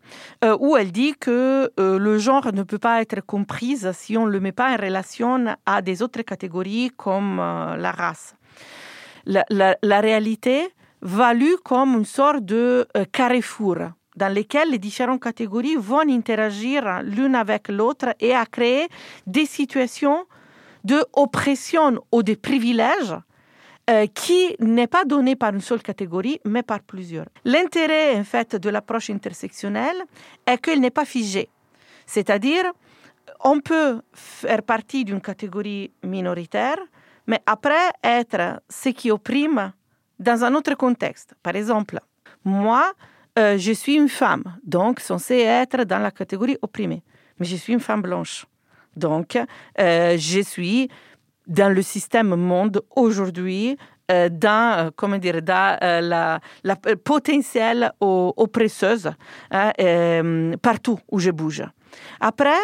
où 0.59 0.77
elle 0.77 0.91
dit 0.91 1.13
que 1.19 1.71
le 1.77 2.17
genre 2.17 2.51
ne 2.53 2.63
peut 2.63 2.79
pas 2.79 3.01
être 3.01 3.21
compris 3.21 3.77
si 3.93 4.17
on 4.17 4.25
ne 4.25 4.31
le 4.31 4.39
met 4.39 4.51
pas 4.51 4.73
en 4.73 4.77
relation 4.77 5.45
à 5.65 5.81
des 5.83 6.01
autres 6.01 6.23
catégories 6.23 6.91
comme 6.97 7.37
la 7.37 7.91
race. 7.91 8.35
La, 9.27 9.45
la, 9.49 9.77
la 9.81 10.01
réalité, 10.01 10.69
valu 11.05 11.57
comme 11.63 11.93
une 11.95 12.05
sorte 12.05 12.43
de 12.43 12.87
euh, 12.97 13.05
carrefour 13.11 13.77
dans 14.15 14.33
lequel 14.33 14.71
les 14.71 14.79
différentes 14.79 15.21
catégories 15.21 15.75
vont 15.75 16.09
interagir 16.09 17.01
l'une 17.03 17.35
avec 17.35 17.67
l'autre 17.69 18.15
et 18.19 18.33
à 18.33 18.45
créer 18.45 18.87
des 19.27 19.45
situations 19.45 20.25
de 20.83 21.03
oppression 21.13 22.01
ou 22.11 22.23
de 22.23 22.33
privilèges 22.33 23.15
euh, 23.89 24.07
qui 24.07 24.55
n'est 24.59 24.87
pas 24.87 25.05
donné 25.05 25.35
par 25.35 25.53
une 25.53 25.61
seule 25.61 25.83
catégorie, 25.83 26.39
mais 26.43 26.63
par 26.63 26.79
plusieurs. 26.79 27.27
L'intérêt, 27.43 28.17
en 28.17 28.23
fait, 28.23 28.55
de 28.55 28.69
l'approche 28.69 29.11
intersectionnelle 29.11 30.01
est 30.47 30.57
qu'elle 30.57 30.79
n'est 30.79 30.89
pas 30.89 31.05
figée. 31.05 31.49
C'est-à-dire, 32.07 32.65
on 33.43 33.59
peut 33.59 34.01
faire 34.13 34.63
partie 34.63 35.05
d'une 35.05 35.21
catégorie 35.21 35.91
minoritaire, 36.03 36.79
mais 37.27 37.41
après 37.45 37.91
être 38.03 38.61
ce 38.69 38.89
qui 38.89 39.11
opprime 39.11 39.71
dans 40.19 40.43
un 40.43 40.53
autre 40.55 40.75
contexte. 40.75 41.35
Par 41.41 41.55
exemple, 41.55 41.99
moi, 42.43 42.93
euh, 43.37 43.57
je 43.57 43.73
suis 43.73 43.95
une 43.95 44.09
femme, 44.09 44.43
donc 44.63 44.99
censée 44.99 45.39
être 45.39 45.83
dans 45.83 45.99
la 45.99 46.11
catégorie 46.11 46.57
opprimée. 46.61 47.03
Mais 47.39 47.45
je 47.45 47.55
suis 47.57 47.73
une 47.73 47.79
femme 47.79 48.01
blanche. 48.01 48.45
Donc, 48.95 49.37
euh, 49.79 50.17
je 50.17 50.39
suis 50.41 50.89
dans 51.47 51.73
le 51.73 51.81
système 51.81 52.35
monde 52.35 52.81
aujourd'hui, 52.95 53.77
euh, 54.09 54.29
dans, 54.29 54.91
comment 54.95 55.17
dire, 55.17 55.41
dans 55.41 55.77
la, 55.81 56.39
la 56.63 56.75
potentielle 56.75 57.91
oppresseuse 57.99 59.11
hein, 59.51 59.71
partout 60.61 60.99
où 61.11 61.19
je 61.19 61.31
bouge. 61.31 61.63
Après, 62.19 62.57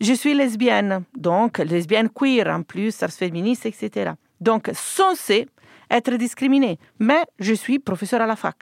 je 0.00 0.12
suis 0.12 0.34
lesbienne, 0.34 1.04
donc 1.16 1.58
lesbienne 1.58 2.08
queer 2.08 2.48
en 2.48 2.62
plus, 2.62 2.96
féministe, 3.10 3.66
etc. 3.66 4.12
Donc, 4.40 4.70
censée 4.74 5.48
être 5.90 6.14
discriminée. 6.14 6.78
Mais 6.98 7.24
je 7.38 7.54
suis 7.54 7.78
professeur 7.78 8.20
à 8.20 8.26
la 8.26 8.36
fac. 8.36 8.56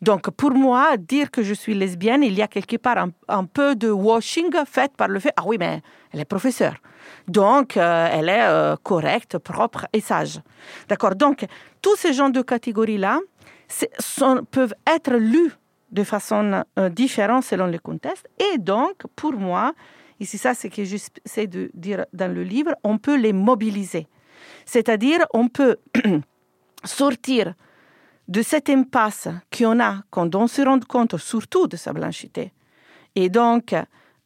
Donc, 0.00 0.30
pour 0.30 0.52
moi, 0.52 0.96
dire 0.96 1.30
que 1.30 1.42
je 1.42 1.54
suis 1.54 1.74
lesbienne, 1.74 2.22
il 2.22 2.34
y 2.34 2.42
a 2.42 2.48
quelque 2.48 2.76
part 2.76 3.06
un, 3.28 3.44
peu 3.44 3.74
de 3.74 3.90
washing 3.90 4.50
fait 4.66 4.92
par 4.96 5.08
le 5.08 5.20
fait, 5.20 5.32
ah 5.36 5.42
oui, 5.46 5.56
mais 5.58 5.82
elle 6.12 6.20
est 6.20 6.24
professeure. 6.24 6.76
Donc, 7.28 7.76
euh, 7.76 8.08
elle 8.10 8.28
est 8.28 8.42
euh, 8.42 8.76
correcte, 8.82 9.38
propre 9.38 9.86
et 9.92 10.00
sage. 10.00 10.40
D'accord 10.88 11.14
Donc, 11.14 11.44
tous 11.82 11.96
ces 11.96 12.12
genres 12.12 12.30
de 12.30 12.42
catégories-là 12.42 13.20
peuvent 14.50 14.74
être 14.86 15.14
lus 15.14 15.52
de 15.90 16.02
façon 16.02 16.64
euh, 16.78 16.88
différente 16.88 17.44
selon 17.44 17.66
les 17.66 17.78
contextes. 17.78 18.26
Et 18.38 18.58
donc, 18.58 19.02
pour 19.14 19.32
moi, 19.32 19.74
ça, 20.24 20.54
c'est 20.54 20.68
ce 20.70 20.74
que 20.74 20.84
j'essaie 20.84 21.46
de 21.46 21.70
dire 21.74 22.06
dans 22.12 22.32
le 22.32 22.42
livre, 22.42 22.74
on 22.82 22.98
peut 22.98 23.16
les 23.16 23.32
mobiliser. 23.32 24.06
C'est-à-dire, 24.64 25.20
on 25.32 25.48
peut 25.48 25.76
sortir 26.84 27.54
de 28.28 28.42
cette 28.42 28.70
impasse 28.70 29.28
qu'on 29.56 29.80
a 29.80 30.02
quand 30.10 30.34
on 30.34 30.46
se 30.46 30.62
rend 30.62 30.80
compte 30.80 31.16
surtout 31.18 31.66
de 31.66 31.76
sa 31.76 31.92
blanchité. 31.92 32.52
Et 33.14 33.28
donc, 33.28 33.74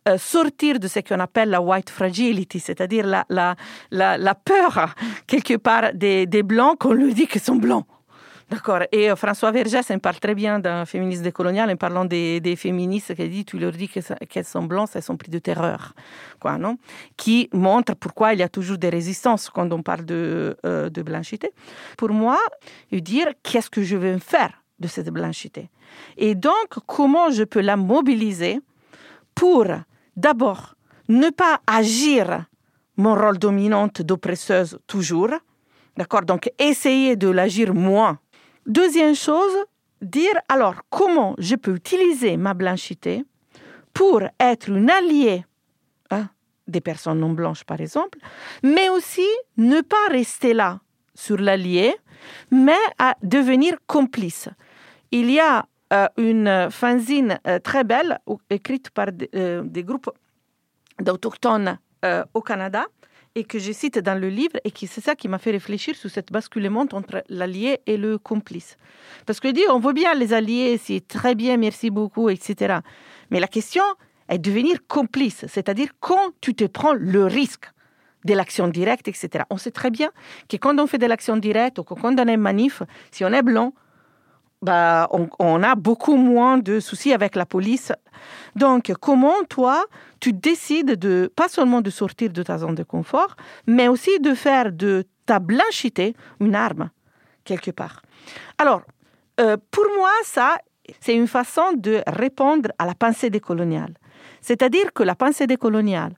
euh, 0.09 0.19
sortir 0.19 0.79
de 0.79 0.89
ce 0.89 1.01
qu'on 1.01 1.21
appelle 1.21 1.51
la 1.51 1.61
white 1.61 1.91
fragility, 1.91 2.61
c'est-à-dire 2.61 3.07
la, 3.07 3.27
la, 3.29 3.57
la, 3.91 4.35
peur, 4.35 4.95
quelque 5.27 5.57
part, 5.57 5.93
des, 5.93 6.27
des 6.27 6.43
blancs 6.43 6.79
qu'on 6.79 6.93
lui 6.93 7.13
dit 7.13 7.27
qu'ils 7.27 7.41
sont 7.41 7.57
blancs. 7.57 7.87
D'accord. 8.51 8.81
Et 8.93 9.11
euh, 9.11 9.17
François 9.17 9.51
Vergès 9.51 9.91
en 9.91 9.99
parle 9.99 10.19
très 10.21 10.35
bien 10.35 10.59
d'un 10.59 10.87
féministe 10.87 11.23
décolonial 11.23 11.71
en 11.71 11.77
parlant 11.77 12.07
des, 12.07 12.55
féministes 12.57 13.15
qui 13.15 13.29
dit 13.29 13.45
tu 13.45 13.59
leur 13.59 13.73
dis 13.73 13.89
qu'elles 13.89 14.45
sont 14.45 14.63
blanches, 14.63 14.91
elles 14.95 15.03
sont 15.03 15.19
prises 15.19 15.33
de 15.33 15.39
terreur, 15.39 15.93
quoi, 16.41 16.57
non? 16.57 16.79
Qui 17.19 17.51
montre 17.53 17.95
pourquoi 17.95 18.33
il 18.33 18.41
y 18.41 18.43
a 18.43 18.49
toujours 18.49 18.79
des 18.79 18.89
résistances 18.89 19.51
quand 19.51 19.71
on 19.71 19.83
parle 19.83 20.07
de, 20.07 20.57
euh, 20.65 20.89
blanchité. 20.89 21.51
Pour 21.99 22.11
moi, 22.11 22.39
dire 22.91 23.29
qu'est-ce 23.43 23.69
que 23.69 23.83
je 23.83 23.97
veux 23.97 24.19
faire 24.19 24.53
de 24.79 24.89
cette 24.89 25.11
blanchité? 25.11 25.69
Et 26.17 26.35
donc, 26.35 26.71
comment 26.87 27.31
je 27.31 27.45
peux 27.45 27.61
la 27.61 27.77
mobiliser 27.77 28.61
pour, 29.35 29.67
d'abord, 30.17 30.75
ne 31.09 31.29
pas 31.29 31.61
agir 31.67 32.47
mon 32.97 33.15
rôle 33.15 33.39
dominante 33.39 34.01
d'oppresseuse 34.01 34.79
toujours, 34.87 35.31
d'accord? 35.99 36.23
Donc, 36.23 36.51
essayer 36.59 37.15
de 37.15 37.29
l'agir 37.29 37.75
moins. 37.75 38.19
Deuxième 38.67 39.15
chose, 39.15 39.57
dire 40.03 40.35
alors 40.49 40.77
comment 40.91 41.35
je 41.39 41.57
peux 41.57 41.75
utiliser 41.75 42.37
ma 42.37 42.55
blanchité 42.55 43.25
pour 43.93 44.23
être 44.39 44.69
une 44.69 44.91
alliée 44.91 45.45
hein, 46.11 46.29
des 46.67 46.81
personnes 46.81 47.21
non 47.21 47.31
blanches, 47.33 47.65
par 47.65 47.81
exemple, 47.81 48.19
mais 48.63 48.89
aussi 48.89 49.27
ne 49.57 49.81
pas 49.81 50.09
rester 50.11 50.55
là 50.55 50.81
sur 51.15 51.39
l'allié, 51.39 51.97
mais 52.51 52.79
à 52.99 53.17
devenir 53.23 53.77
complice. 53.87 54.49
Il 55.11 55.31
y 55.31 55.41
a 55.41 55.67
euh, 55.93 56.07
une 56.19 56.69
fanzine 56.71 57.39
euh, 57.47 57.59
très 57.59 57.83
belle 57.83 58.19
écrite 58.51 58.91
par 58.91 59.07
euh, 59.35 59.63
des 59.65 59.83
groupes 59.83 60.11
d'autochtones 61.01 61.79
au 62.35 62.41
Canada 62.43 62.87
et 63.39 63.45
que 63.45 63.61
je 63.61 63.71
cite 63.71 63.99
dans 64.01 64.21
le 64.21 64.29
livre 64.29 64.59
et 64.65 64.73
qui 64.73 64.89
c'est 64.89 65.01
ça 65.01 65.15
qui 65.15 65.29
m'a 65.29 65.39
fait 65.39 65.53
réfléchir 65.53 65.95
sur 65.95 66.11
cette 66.11 66.33
basculement 66.33 66.87
entre 66.93 67.23
l'allié 67.29 67.79
et 67.87 67.97
le 67.97 68.19
complice. 68.19 68.77
Parce 69.27 69.39
que 69.39 69.49
dit 69.49 69.63
on 69.71 69.79
veut 69.79 69.93
bien 69.93 70.13
les 70.15 70.33
alliés, 70.33 70.77
c'est 70.83 71.07
très 71.07 71.37
bien, 71.37 71.57
merci 71.57 71.91
beaucoup, 71.91 72.29
etc. 72.29 72.79
Mais 73.31 73.39
la 73.39 73.47
question 73.47 73.85
est 74.29 74.39
de 74.39 74.51
devenir 74.51 74.79
complice, 74.89 75.45
c'est-à-dire 75.47 75.91
quand 76.01 76.33
tu 76.41 76.55
te 76.55 76.65
prends 76.65 76.95
le 76.95 77.25
risque 77.27 77.67
de 78.25 78.35
l'action 78.35 78.67
directe, 78.67 79.07
etc. 79.07 79.45
On 79.51 79.57
sait 79.57 79.71
très 79.71 79.91
bien 79.91 80.11
que 80.49 80.57
quand 80.57 80.77
on 80.81 80.89
fait 80.89 80.99
de 80.99 81.07
l'action 81.07 81.37
directe 81.37 81.79
ou 81.79 81.85
quand 81.85 82.19
on 82.19 82.27
est 82.27 82.37
manif, 82.37 82.83
si 83.13 83.25
on 83.25 83.33
est 83.33 83.43
blanc, 83.43 83.73
bah, 84.63 85.09
on, 85.39 85.63
a 85.63 85.75
beaucoup 85.75 86.17
moins 86.17 86.59
de 86.59 86.81
soucis 86.81 87.13
avec 87.13 87.37
la 87.37 87.47
police. 87.47 87.93
Donc, 88.57 88.93
comment 89.01 89.45
toi, 89.49 89.85
tu 90.21 90.33
décides 90.33 90.97
de, 90.97 91.31
pas 91.35 91.49
seulement 91.49 91.81
de 91.81 91.91
sortir 91.91 92.31
de 92.31 92.43
ta 92.43 92.59
zone 92.59 92.75
de 92.75 92.83
confort, 92.83 93.37
mais 93.67 93.89
aussi 93.89 94.19
de 94.19 94.35
faire 94.35 94.73
de 94.73 95.05
ta 95.27 95.39
blanchité 95.39 96.15
une 96.41 96.55
arme, 96.55 96.91
quelque 97.45 97.71
part? 97.71 98.03
Alors, 98.59 98.83
euh, 99.41 99.57
pour 99.71 99.85
moi, 99.97 100.11
ça, 100.25 100.59
c'est 101.01 101.15
une 101.15 101.29
façon 101.29 101.73
de 101.77 102.03
répondre 102.07 102.71
à 102.79 102.87
la 102.87 102.95
pensée 102.95 103.31
décoloniale. 103.31 103.95
C'est-à-dire 104.41 104.93
que 104.93 105.03
la 105.03 105.15
pensée 105.15 105.47
décoloniale, 105.47 106.15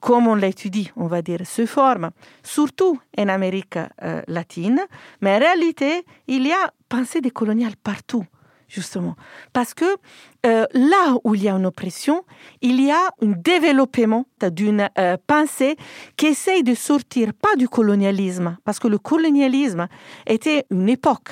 comme 0.00 0.26
on 0.26 0.34
l'étudie, 0.34 0.90
on 0.96 1.06
va 1.06 1.22
dire, 1.22 1.46
se 1.46 1.64
forme 1.64 2.10
surtout 2.42 3.00
en 3.16 3.28
Amérique 3.28 3.78
euh, 4.02 4.20
latine, 4.28 4.80
mais 5.20 5.36
en 5.36 5.38
réalité, 5.38 6.04
il 6.26 6.46
y 6.46 6.52
a 6.52 6.72
pensée 6.94 7.20
décoloniale 7.20 7.74
partout, 7.76 8.24
justement. 8.68 9.16
Parce 9.52 9.74
que 9.74 9.84
euh, 10.46 10.64
là 10.74 11.16
où 11.24 11.34
il 11.34 11.42
y 11.42 11.48
a 11.48 11.54
une 11.54 11.66
oppression, 11.66 12.24
il 12.62 12.80
y 12.80 12.92
a 12.92 13.10
un 13.20 13.32
développement 13.52 14.26
d'une 14.40 14.88
euh, 14.96 15.16
pensée 15.26 15.76
qui 16.16 16.26
essaye 16.26 16.62
de 16.62 16.74
sortir 16.74 17.34
pas 17.34 17.56
du 17.56 17.68
colonialisme, 17.68 18.56
parce 18.64 18.78
que 18.78 18.86
le 18.86 18.98
colonialisme 18.98 19.88
était 20.26 20.66
une 20.70 20.88
époque, 20.88 21.30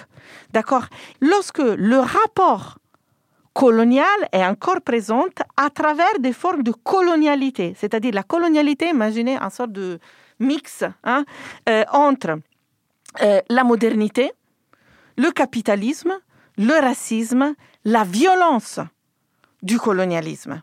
d'accord? 0.53 0.87
Lorsque 1.20 1.62
le 1.92 1.98
rapport 2.01 2.79
coloniale 3.53 4.22
est 4.33 4.44
encore 4.44 4.81
présente 4.81 5.42
à 5.57 5.70
travers 5.70 6.18
des 6.18 6.33
formes 6.33 6.64
de 6.64 6.72
colonialité. 6.72 7.75
C'est-à-dire 7.77 8.14
la 8.14 8.25
colonialité, 8.25 8.88
imaginez 8.88 9.37
un 9.37 9.51
sorte 9.51 9.70
de 9.70 10.01
mix 10.40 10.83
hein, 11.05 11.25
euh, 11.68 11.85
entre 11.92 12.40
la 13.51 13.62
modernité, 13.62 14.33
le 15.16 15.31
capitalisme, 15.31 16.12
le 16.59 16.81
racisme, 16.81 17.55
la 17.85 18.05
violence 18.05 18.81
du 19.62 19.79
colonialisme. 19.79 20.62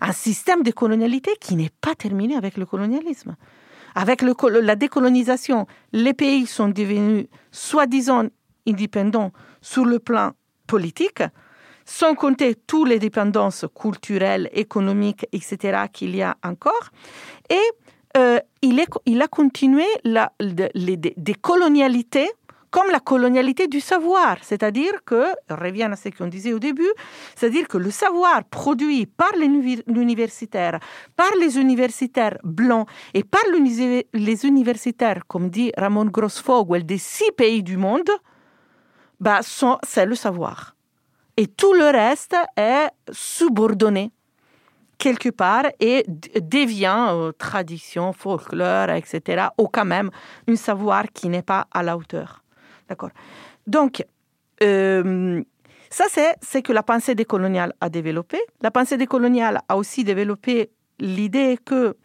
Un 0.00 0.12
système 0.12 0.62
de 0.62 0.70
colonialité 0.70 1.32
qui 1.40 1.56
n'est 1.56 1.70
pas 1.80 1.94
terminé 1.94 2.36
avec 2.36 2.56
le 2.56 2.66
colonialisme. 2.66 3.36
Avec 3.94 4.22
la 4.22 4.76
décolonisation, 4.76 5.66
les 5.92 6.14
pays 6.14 6.46
sont 6.46 6.68
devenus 6.68 7.26
soi-disant 7.50 8.24
indépendants 8.66 9.32
sur 9.60 9.84
le 9.84 9.98
plan 9.98 10.32
politique, 10.66 11.22
sans 11.84 12.14
compter 12.14 12.54
toutes 12.54 12.88
les 12.88 12.98
dépendances 12.98 13.64
culturelles, 13.74 14.50
économiques, 14.52 15.26
etc. 15.32 15.84
qu'il 15.92 16.14
y 16.14 16.22
a 16.22 16.36
encore. 16.44 16.90
Et 17.48 17.56
euh, 18.16 18.38
il, 18.62 18.80
a 19.22 19.28
continué 19.28 19.84
la, 20.04 20.32
les, 20.38 20.96
des 20.96 21.34
colonialités 21.34 22.28
comme 22.70 22.90
la 22.90 23.00
colonialité 23.00 23.66
du 23.66 23.80
savoir, 23.80 24.36
c'est-à-dire 24.42 24.92
que, 25.04 25.24
revient 25.48 25.88
à 25.90 25.96
ce 25.96 26.08
qu'on 26.10 26.26
disait 26.26 26.52
au 26.52 26.58
début, 26.58 26.92
c'est-à-dire 27.34 27.68
que 27.68 27.78
le 27.78 27.90
savoir 27.90 28.44
produit 28.44 29.06
par 29.06 29.32
l'universitaire, 29.86 30.78
par 31.16 31.30
les 31.40 31.58
universitaires 31.58 32.38
blancs 32.44 32.88
et 33.14 33.24
par 33.24 33.42
les 34.12 34.46
universitaires, 34.46 35.22
comme 35.26 35.50
dit 35.50 35.72
Ramon 35.76 36.06
Grossfogel, 36.06 36.84
des 36.84 36.98
six 36.98 37.32
pays 37.36 37.62
du 37.62 37.76
monde, 37.76 38.10
bah, 39.20 39.40
c'est 39.42 40.06
le 40.06 40.14
savoir 40.14 40.74
et 41.38 41.46
tout 41.46 41.72
le 41.72 41.84
reste 41.84 42.34
est 42.56 42.88
subordonné 43.12 44.10
quelque 44.98 45.28
part 45.28 45.66
et 45.78 46.04
devient 46.08 47.06
euh, 47.10 47.30
tradition, 47.30 48.12
folklore, 48.12 48.90
etc., 48.90 49.46
ou 49.56 49.68
quand 49.68 49.84
même 49.84 50.10
un 50.48 50.56
savoir 50.56 51.04
qui 51.14 51.28
n'est 51.28 51.42
pas 51.42 51.68
à 51.70 51.84
la 51.84 51.96
hauteur. 51.96 52.42
D'accord 52.88 53.10
Donc, 53.66 54.04
euh, 54.62 55.42
ça, 55.90 56.04
c'est 56.10 56.34
ce 56.42 56.58
que 56.58 56.72
la 56.72 56.82
pensée 56.82 57.14
décoloniale 57.14 57.72
a 57.80 57.88
développé. 57.88 58.38
La 58.60 58.70
pensée 58.70 58.96
décoloniale 58.96 59.60
a 59.68 59.76
aussi 59.76 60.04
développé 60.04 60.70
l'idée 60.98 61.58
que 61.64 61.96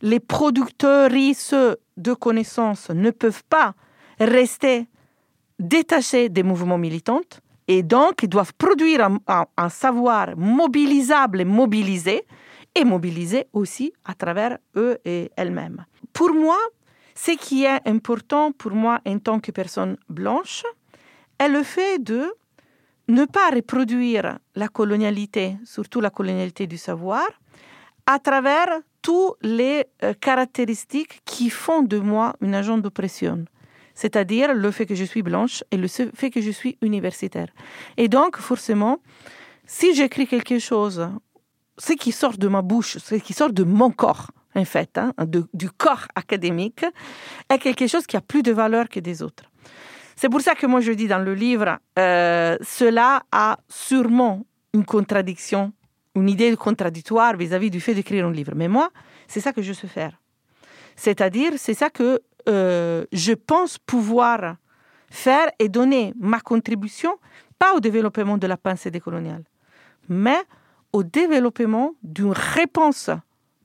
les 0.00 0.20
producteurs 0.20 1.10
de 1.10 2.14
connaissances 2.14 2.90
ne 2.90 3.10
peuvent 3.10 3.44
pas 3.48 3.74
rester 4.20 4.86
détachés 5.58 6.28
des 6.28 6.42
mouvements 6.42 6.78
militants 6.78 7.22
et 7.68 7.82
donc, 7.82 8.22
ils 8.22 8.28
doivent 8.28 8.54
produire 8.54 9.08
un, 9.26 9.68
savoir 9.68 10.34
mobilisable 10.36 11.42
et 11.42 11.44
mobilisé, 11.44 12.24
et 12.74 12.84
mobilisé 12.84 13.46
aussi 13.52 13.92
à 14.06 14.14
travers 14.14 14.56
eux 14.74 14.98
et 15.04 15.30
elles-mêmes. 15.36 15.84
Pour 16.14 16.32
moi, 16.32 16.56
ce 17.24 17.32
qui 17.32 17.64
est 17.64 17.80
important 17.84 18.52
pour 18.52 18.72
moi 18.72 19.00
en 19.04 19.18
tant 19.18 19.40
que 19.40 19.50
personne 19.50 19.96
blanche 20.08 20.62
est 21.40 21.48
le 21.48 21.64
fait 21.64 21.98
de 21.98 22.32
ne 23.08 23.24
pas 23.24 23.50
reproduire 23.50 24.38
la 24.54 24.68
colonialité, 24.68 25.56
surtout 25.64 26.00
la 26.00 26.10
colonialité 26.10 26.68
du 26.68 26.78
savoir, 26.78 27.26
à 28.06 28.20
travers 28.20 28.68
toutes 29.02 29.34
les 29.42 29.84
euh, 30.04 30.14
caractéristiques 30.14 31.20
qui 31.24 31.50
font 31.50 31.82
de 31.82 31.98
moi 31.98 32.36
une 32.40 32.54
agent 32.54 32.78
d'oppression 32.78 33.44
c'est-à-dire 33.94 34.54
le 34.54 34.70
fait 34.70 34.86
que 34.86 34.94
je 34.94 35.02
suis 35.02 35.22
blanche 35.22 35.64
et 35.72 35.76
le 35.76 35.88
fait 35.88 36.30
que 36.30 36.40
je 36.40 36.52
suis 36.52 36.78
universitaire. 36.82 37.48
Et 37.96 38.06
donc, 38.06 38.36
forcément, 38.36 39.00
si 39.66 39.92
j'écris 39.92 40.28
quelque 40.28 40.60
chose, 40.60 41.08
ce 41.78 41.94
qui 41.94 42.12
sort 42.12 42.38
de 42.38 42.46
ma 42.46 42.62
bouche, 42.62 42.98
ce 42.98 43.16
qui 43.16 43.32
sort 43.32 43.52
de 43.52 43.64
mon 43.64 43.90
corps, 43.90 44.30
en 44.58 44.64
fait, 44.64 44.98
hein, 44.98 45.12
du 45.54 45.70
corps 45.70 46.06
académique, 46.14 46.84
est 47.48 47.58
quelque 47.58 47.86
chose 47.86 48.06
qui 48.06 48.16
a 48.16 48.20
plus 48.20 48.42
de 48.42 48.52
valeur 48.52 48.88
que 48.88 49.00
des 49.00 49.22
autres. 49.22 49.44
C'est 50.16 50.28
pour 50.28 50.40
ça 50.40 50.54
que 50.54 50.66
moi 50.66 50.80
je 50.80 50.92
dis 50.92 51.06
dans 51.06 51.20
le 51.20 51.34
livre, 51.34 51.78
euh, 51.98 52.56
cela 52.60 53.22
a 53.30 53.56
sûrement 53.68 54.44
une 54.74 54.84
contradiction, 54.84 55.72
une 56.16 56.28
idée 56.28 56.56
contradictoire 56.56 57.36
vis-à-vis 57.36 57.70
du 57.70 57.80
fait 57.80 57.94
d'écrire 57.94 58.26
un 58.26 58.32
livre. 58.32 58.52
Mais 58.56 58.68
moi, 58.68 58.90
c'est 59.28 59.40
ça 59.40 59.52
que 59.52 59.62
je 59.62 59.72
sais 59.72 59.86
faire. 59.86 60.20
C'est-à-dire, 60.96 61.52
c'est 61.56 61.74
ça 61.74 61.88
que 61.90 62.20
euh, 62.48 63.04
je 63.12 63.32
pense 63.32 63.78
pouvoir 63.78 64.56
faire 65.10 65.48
et 65.60 65.68
donner 65.68 66.12
ma 66.18 66.40
contribution, 66.40 67.16
pas 67.58 67.74
au 67.74 67.80
développement 67.80 68.38
de 68.38 68.46
la 68.48 68.56
pensée 68.56 68.90
décoloniale, 68.90 69.44
mais 70.08 70.40
au 70.92 71.04
développement 71.04 71.94
d'une 72.02 72.32
réponse 72.32 73.10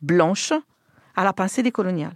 blanche 0.02 0.54
à 1.16 1.24
la 1.24 1.34
pensée 1.34 1.64
décoloniale. 1.64 2.16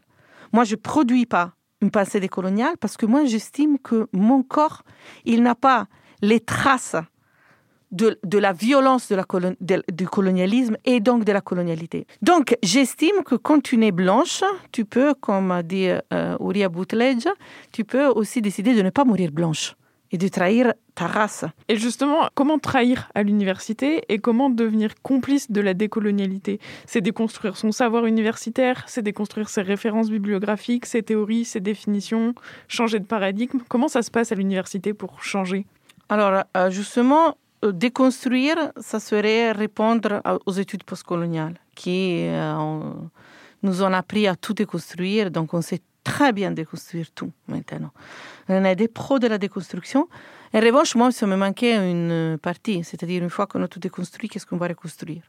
Moi, 0.54 0.64
je 0.64 0.76
ne 0.76 0.80
produis 0.80 1.26
pas 1.26 1.54
une 1.82 1.92
pensée 1.92 2.20
décoloniale 2.20 2.78
parce 2.80 2.98
que 2.98 3.06
moi, 3.06 3.26
j'estime 3.26 3.78
que 3.80 4.08
mon 4.14 4.44
corps, 4.44 4.84
il 5.26 5.44
n'a 5.44 5.56
pas 5.56 5.88
les 6.22 6.40
traces 6.40 6.96
de, 7.92 8.38
la 8.38 8.54
violence 8.54 9.10
de 9.10 9.16
la 9.16 9.26
du 9.92 10.08
colonialisme 10.08 10.78
et 10.86 11.00
donc 11.00 11.24
de 11.24 11.32
la 11.32 11.42
colonialité. 11.42 12.06
Donc, 12.22 12.56
j'estime 12.64 13.24
que 13.26 13.36
quand 13.36 13.62
tu 13.62 13.84
es 13.86 13.92
blanche, 13.92 14.44
tu 14.72 14.84
peux, 14.86 15.14
comme 15.14 15.52
a 15.52 15.64
dit 15.64 15.88
euh, 16.14 16.38
Uriah 16.40 16.70
tu 17.72 17.86
peux 17.86 18.08
aussi 18.08 18.42
décider 18.42 18.76
de 18.76 18.82
ne 18.82 18.90
pas 18.90 19.06
mourir 19.06 19.32
blanche 19.32 19.76
et 20.12 20.18
de 20.18 20.28
trahir 20.28 20.74
ta 20.96 21.08
race. 21.08 21.46
Et 21.68 21.76
justement, 21.76 22.30
comment 22.34 22.60
trahir 22.60 23.10
à 23.16 23.24
l'université 23.24 24.04
et 24.10 24.20
comment 24.20 24.50
devenir 24.50 24.96
complice 25.02 25.52
de 25.52 25.62
la 25.62 25.74
décolonialité? 25.74 26.60
C'est 26.86 27.02
déconstruire 27.02 27.58
son 27.58 27.72
savoir 27.72 28.06
universitaire, 28.06 28.84
c'est 28.88 29.02
déconstruire 29.02 29.50
ses 29.50 29.62
références 29.62 30.10
bibliographiques, 30.10 30.86
ses 30.86 31.04
théories, 31.04 31.46
ses 31.46 31.60
définitions, 31.60 32.34
changer 32.68 33.00
de 33.00 33.06
paradigme. 33.06 33.60
Comment 33.70 33.88
ça 33.88 34.02
se 34.02 34.12
passe 34.12 34.32
à 34.32 34.36
l'université 34.36 34.94
pour 34.94 35.24
changer? 35.24 35.66
Alors, 36.10 36.44
euh, 36.56 36.70
justement, 36.70 37.36
euh, 37.66 37.72
déconstruire, 37.72 38.72
ça 38.78 39.00
serait 39.00 39.52
répondre 39.52 40.22
aux 40.46 40.52
études 40.52 40.84
postcoloniales 40.84 41.60
qui 41.76 42.28
euh, 42.28 42.80
nous 43.64 43.84
ont 43.84 43.94
appris 43.94 44.28
à 44.28 44.36
tout 44.36 44.54
déconstruire. 44.54 45.32
Donc, 45.32 45.54
on 45.54 45.62
sait 45.62 45.82
très 46.08 46.32
bien 46.32 46.52
déconstruire 46.52 47.10
tout 47.20 47.32
maintenant. 47.48 47.92
On 48.48 48.64
est 48.64 48.78
des 48.84 48.88
pros 48.88 49.20
de 49.20 49.28
la 49.28 49.38
déconstruction. 49.38 50.08
En 50.54 50.62
revanche, 50.62 50.96
moi, 50.96 51.12
ça 51.12 51.26
me 51.28 51.36
manquait 51.36 51.76
une 51.76 52.38
partie, 52.50 52.82
c'est-à-dire 52.88 53.22
une 53.22 53.30
fois 53.30 53.46
qu'on 53.46 53.62
a 53.64 53.68
tout 53.68 53.82
déconstruit, 53.88 54.30
qu'est-ce 54.30 54.46
qu'on 54.46 54.62
va 54.64 54.70
reconstruire? 54.70 55.24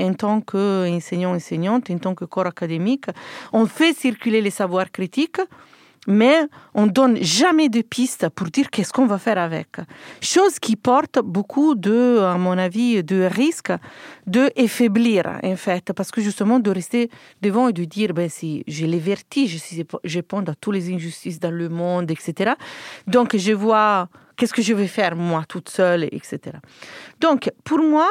En 0.00 0.14
tant 0.14 0.40
qu'enseignant, 0.40 1.34
enseignante, 1.34 1.90
en 1.90 1.98
tant 1.98 2.14
que 2.14 2.24
corps 2.24 2.46
académique, 2.46 3.06
on 3.52 3.66
fait 3.66 3.92
circuler 3.92 4.40
les 4.40 4.54
savoirs 4.60 4.90
critiques, 4.92 5.40
mais 6.06 6.46
on 6.74 6.86
donne 6.86 7.22
jamais 7.22 7.68
de 7.68 7.82
pistes 7.82 8.28
pour 8.30 8.48
dire 8.48 8.70
qu'est-ce 8.70 8.92
qu'on 8.92 9.06
va 9.06 9.18
faire 9.18 9.38
avec. 9.38 9.68
Chose 10.20 10.58
qui 10.58 10.76
porte 10.76 11.18
beaucoup 11.22 11.74
de, 11.74 12.18
à 12.20 12.38
mon 12.38 12.56
avis, 12.56 13.02
de 13.04 13.28
risque 13.30 13.72
de 14.26 14.50
affaiblir, 14.56 15.40
en 15.42 15.56
fait, 15.56 15.92
parce 15.92 16.10
que 16.10 16.20
justement, 16.20 16.58
de 16.58 16.70
rester 16.70 17.10
devant 17.42 17.68
et 17.68 17.72
de 17.72 17.84
dire, 17.84 18.14
ben, 18.14 18.28
si 18.28 18.64
j'ai 18.66 18.86
les 18.86 18.98
vertiges, 18.98 19.58
si 19.58 19.84
je 20.04 20.18
réponds 20.18 20.44
à 20.46 20.54
toutes 20.54 20.74
les 20.74 20.92
injustices 20.92 21.38
dans 21.38 21.50
le 21.50 21.68
monde, 21.68 22.10
etc. 22.10 22.52
Donc, 23.06 23.36
je 23.36 23.52
vois 23.52 24.08
qu'est-ce 24.36 24.54
que 24.54 24.62
je 24.62 24.72
vais 24.72 24.86
faire, 24.86 25.16
moi, 25.16 25.44
toute 25.48 25.68
seule, 25.68 26.04
etc. 26.04 26.38
Donc, 27.20 27.50
pour 27.64 27.78
moi, 27.80 28.08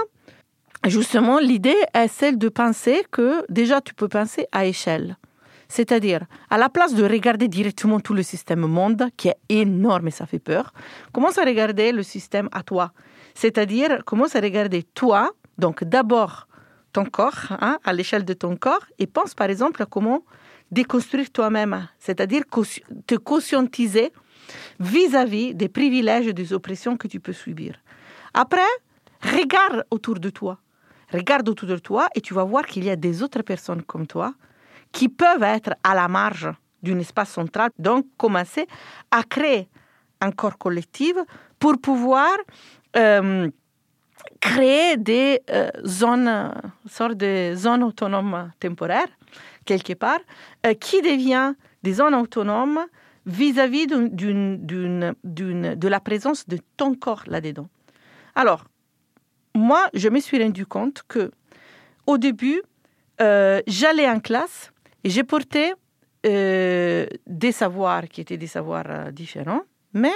justement, 0.85 1.39
l'idée 1.39 1.77
est 1.93 2.07
celle 2.07 2.37
de 2.37 2.49
penser 2.49 3.03
que 3.11 3.45
déjà, 3.49 3.81
tu 3.81 3.93
peux 3.93 4.07
penser 4.07 4.45
à 4.51 4.65
échelle. 4.65 5.17
C'est-à-dire, 5.69 6.25
à 6.49 6.57
la 6.57 6.67
place 6.67 6.95
de 6.95 7.03
regarder 7.03 7.47
directement 7.47 7.99
tout 7.99 8.15
le 8.15 8.23
système 8.23 8.61
monde, 8.61 9.07
qui 9.15 9.29
est 9.29 9.37
énorme 9.49 10.07
et 10.07 10.11
ça 10.11 10.25
fait 10.25 10.39
peur, 10.39 10.73
commence 11.13 11.37
à 11.37 11.43
regarder 11.45 11.91
le 11.91 12.01
système 12.01 12.49
à 12.51 12.63
toi. 12.63 12.91
C'est-à-dire, 13.35 14.03
commence 14.03 14.35
à 14.35 14.41
regarder 14.41 14.81
toi, 14.83 15.31
donc 15.59 15.83
d'abord 15.83 16.47
ton 16.91 17.05
corps, 17.05 17.51
hein, 17.61 17.77
à 17.83 17.93
l'échelle 17.93 18.25
de 18.25 18.33
ton 18.33 18.57
corps, 18.57 18.83
et 18.97 19.05
pense 19.05 19.35
par 19.35 19.49
exemple 19.49 19.83
à 19.83 19.85
comment 19.85 20.23
déconstruire 20.71 21.29
toi-même, 21.31 21.87
c'est-à-dire 21.99 22.43
te 23.05 23.15
conscientiser 23.15 24.11
vis-à-vis 24.79 25.53
des 25.53 25.69
privilèges 25.69 26.27
et 26.27 26.33
des 26.33 26.51
oppressions 26.51 26.97
que 26.97 27.07
tu 27.07 27.19
peux 27.19 27.33
subir. 27.33 27.75
Après, 28.33 28.61
regarde 29.21 29.85
autour 29.91 30.19
de 30.19 30.31
toi. 30.31 30.59
Regarde 31.13 31.47
autour 31.49 31.69
de 31.69 31.77
toi 31.77 32.07
et 32.15 32.21
tu 32.21 32.33
vas 32.33 32.43
voir 32.43 32.65
qu'il 32.65 32.83
y 32.83 32.89
a 32.89 32.95
des 32.95 33.21
autres 33.21 33.41
personnes 33.43 33.83
comme 33.83 34.07
toi 34.07 34.33
qui 34.91 35.09
peuvent 35.09 35.43
être 35.43 35.73
à 35.83 35.95
la 35.95 36.07
marge 36.07 36.49
d'un 36.81 36.99
espace 36.99 37.29
central. 37.29 37.71
Donc, 37.77 38.05
commencer 38.17 38.67
à 39.11 39.23
créer 39.23 39.67
un 40.21 40.31
corps 40.31 40.57
collectif 40.57 41.15
pour 41.59 41.79
pouvoir 41.79 42.35
euh, 42.95 43.49
créer 44.39 44.97
des 44.97 45.41
euh, 45.49 45.69
zones, 45.85 46.53
sortes 46.87 47.17
de 47.17 47.53
zones 47.55 47.83
autonomes 47.83 48.51
temporaires, 48.59 49.09
quelque 49.65 49.93
part, 49.93 50.19
euh, 50.65 50.73
qui 50.73 51.01
devient 51.01 51.53
des 51.83 51.93
zones 51.93 52.15
autonomes 52.15 52.79
vis-à-vis 53.25 53.87
de 53.87 55.87
la 55.87 55.99
présence 55.99 56.47
de 56.47 56.57
ton 56.77 56.95
corps 56.95 57.23
là-dedans. 57.27 57.67
Alors, 58.35 58.63
moi, 59.53 59.87
je 59.93 60.09
me 60.09 60.19
suis 60.19 60.41
rendu 60.41 60.65
compte 60.65 61.03
que 61.07 61.31
au 62.07 62.17
début, 62.17 62.61
j'allais 63.19 64.09
en 64.09 64.19
classe 64.19 64.71
et 65.03 65.09
j'ai 65.09 65.23
porté 65.23 65.73
euh, 66.25 67.05
des 67.27 67.51
savoirs 67.51 68.07
qui 68.07 68.21
étaient 68.21 68.37
des 68.37 68.47
savoirs 68.47 68.85
euh, 68.89 69.11
différents, 69.11 69.61
mais 69.93 70.11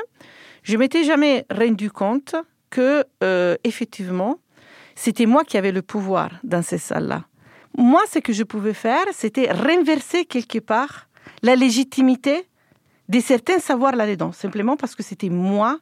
je 0.64 0.78
m'étais 0.78 1.04
jamais 1.04 1.46
rendu 1.50 1.90
compte 1.92 2.36
que 2.70 3.06
euh, 3.24 3.56
effectivement 3.64 4.40
c'était 4.96 5.26
moi 5.26 5.44
qui 5.44 5.58
avais 5.58 5.72
le 5.72 5.82
pouvoir 5.82 6.32
dans 6.44 6.62
ces 6.62 6.78
salles-là. 6.78 7.26
Moi, 7.76 8.02
ce 8.12 8.20
que 8.20 8.34
je 8.34 8.44
pouvais 8.44 8.74
faire, 8.76 9.06
c'était 9.12 9.52
renverser 9.52 10.26
quelque 10.26 10.60
part 10.60 11.08
la 11.42 11.56
légitimité 11.56 12.48
de 13.10 13.20
certains 13.20 13.60
savoirs 13.60 13.96
là-dedans, 13.96 14.32
simplement 14.32 14.78
parce 14.78 14.96
que 14.96 15.04
c'était 15.04 15.30
moi 15.30 15.80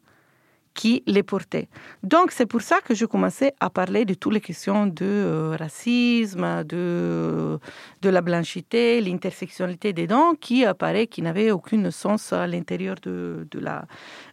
qui 0.74 1.04
les 1.06 1.24
portait. 1.24 1.68
Donc 2.04 2.32
c'est 2.32 2.46
pour 2.46 2.62
ça 2.62 2.80
que 2.82 2.94
je 2.96 3.06
commençais 3.06 3.54
à 3.60 3.70
parler 3.70 4.06
de 4.06 4.14
toutes 4.14 4.34
les 4.34 4.42
questions 4.42 4.88
de 4.88 5.06
euh, 5.06 5.56
racisme, 5.58 6.64
de, 6.64 7.60
de 8.02 8.10
la 8.10 8.22
blanchité, 8.22 9.02
l'intersectionnalité 9.02 9.94
des 9.94 10.08
dents, 10.08 10.34
qui 10.40 10.66
apparaît 10.66 11.08
qui 11.08 11.22
n'avait 11.22 11.52
aucun 11.52 11.92
sens 11.92 12.34
à 12.34 12.48
l'intérieur 12.48 12.96
de, 13.02 13.48
de, 13.52 13.60
la, 13.60 13.86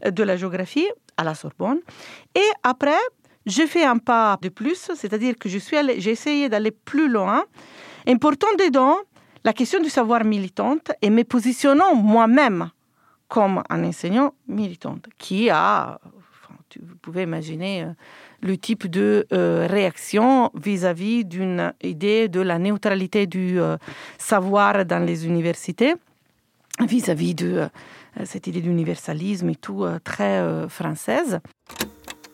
de 0.08 0.22
la 0.22 0.36
géographie 0.36 0.88
à 1.16 1.24
la 1.24 1.34
Sorbonne. 1.34 1.80
Et 2.34 2.50
après, 2.62 3.00
j'ai 3.46 3.66
fait 3.66 3.84
un 3.84 3.98
pas 3.98 4.38
de 4.40 4.48
plus, 4.48 4.90
c'est-à-dire 4.94 5.34
que 5.38 5.48
je 5.48 5.58
suis 5.58 5.76
j'ai 5.98 6.10
essayé 6.10 6.48
d'aller 6.48 6.70
plus 6.70 7.08
loin, 7.08 7.44
en 8.06 8.16
portant 8.16 8.48
dedans 8.58 8.96
la 9.44 9.52
question 9.52 9.80
du 9.80 9.88
savoir 9.88 10.24
militante 10.24 10.92
et 11.02 11.10
me 11.10 11.24
positionnant 11.24 11.94
moi-même 11.94 12.70
comme 13.28 13.62
un 13.68 13.84
enseignant 13.84 14.34
militant 14.46 14.98
qui 15.18 15.50
a 15.50 16.00
vous 16.76 16.96
pouvez 17.00 17.22
imaginer 17.22 17.82
euh, 17.82 17.86
le 18.42 18.56
type 18.56 18.86
de 18.88 19.26
euh, 19.32 19.66
réaction 19.68 20.50
vis-à-vis 20.54 21.24
d'une 21.24 21.72
idée 21.82 22.28
de 22.28 22.40
la 22.40 22.58
neutralité 22.58 23.26
du 23.26 23.60
euh, 23.60 23.76
savoir 24.18 24.84
dans 24.84 25.04
les 25.04 25.26
universités, 25.26 25.94
vis-à-vis 26.80 27.34
de 27.34 27.68
cette 28.24 28.46
idée 28.46 28.60
d'universalisme 28.60 29.48
et 29.48 29.56
tout 29.56 29.84
très 30.04 30.68
française. 30.68 31.40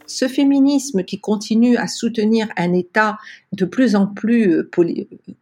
Ce 0.06 0.28
féminisme 0.28 1.02
qui 1.02 1.18
continue 1.18 1.78
à 1.78 1.88
soutenir 1.88 2.48
un 2.58 2.74
État 2.74 3.16
de 3.52 3.64
plus 3.64 3.96
en 3.96 4.06
plus 4.06 4.68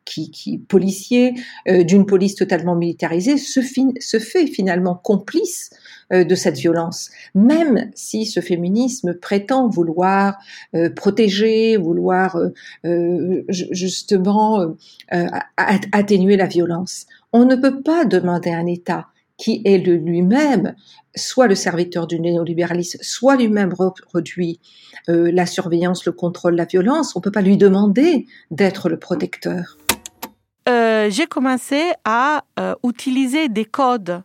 qui, 0.04 0.58
policier, 0.68 1.34
d'une 1.66 2.06
police 2.06 2.36
totalement 2.36 2.76
militarisée, 2.76 3.38
se, 3.38 3.60
fait 3.60 4.46
finalement 4.46 4.94
complice 4.94 5.70
de 6.12 6.34
cette 6.34 6.56
violence, 6.56 7.10
même 7.34 7.90
si 7.94 8.26
ce 8.26 8.40
féminisme 8.40 9.14
prétend 9.14 9.68
vouloir 9.68 10.36
protéger, 10.94 11.76
vouloir 11.76 12.38
justement 13.48 14.76
atténuer 15.56 16.36
la 16.36 16.46
violence. 16.46 17.06
On 17.32 17.44
ne 17.44 17.56
peut 17.56 17.82
pas 17.82 18.04
demander 18.04 18.50
à 18.50 18.58
un 18.58 18.66
État 18.66 19.06
qui 19.38 19.62
est 19.64 19.78
lui-même 19.78 20.74
soit 21.14 21.46
le 21.46 21.54
serviteur 21.54 22.06
du 22.06 22.20
néolibéralisme, 22.20 22.98
soit 23.02 23.36
lui-même 23.36 23.72
reproduit 23.72 24.60
euh, 25.08 25.30
la 25.32 25.46
surveillance, 25.46 26.04
le 26.06 26.12
contrôle, 26.12 26.54
la 26.54 26.64
violence, 26.64 27.16
on 27.16 27.18
ne 27.18 27.22
peut 27.22 27.32
pas 27.32 27.42
lui 27.42 27.56
demander 27.56 28.26
d'être 28.50 28.88
le 28.88 28.98
protecteur. 28.98 29.76
Euh, 30.68 31.10
j'ai 31.10 31.26
commencé 31.26 31.92
à 32.04 32.44
euh, 32.58 32.74
utiliser 32.84 33.48
des 33.48 33.64
codes 33.64 34.22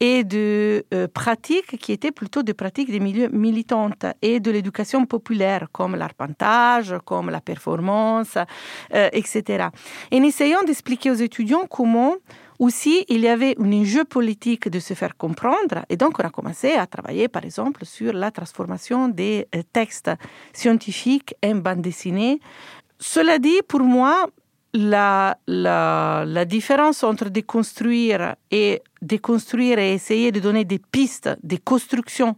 et 0.00 0.24
de 0.24 0.84
pratiques 1.12 1.76
qui 1.78 1.92
étaient 1.92 2.10
plutôt 2.10 2.42
des 2.42 2.54
pratiques 2.54 2.90
des 2.90 3.00
milieux 3.00 3.28
militantes 3.28 4.06
et 4.22 4.40
de 4.40 4.50
l'éducation 4.50 5.04
populaire, 5.04 5.68
comme 5.72 5.94
l'arpentage, 5.94 6.94
comme 7.04 7.28
la 7.30 7.40
performance, 7.40 8.38
etc. 8.92 9.68
En 10.12 10.22
essayant 10.22 10.62
d'expliquer 10.62 11.10
aux 11.10 11.14
étudiants 11.14 11.66
comment 11.68 12.16
aussi, 12.60 13.06
il 13.08 13.20
y 13.20 13.28
avait 13.28 13.56
un 13.58 13.72
enjeu 13.72 14.04
politique 14.04 14.68
de 14.68 14.80
se 14.80 14.92
faire 14.92 15.16
comprendre 15.16 15.86
et 15.88 15.96
donc 15.96 16.18
on 16.20 16.24
a 16.24 16.28
commencé 16.28 16.72
à 16.72 16.86
travailler 16.86 17.26
par 17.26 17.42
exemple 17.46 17.86
sur 17.86 18.12
la 18.12 18.30
transformation 18.30 19.08
des 19.08 19.48
euh, 19.54 19.62
textes 19.72 20.10
scientifiques 20.52 21.34
en 21.42 21.54
bande 21.54 21.80
dessinée. 21.80 22.38
Cela 22.98 23.38
dit, 23.38 23.60
pour 23.66 23.80
moi, 23.80 24.26
la, 24.74 25.38
différence 26.44 27.02
entre 27.02 27.30
déconstruire 27.30 28.36
et 28.50 28.82
déconstruire 29.02 29.78
et 29.78 29.92
essayer 29.92 30.32
de 30.32 30.40
donner 30.40 30.64
des 30.64 30.78
pistes, 30.78 31.30
des 31.42 31.58
constructions 31.58 32.36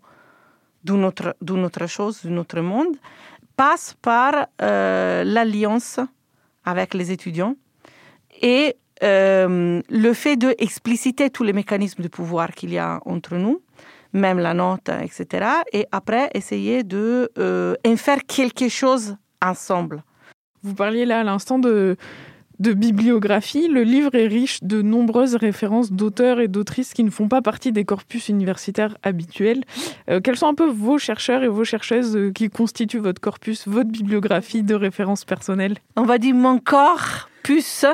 d'une 0.85 1.05
autre, 1.05 1.37
autre, 1.49 1.87
chose, 1.87 2.23
d'un 2.25 2.37
autre 2.39 2.61
monde, 2.61 2.97
passe 3.57 3.95
par 4.01 4.47
euh, 4.61 5.25
l'alliance 5.25 6.01
avec 6.65 6.95
les 6.95 7.11
étudiants 7.11 7.57
et 8.41 8.77
euh, 9.03 9.81
le 9.89 10.13
fait 10.13 10.37
d'expliciter 10.37 11.31
tous 11.31 11.43
les 11.43 11.53
mécanismes 11.53 12.03
de 12.03 12.09
pouvoir 12.09 12.53
qu'il 12.53 12.71
y 12.71 12.79
a 12.79 13.01
entre 13.05 13.37
nous, 13.37 13.63
même 14.13 14.39
la 14.39 14.55
note, 14.55 14.89
etc., 14.89 15.47
et 15.73 15.87
après 15.91 16.31
essayer 16.35 16.85
de 16.85 17.31
euh, 17.39 17.75
faire 17.97 18.25
quelque 18.27 18.69
chose 18.69 19.17
ensemble. 19.41 20.05
Vous 20.63 20.75
parliez 20.75 21.05
là 21.05 21.21
à 21.21 21.25
l'instant 21.25 21.59
de, 21.59 21.97
de 22.63 22.73
bibliographie. 22.73 23.69
Le 23.69 23.83
livre 23.83 24.15
est 24.15 24.29
riche 24.29 24.63
de 24.63 24.81
nombreuses 24.81 25.35
références 25.35 25.93
d'auteurs 25.93 26.41
et 26.41 26.49
d'autrices 26.49 26.95
qui 26.95 27.05
ne 27.05 27.11
font 27.11 27.29
pas 27.29 27.43
partie 27.43 27.73
des 27.73 27.85
corpus 27.85 28.29
universitaires 28.29 28.97
habituels. 29.03 29.65
Euh, 30.09 30.21
quels 30.21 30.37
sont 30.37 30.47
un 30.47 30.55
peu 30.55 30.71
vos 30.71 30.97
chercheurs 30.97 31.43
et 31.43 31.49
vos 31.49 31.65
chercheuses 31.65 32.33
qui 32.35 32.49
constituent 32.49 33.01
votre 33.01 33.21
corpus, 33.21 33.67
votre 33.67 33.91
bibliographie 33.91 34.63
de 34.63 34.75
références 34.75 35.25
personnelles? 35.25 35.77
On 35.97 36.05
va 36.05 36.19
dire 36.19 36.35
mon 36.35 36.59
corpus 36.59 37.85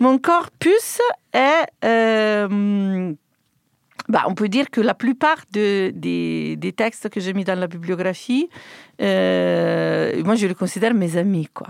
mon 0.00 0.18
corpus 0.18 1.00
est 1.32 1.66
euh, 1.84 3.12
bah, 4.08 4.24
on 4.26 4.34
peut 4.34 4.48
dire 4.48 4.70
que 4.70 4.80
la 4.80 4.94
plupart 4.94 5.44
de, 5.52 5.90
des, 5.90 6.72
textes 6.76 7.08
que 7.08 7.20
j'ai 7.20 7.32
mis 7.32 7.44
dans 7.44 7.58
la 7.58 7.66
bibliographie, 7.66 8.48
euh, 9.02 10.22
moi 10.24 10.36
je 10.36 10.46
les 10.46 10.54
considère 10.54 10.94
mes 10.94 11.16
amis. 11.16 11.48
Quoi. 11.52 11.68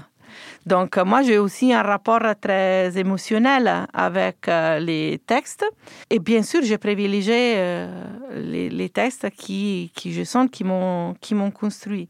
Donc 0.66 0.96
moi 0.98 1.22
j'ai 1.22 1.38
aussi 1.38 1.72
un 1.72 1.82
rapport 1.82 2.22
très 2.40 2.96
émotionnel 2.98 3.86
avec 3.92 4.48
euh, 4.48 4.78
les 4.78 5.20
textes. 5.26 5.64
Et 6.10 6.18
bien 6.18 6.42
sûr, 6.42 6.60
j'ai 6.62 6.78
privilégié 6.78 7.54
euh, 7.56 8.70
les, 8.70 8.88
textes 8.90 9.30
qui, 9.30 9.90
qui 9.94 10.12
je 10.12 10.24
sens 10.24 10.48
qui 10.50 10.64
m'ont, 10.64 11.14
construit. 11.52 12.08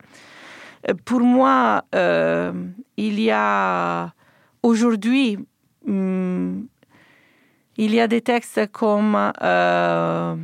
Pour 1.05 1.21
moi, 1.21 1.85
euh, 1.95 2.53
il 2.97 3.21
y 3.21 3.31
a 3.31 4.13
aujourd'hui, 4.63 5.39
hmm, 5.87 6.63
il 7.77 7.95
y 7.95 8.01
a 8.01 8.09
des 8.09 8.23
textes 8.23 8.71
comme 8.73 9.33
euh, 9.43 10.37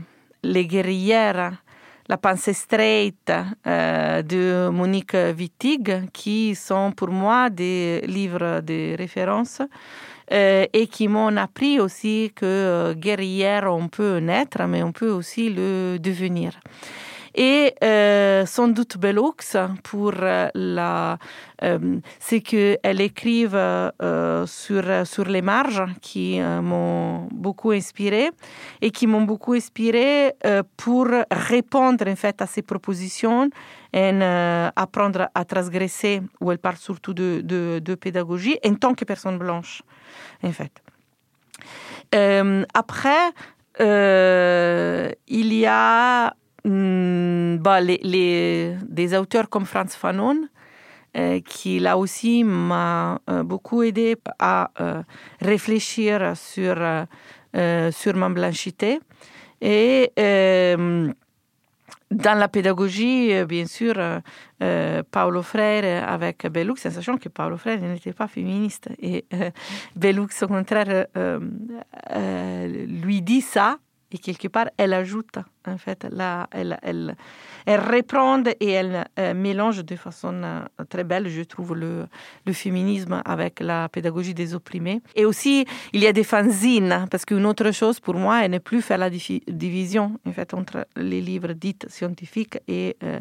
Les 0.42 0.66
guerrières, 0.66 1.63
La 2.06 2.18
pensée 2.18 2.52
straight 2.52 3.32
euh, 3.66 4.22
de 4.22 4.68
Monique 4.68 5.16
Wittig, 5.36 6.10
qui 6.12 6.54
sont 6.54 6.92
pour 6.92 7.08
moi 7.08 7.48
des 7.48 8.02
livres 8.06 8.60
de 8.60 8.94
référence 8.94 9.62
euh, 10.30 10.66
et 10.70 10.86
qui 10.86 11.08
m'ont 11.08 11.34
appris 11.38 11.80
aussi 11.80 12.30
que 12.34 12.44
euh, 12.44 12.94
guerrière, 12.94 13.72
on 13.72 13.88
peut 13.88 14.18
naître, 14.18 14.66
mais 14.66 14.82
on 14.82 14.92
peut 14.92 15.10
aussi 15.10 15.48
le 15.48 15.96
devenir 15.98 16.52
et 17.34 17.74
euh, 17.82 18.46
sans 18.46 18.68
doute 18.68 18.96
Bellux 18.96 19.56
pour 19.82 20.12
euh, 20.22 20.48
la, 20.54 21.18
euh, 21.62 21.98
c'est 22.20 22.40
qu'elle 22.40 23.00
écrive 23.00 23.54
euh, 23.54 24.46
sur, 24.46 24.84
sur 25.06 25.24
les 25.24 25.42
marges 25.42 25.82
qui 26.00 26.40
m'ont 26.40 27.28
beaucoup 27.32 27.72
inspiré 27.72 28.30
et 28.80 28.90
qui 28.90 29.06
m'ont 29.06 29.22
beaucoup 29.22 29.54
inspiré 29.54 30.34
pour 30.76 31.08
répondre 31.30 32.08
en 32.08 32.16
fait 32.16 32.40
à 32.40 32.46
ces 32.46 32.62
propositions 32.62 33.50
et 33.92 34.10
apprendre 34.76 35.28
à 35.34 35.44
transgresser 35.44 36.22
où 36.40 36.52
elle 36.52 36.58
parle 36.58 36.76
surtout 36.76 37.14
de, 37.14 37.40
de, 37.44 37.94
pédagogie 37.94 38.58
en 38.64 38.74
tant 38.74 38.94
que 38.94 39.04
personne 39.04 39.38
blanche 39.38 39.82
en 40.42 40.52
fait. 40.52 40.72
après, 42.74 43.30
il 43.80 45.54
y 45.54 45.66
a 45.66 46.34
bah, 46.64 47.80
les, 47.80 48.76
des 48.88 49.14
auteurs 49.16 49.48
comme 49.48 49.66
Franz 49.66 49.96
Fanon, 49.96 50.48
euh, 51.16 51.40
qui 51.40 51.78
là 51.78 51.96
aussi 51.96 52.42
m'a 52.42 53.20
euh, 53.30 53.44
beaucoup 53.44 53.84
aidé 53.84 54.16
à 54.40 54.72
euh, 54.80 55.00
réfléchir 55.40 56.36
sur, 56.36 56.74
sur 57.92 58.14
ma 58.16 58.28
blanchité. 58.30 58.98
Et 59.60 60.10
dans 62.10 62.38
la 62.38 62.48
pédagogie, 62.48 63.44
bien 63.44 63.66
sûr, 63.66 63.94
Paolo 65.10 65.42
Freire 65.42 66.08
avec 66.08 66.46
Bellux, 66.48 66.76
sachant 66.76 67.16
que 67.16 67.28
Paolo 67.28 67.56
Freire 67.56 67.80
n'était 67.80 68.12
pas 68.12 68.26
féministe. 68.26 68.88
Et 69.00 69.24
Bellux, 69.94 70.28
au 70.42 70.48
contraire, 70.48 71.06
lui 72.12 73.22
dit 73.22 73.40
ça, 73.40 73.78
et 74.10 74.18
quelque 74.18 74.48
part, 74.48 74.68
elle 74.76 74.92
ajoute 74.92 75.38
en 75.66 75.78
fait, 75.78 76.06
là, 76.10 76.46
elle, 76.50 76.78
elle, 76.82 77.16
reprend 77.66 78.42
et 78.60 78.70
elle 78.70 79.04
euh, 79.18 79.34
mélange 79.34 79.84
de 79.84 79.96
façon 79.96 80.34
euh, 80.42 80.60
très 80.88 81.04
belle, 81.04 81.28
je 81.28 81.42
trouve, 81.42 81.74
le, 81.74 82.06
féminisme 82.52 83.22
avec 83.24 83.60
la 83.60 83.88
pédagogie 83.88 84.34
des 84.34 84.54
opprimés. 84.54 85.00
Et 85.16 85.24
aussi, 85.24 85.66
il 85.92 86.00
y 86.02 86.06
a 86.06 86.12
des 86.12 86.24
fanzines, 86.24 87.06
parce 87.10 87.24
qu'une 87.24 87.46
autre 87.46 87.70
chose 87.72 87.98
pour 87.98 88.14
moi, 88.14 88.44
elle 88.44 88.52
n'est 88.52 88.60
plus 88.60 88.82
faire 88.82 88.98
la 88.98 89.10
division 89.10 90.18
en 90.26 90.32
fait, 90.32 90.54
entre 90.54 90.86
les 90.96 91.20
livres 91.20 91.52
dits 91.52 91.78
scientifiques 91.88 92.58
et 92.68 92.96
euh, 93.02 93.20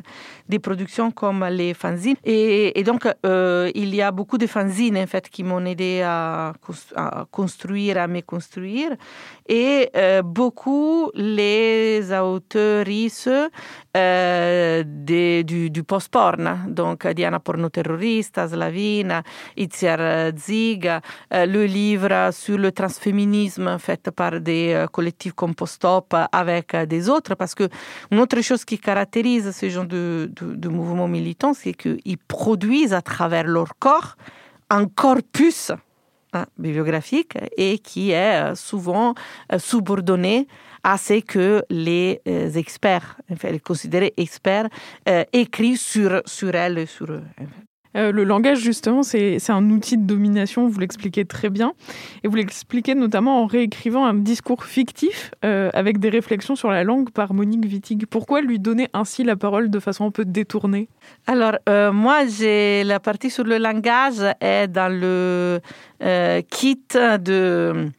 des 0.49 0.59
productions 0.59 1.11
comme 1.11 1.45
les 1.45 1.73
fanzines. 1.73 2.17
Et, 2.23 2.83
donc, 2.83 3.07
euh, 3.25 3.71
il 3.73 3.95
y 3.95 4.01
a 4.01 4.11
beaucoup 4.11 4.37
de 4.37 4.47
fanzines 4.47 4.97
en 4.97 5.07
fait, 5.07 5.29
qui 5.29 5.43
m'ont 5.43 5.65
aidé 5.65 6.01
à, 6.05 6.53
construire, 7.31 7.97
à 7.97 8.07
me 8.07 8.21
construire. 8.21 8.91
Et 9.47 9.89
beaucoup 10.23 11.11
les 11.15 12.11
autrices 12.33 13.29
euh, 13.95 14.83
de, 14.85 15.41
du, 15.43 15.83
post-porn, 15.83 16.65
donc 16.67 17.07
Diana 17.07 17.39
Pornoterrorista, 17.39 18.47
Slavina, 18.47 19.23
Itziar 19.55 20.31
Ziga, 20.37 21.01
euh, 21.33 21.45
le 21.45 21.65
livre 21.65 22.31
sur 22.31 22.57
le 22.57 22.71
transféminisme 22.71 23.77
fait 23.79 24.09
par 24.11 24.39
des 24.39 24.73
euh, 24.73 24.87
collectifs 24.87 25.33
comme 25.33 25.55
Post-Op 25.55 26.15
avec 26.31 26.75
des 26.75 27.09
autres, 27.09 27.35
parce 27.35 27.55
que 27.55 27.69
une 28.11 28.19
autre 28.19 28.41
chose 28.41 28.65
qui 28.65 28.77
caractérise 28.79 29.51
ce 29.51 29.69
genre 29.69 29.85
de, 29.85 30.31
de, 30.35 30.55
de 30.55 30.69
mouvement 30.69 31.07
militant, 31.07 31.53
c'est 31.53 31.73
qu'ils 31.73 32.17
produisent 32.27 32.93
à 32.93 33.01
travers 33.01 33.45
leur 33.45 33.77
corps 33.79 34.15
un 34.69 34.85
corpus 34.85 35.71
hein, 36.33 36.45
bibliographique 36.57 37.37
et 37.57 37.79
qui 37.79 38.11
est 38.11 38.55
souvent 38.55 39.13
subordonné 39.57 40.47
à 40.83 40.97
ce 40.97 41.21
que 41.21 41.63
les 41.69 42.21
euh, 42.27 42.51
experts, 42.51 43.17
enfin, 43.31 43.49
les 43.51 43.59
considérés 43.59 44.13
experts, 44.17 44.67
euh, 45.07 45.23
écrivent 45.31 45.79
sur, 45.79 46.21
sur 46.25 46.53
elles 46.53 46.77
et 46.77 46.85
sur 46.85 47.11
eux. 47.11 47.23
Euh, 47.95 48.11
le 48.11 48.23
langage, 48.23 48.59
justement, 48.59 49.03
c'est 49.03 49.39
un 49.49 49.69
outil 49.69 49.97
de 49.97 50.05
domination, 50.05 50.67
vous 50.67 50.79
l'expliquez 50.79 51.25
très 51.25 51.49
bien. 51.49 51.73
Et 52.23 52.27
vous 52.27 52.35
l'expliquez 52.35 52.95
notamment 52.95 53.41
en 53.41 53.45
réécrivant 53.45 54.05
un 54.05 54.13
discours 54.13 54.63
fictif 54.63 55.31
euh, 55.45 55.69
avec 55.73 55.99
des 55.99 56.09
réflexions 56.09 56.55
sur 56.55 56.71
la 56.71 56.83
langue 56.83 57.11
par 57.11 57.33
Monique 57.33 57.65
Wittig. 57.65 58.05
Pourquoi 58.07 58.41
lui 58.41 58.59
donner 58.59 58.89
ainsi 58.93 59.23
la 59.23 59.35
parole 59.35 59.69
de 59.69 59.79
façon 59.79 60.05
un 60.05 60.11
peu 60.11 60.25
détournée? 60.25 60.89
Alors, 61.27 61.57
euh, 61.69 61.91
moi, 61.91 62.25
j'ai 62.25 62.83
la 62.83 62.99
partie 62.99 63.29
sur 63.29 63.43
le 63.43 63.57
langage 63.57 64.21
est 64.41 64.67
dans 64.67 64.91
le 64.91 65.59
kit 66.49 66.81
de 66.93 67.89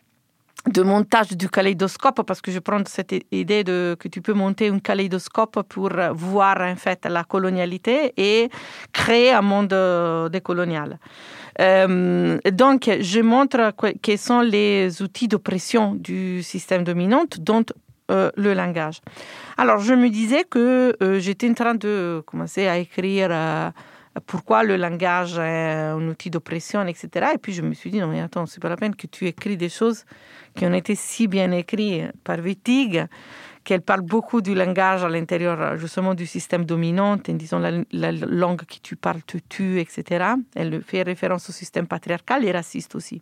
de 0.70 0.82
montage 0.82 1.32
du 1.32 1.48
kaléidoscope 1.48 2.22
parce 2.22 2.40
que 2.40 2.50
je 2.50 2.58
prends 2.58 2.82
cette 2.86 3.14
idée 3.30 3.64
de 3.64 3.96
que 3.98 4.08
tu 4.08 4.22
peux 4.22 4.32
monter 4.32 4.68
un 4.68 4.78
kaléidoscope 4.78 5.62
pour 5.68 5.90
voir 6.14 6.60
en 6.60 6.76
fait 6.76 7.04
la 7.06 7.24
colonialité 7.24 8.14
et 8.16 8.48
créer 8.92 9.32
un 9.32 9.42
monde 9.42 9.74
décolonial. 10.30 10.98
Euh, 11.60 12.38
donc, 12.52 12.90
je 13.00 13.20
montre 13.20 13.72
quels 14.02 14.18
sont 14.18 14.40
les 14.40 15.02
outils 15.02 15.28
d'oppression 15.28 15.94
du 15.94 16.42
système 16.42 16.82
dominant, 16.82 17.24
dont 17.38 17.64
euh, 18.10 18.30
le 18.36 18.52
langage. 18.52 19.00
Alors, 19.56 19.78
je 19.78 19.94
me 19.94 20.10
disais 20.10 20.44
que 20.44 20.94
euh, 21.02 21.20
j'étais 21.20 21.48
en 21.48 21.54
train 21.54 21.74
de 21.74 22.22
commencer 22.26 22.66
à 22.66 22.76
écrire 22.76 23.28
euh, 23.30 23.70
pourquoi 24.26 24.62
le 24.62 24.76
langage 24.76 25.38
est 25.38 25.72
un 25.72 26.06
outil 26.08 26.28
d'oppression, 26.28 26.86
etc. 26.86 27.30
Et 27.34 27.38
puis 27.38 27.54
je 27.54 27.62
me 27.62 27.72
suis 27.72 27.90
dit, 27.90 28.00
non 28.00 28.08
mais 28.08 28.20
attends, 28.20 28.44
c'est 28.44 28.60
pas 28.60 28.68
la 28.68 28.76
peine 28.76 28.94
que 28.94 29.06
tu 29.06 29.26
écris 29.26 29.56
des 29.56 29.70
choses 29.70 30.04
qui 30.54 30.66
ont 30.66 30.74
été 30.74 30.94
si 30.94 31.26
bien 31.28 31.50
écrites 31.52 32.12
par 32.22 32.38
Wittig, 32.38 33.06
qu'elle 33.64 33.80
parle 33.80 34.02
beaucoup 34.02 34.42
du 34.42 34.54
langage 34.54 35.04
à 35.04 35.08
l'intérieur 35.08 35.76
justement 35.78 36.14
du 36.14 36.26
système 36.26 36.64
dominant, 36.64 37.12
en 37.14 37.32
disant 37.32 37.58
la, 37.58 37.72
la, 37.92 38.12
langue 38.12 38.62
que 38.64 38.76
tu 38.82 38.94
parles 38.94 39.22
te 39.22 39.38
tue, 39.48 39.80
etc. 39.80 40.34
Elle 40.54 40.82
fait 40.82 41.02
référence 41.02 41.48
au 41.48 41.52
système 41.52 41.86
patriarcal 41.86 42.44
et 42.44 42.52
raciste 42.52 42.94
aussi. 42.94 43.20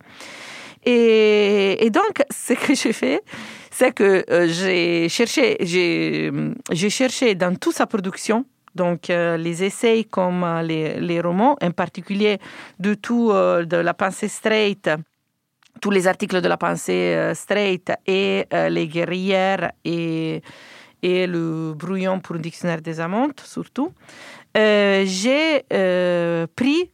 Et, 0.85 1.89
donc, 1.91 2.23
ce 2.31 2.55
que 2.55 2.75
j'ai 2.75 2.93
fait, 2.93 3.23
c'est 3.71 3.95
que 3.95 4.25
euh, 4.31 4.49
j'ai 4.49 5.09
cherché, 6.91 7.35
dans 7.37 7.55
toute 7.55 7.75
sa 7.75 7.87
production, 7.87 8.45
donc 8.75 9.11
euh, 9.11 9.37
les 9.37 9.65
essais 9.65 10.07
comme 10.11 10.45
euh, 10.45 10.63
les, 10.63 11.21
romans, 11.21 11.57
en 11.63 11.71
particulier 11.71 12.39
de 12.79 12.95
tout 12.95 13.31
euh, 13.31 13.65
de 13.65 13.77
la 13.77 13.95
pensée 13.95 14.29
straight, 14.29 14.91
tous 15.81 15.91
les 15.91 16.07
articles 16.07 16.41
de 16.41 16.49
la 16.49 16.57
pensée 16.57 17.15
euh, 17.15 17.35
straight 17.35 17.93
et 18.07 18.47
euh, 18.53 18.69
les 18.69 18.87
guerrières 18.87 19.73
et, 19.85 20.43
et 21.03 21.27
le 21.27 21.75
brouillon 21.75 22.21
pour 22.21 22.35
le 22.35 22.41
dictionnaire 22.41 22.81
des 22.81 23.01
amantes 23.01 23.41
surtout, 23.41 23.93
euh, 24.57 25.05
j'ai 25.07 25.65
pris 26.55 26.91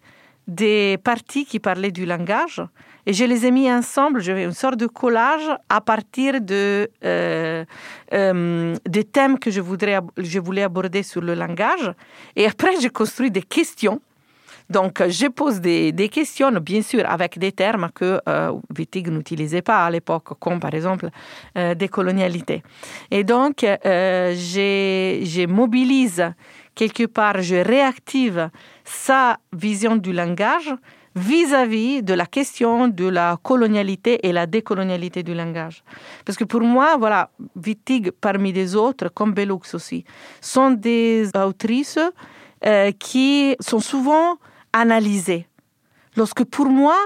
des 0.47 0.97
parties 1.05 1.45
qui 1.45 1.61
parlaient 1.61 1.91
du 1.91 2.07
langage 2.07 2.63
et 3.05 3.13
je 3.13 3.25
les 3.25 3.47
ai 3.47 3.51
mis 3.51 3.71
ensemble, 3.71 4.21
j'ai 4.21 4.45
une 4.45 4.53
sorte 4.53 4.77
de 4.77 4.87
collage 4.87 5.51
à 5.69 5.81
partir 5.81 6.41
de, 6.41 6.89
des 7.03 9.05
thèmes 9.05 9.39
que 9.39 9.51
je, 9.51 9.61
voudrais, 9.61 9.99
je 10.17 10.39
voulais 10.39 10.63
aborder 10.63 11.03
sur 11.03 11.23
le 11.23 11.35
langage. 11.35 11.93
Et 12.37 12.47
après, 12.47 12.79
j'ai 12.81 12.91
construit 12.91 13.31
des 13.31 13.43
questions. 13.43 14.01
Donc, 14.71 15.03
je 15.09 15.27
pose 15.29 15.61
des, 15.61 16.11
questions, 16.11 16.51
bien 16.61 16.83
sûr, 16.83 17.05
avec 17.09 17.39
des 17.39 17.53
termes 17.53 17.89
que 17.95 18.21
euh, 18.29 18.53
Wittig 18.77 19.09
n'utilisait 19.09 19.63
pas 19.63 19.87
à 19.87 19.91
l'époque, 19.91 20.39
comme 20.39 20.61
par 20.61 20.75
exemple 20.75 21.09
euh, 21.57 21.75
décolonialité. 21.75 22.63
Et 23.11 23.25
donc, 23.25 23.65
euh, 23.65 24.35
je 24.35 25.47
mobilise 25.47 26.33
quelque 26.75 27.07
part, 27.07 27.41
je 27.41 27.57
réactive 27.57 28.51
sa 28.85 29.39
vision 29.53 29.97
du 29.97 30.13
langage 30.13 30.73
vis-à-vis 31.17 32.03
de 32.03 32.15
la 32.15 32.27
question 32.27 32.89
de 32.89 33.07
la 33.09 33.39
colonialité 33.43 34.27
et 34.27 34.33
la 34.33 34.47
décolonialité 34.47 35.23
du 35.23 35.35
langage. 35.35 35.83
Parce 36.25 36.39
que 36.39 36.45
pour 36.45 36.61
moi, 36.61 36.97
voilà, 36.97 37.31
Wittig 37.57 38.13
parmi 38.13 38.53
les 38.53 38.77
autres, 38.77 39.09
comme 39.09 39.33
Bellux 39.33 39.75
aussi, 39.75 40.05
sont 40.41 40.71
des 40.71 41.29
autrices 41.35 41.99
euh, 42.65 42.93
qui 42.99 43.57
sont 43.61 43.81
souvent 43.81 44.39
analysées. 44.73 45.47
Lorsque 46.17 46.45
pour 46.45 46.67
moi, 46.67 46.97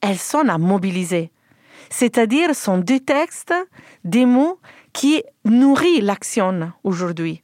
elles 0.00 0.18
sont 0.18 0.48
à 0.48 0.58
mobiliser. 0.58 1.30
C'est-à-dire 1.90 2.54
sont 2.54 2.78
des 2.78 3.00
textes, 3.00 3.54
des 4.04 4.26
mots 4.26 4.58
qui 4.92 5.22
nourrissent 5.44 6.02
l'action 6.02 6.72
aujourd'hui 6.82 7.40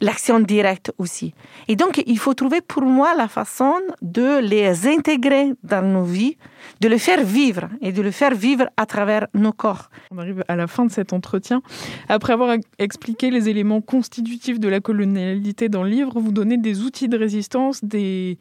l'action 0.00 0.40
directe 0.40 0.92
aussi. 0.98 1.34
Et 1.66 1.76
donc, 1.76 2.02
il 2.06 2.18
faut 2.18 2.34
trouver 2.34 2.60
pour 2.60 2.82
moi 2.82 3.14
la 3.16 3.28
façon 3.28 3.74
de 4.02 4.38
les 4.38 4.86
intégrer 4.86 5.52
dans 5.62 5.82
nos 5.82 6.04
vies, 6.04 6.36
de 6.80 6.88
les 6.88 6.98
faire 6.98 7.22
vivre 7.22 7.68
et 7.80 7.92
de 7.92 8.02
le 8.02 8.10
faire 8.10 8.34
vivre 8.34 8.68
à 8.76 8.86
travers 8.86 9.26
nos 9.34 9.52
corps. 9.52 9.90
On 10.10 10.18
arrive 10.18 10.44
à 10.48 10.56
la 10.56 10.66
fin 10.66 10.84
de 10.86 10.92
cet 10.92 11.12
entretien. 11.12 11.62
Après 12.08 12.32
avoir 12.32 12.56
expliqué 12.78 13.30
les 13.30 13.48
éléments 13.48 13.80
constitutifs 13.80 14.60
de 14.60 14.68
la 14.68 14.80
colonialité 14.80 15.68
dans 15.68 15.82
le 15.82 15.90
livre, 15.90 16.20
vous 16.20 16.32
donnez 16.32 16.58
des 16.58 16.82
outils 16.82 17.08
de 17.08 17.18
résistance, 17.18 17.84
des 17.84 18.38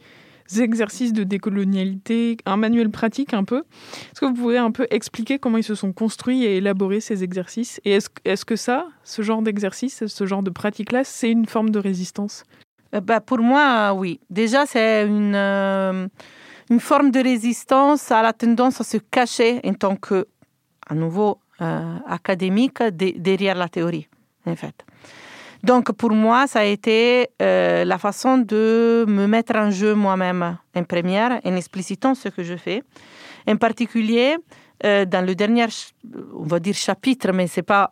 exercices 0.55 1.13
de 1.13 1.23
décolonialité, 1.23 2.37
un 2.45 2.57
manuel 2.57 2.89
pratique 2.89 3.33
un 3.33 3.43
peu. 3.43 3.63
Est-ce 4.11 4.21
que 4.21 4.25
vous 4.25 4.33
pouvez 4.33 4.57
un 4.57 4.71
peu 4.71 4.87
expliquer 4.89 5.39
comment 5.39 5.57
ils 5.57 5.63
se 5.63 5.75
sont 5.75 5.93
construits 5.93 6.43
et 6.43 6.57
élaborés 6.57 6.99
ces 6.99 7.23
exercices? 7.23 7.79
Et 7.85 7.93
est-ce 7.93 8.09
est 8.25 8.45
que 8.45 8.55
ça, 8.55 8.87
ce 9.03 9.21
genre 9.21 9.41
d'exercice, 9.41 10.05
ce 10.07 10.25
genre 10.25 10.43
de 10.43 10.49
pratique-là, 10.49 11.03
c'est 11.03 11.31
une 11.31 11.45
forme 11.45 11.69
de 11.69 11.79
résistance? 11.79 12.43
Euh, 12.95 13.01
bah, 13.01 13.19
Pour 13.19 13.39
moi, 13.39 13.93
oui. 13.93 14.19
Déjà, 14.29 14.65
c'est 14.65 15.05
une, 15.05 15.35
euh, 15.35 16.07
une 16.69 16.79
forme 16.79 17.11
de 17.11 17.19
résistance 17.19 18.11
à 18.11 18.21
la 18.21 18.33
tendance 18.33 18.81
à 18.81 18.83
se 18.83 18.97
cacher 18.97 19.59
en 19.63 19.73
tant 19.73 19.95
que, 19.95 20.27
à 20.87 20.95
nouveau, 20.95 21.39
euh, 21.61 21.97
académique 22.07 22.83
derrière 22.83 23.55
la 23.55 23.67
théorie, 23.67 24.07
en 24.45 24.55
fait. 24.55 24.85
Donc 25.63 25.91
pour 25.93 26.11
moi, 26.11 26.47
ça 26.47 26.59
a 26.59 26.65
été 26.65 27.29
euh, 27.41 27.85
la 27.85 27.97
façon 27.97 28.37
de 28.37 29.05
me 29.07 29.27
mettre 29.27 29.55
en 29.55 29.71
jeu 29.71 29.93
moi-même 29.95 30.57
en 30.75 30.83
première, 30.83 31.39
en 31.43 31.55
explicitant 31.55 32.15
ce 32.15 32.29
que 32.29 32.43
je 32.43 32.55
fais. 32.55 32.83
En 33.47 33.55
particulier, 33.55 34.37
euh, 34.85 35.05
dans 35.05 35.25
le 35.25 35.33
dernier, 35.33 35.65
on 36.35 36.43
va 36.43 36.59
dire 36.59 36.75
chapitre, 36.75 37.31
mais 37.31 37.47
c'est 37.47 37.63
pas 37.63 37.89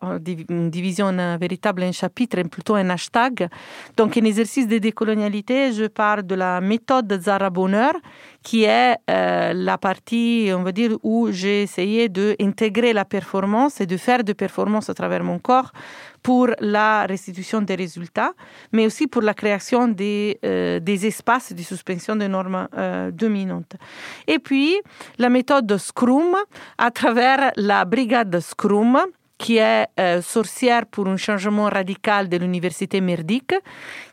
une 0.50 0.70
division 0.70 1.12
véritable, 1.40 1.82
un 1.84 1.92
chapitre, 1.92 2.38
mais 2.38 2.44
plutôt 2.44 2.76
un 2.76 2.90
hashtag. 2.90 3.50
Donc, 3.98 4.18
un 4.18 4.24
exercice 4.24 4.68
de 4.68 4.78
décolonialité, 4.78 5.72
je 5.74 5.86
parle 5.86 6.24
de 6.24 6.36
la 6.36 6.62
méthode 6.62 7.20
Zara 7.20 7.50
Bonheur, 7.50 7.94
qui 8.44 8.66
est 8.66 8.98
euh, 9.10 9.54
la 9.54 9.80
partie, 9.80 10.52
on 10.54 10.62
va 10.62 10.72
dire, 10.72 10.96
où 11.02 11.32
j'ai 11.32 11.64
essayé 11.64 12.08
d'intégrer 12.08 12.94
la 12.94 13.06
performance 13.06 13.82
et 13.82 13.88
de 13.88 13.98
faire 13.98 14.24
de 14.24 14.34
performance 14.34 14.90
à 14.90 14.94
travers 14.94 15.24
mon 15.24 15.40
corps 15.40 15.72
pour 16.26 16.48
la 16.60 17.06
restitution 17.06 17.62
des 17.62 17.76
résultats, 17.76 18.34
mais 18.72 18.88
aussi 18.88 19.06
pour 19.06 19.22
la 19.22 19.36
création 19.36 19.88
des, 19.88 20.40
euh, 20.44 20.80
espaces 20.88 21.54
de 21.54 21.62
suspension 21.62 22.16
des 22.16 22.28
normes 22.28 22.68
euh, 22.76 23.12
dominantes. 23.12 23.76
Et 24.26 24.40
puis, 24.40 24.74
la 25.20 25.30
méthode 25.30 25.78
Scrum, 25.78 26.36
à 26.80 26.90
travers 26.90 27.52
la 27.58 27.86
brigade 27.86 28.40
Scrum, 28.40 28.98
qui 29.38 29.58
est 29.58 29.88
euh, 30.00 30.22
sorcière 30.22 30.86
pour 30.86 31.08
un 31.08 31.18
changement 31.18 31.66
radical 31.66 32.30
de 32.30 32.38
l'université 32.38 33.02
merdique, 33.02 33.54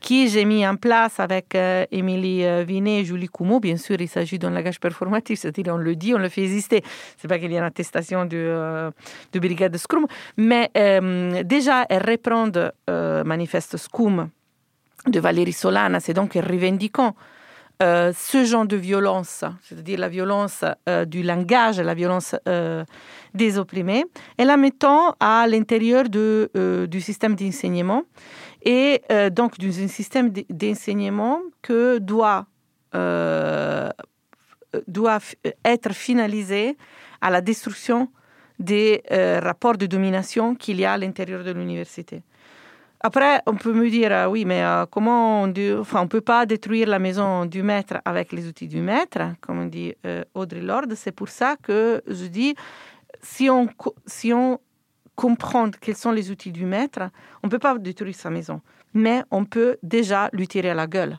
qui 0.00 0.28
j'ai 0.28 0.44
mis 0.44 0.66
en 0.66 0.76
place 0.76 1.20
avec 1.20 1.54
euh, 1.54 1.84
Émilie 1.92 2.44
euh, 2.44 2.64
Vinet 2.64 3.00
et 3.00 3.04
Julie 3.04 3.28
Coumeau. 3.28 3.60
Bien 3.60 3.76
sûr, 3.76 4.00
il 4.00 4.08
s'agit 4.08 4.38
d'un 4.38 4.50
langage 4.50 4.80
performatif, 4.80 5.38
c'est-à-dire 5.38 5.74
on 5.74 5.78
le 5.78 5.94
dit, 5.94 6.14
on 6.14 6.18
le 6.18 6.28
fait 6.28 6.42
exister. 6.42 6.82
C'est 7.16 7.28
pas 7.28 7.38
qu'il 7.38 7.52
y 7.52 7.56
a 7.56 7.58
une 7.58 7.64
attestation 7.64 8.24
de, 8.24 8.90
de 9.32 9.38
brigade 9.38 9.76
Scrum, 9.76 10.06
mais 10.36 10.70
déjà, 11.44 11.86
elle 11.88 12.02
reprend 12.08 12.50
Manifeste 13.24 13.76
Scum 13.76 14.28
de 15.06 15.20
Valérie 15.20 15.52
Solana, 15.52 16.00
c'est 16.00 16.14
donc 16.14 16.34
revendiquant 16.34 17.14
euh, 17.82 18.12
ce 18.16 18.44
genre 18.44 18.64
de 18.64 18.76
violence, 18.76 19.44
c'est-à-dire 19.62 19.98
la 19.98 20.08
violence 20.08 20.64
euh, 20.88 21.04
du 21.04 21.24
langage, 21.24 21.80
la 21.80 21.94
violence 21.94 22.36
euh, 22.46 22.84
des 23.34 23.58
opprimés, 23.58 24.04
et 24.38 24.44
la 24.44 24.56
mettant 24.56 25.16
à 25.18 25.48
l'intérieur 25.48 26.04
du 26.08 27.00
système 27.00 27.34
d'enseignement 27.34 28.04
et 28.64 29.02
donc 29.32 29.58
d'un 29.58 29.88
système 29.88 30.30
d'enseignement 30.48 31.40
que 31.62 31.98
doit, 31.98 32.46
doit 34.86 35.18
être 35.64 35.92
finalisé 35.92 36.76
à 37.20 37.30
la 37.30 37.40
destruction 37.40 38.08
des 38.60 39.02
rapports 39.42 39.76
de 39.76 39.86
domination 39.86 40.54
qu'il 40.54 40.78
y 40.78 40.84
a 40.84 40.92
à 40.92 40.98
l'intérieur 40.98 41.42
de 41.42 41.50
l'université. 41.50 42.22
Après, 43.04 43.42
on 43.46 43.56
peut 43.56 43.72
me 43.72 43.90
dire, 43.90 44.12
ah 44.12 44.30
oui, 44.30 44.44
mais 44.44 44.62
euh, 44.62 44.86
comment 44.86 45.42
on 45.42 45.52
on 45.52 46.08
peut 46.08 46.20
pas 46.20 46.46
détruire 46.46 46.86
la 46.86 47.00
maison 47.00 47.46
du 47.46 47.64
maître 47.64 47.96
avec 48.04 48.30
les 48.30 48.46
outils 48.46 48.68
du 48.68 48.80
maître, 48.80 49.18
comme 49.40 49.68
dit 49.68 49.92
euh, 50.06 50.22
Audrey 50.34 50.60
Lord. 50.60 50.86
C'est 50.94 51.10
pour 51.10 51.28
ça 51.28 51.56
que 51.60 52.00
je 52.06 52.26
dis, 52.26 52.54
si 53.20 53.50
on, 53.50 53.68
si 54.06 54.32
on 54.32 54.60
comprend 55.16 55.68
quels 55.80 55.96
sont 55.96 56.12
les 56.12 56.30
outils 56.30 56.52
du 56.52 56.64
maître, 56.64 57.00
on 57.42 57.48
ne 57.48 57.50
peut 57.50 57.58
pas 57.58 57.76
détruire 57.76 58.14
sa 58.14 58.30
maison, 58.30 58.60
mais 58.94 59.24
on 59.32 59.46
peut 59.46 59.78
déjà 59.82 60.28
lui 60.32 60.46
tirer 60.46 60.70
à 60.70 60.74
la 60.74 60.86
gueule. 60.86 61.18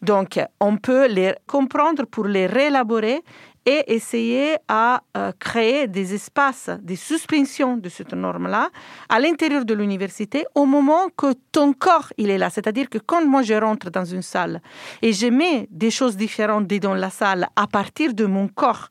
Donc, 0.00 0.40
on 0.60 0.78
peut 0.78 1.06
les 1.08 1.34
comprendre 1.46 2.06
pour 2.06 2.24
les 2.24 2.46
réélaborer 2.46 3.22
et 3.66 3.94
essayer 3.94 4.56
à 4.68 5.02
euh, 5.16 5.32
créer 5.38 5.86
des 5.86 6.14
espaces 6.14 6.70
de 6.82 6.94
suspension 6.94 7.76
de 7.76 7.88
cette 7.88 8.12
norme-là 8.12 8.70
à 9.08 9.20
l'intérieur 9.20 9.64
de 9.64 9.74
l'université 9.74 10.44
au 10.54 10.66
moment 10.66 11.08
que 11.16 11.34
ton 11.52 11.72
corps 11.72 12.12
il 12.16 12.30
est 12.30 12.38
là. 12.38 12.50
C'est-à-dire 12.50 12.88
que 12.88 12.98
quand 12.98 13.24
moi 13.24 13.42
je 13.42 13.54
rentre 13.54 13.90
dans 13.90 14.04
une 14.04 14.22
salle 14.22 14.60
et 15.00 15.12
je 15.12 15.26
mets 15.26 15.68
des 15.70 15.90
choses 15.90 16.16
différentes 16.16 16.66
dans 16.66 16.94
la 16.94 17.10
salle 17.10 17.48
à 17.56 17.66
partir 17.66 18.14
de 18.14 18.24
mon 18.26 18.48
corps 18.48 18.88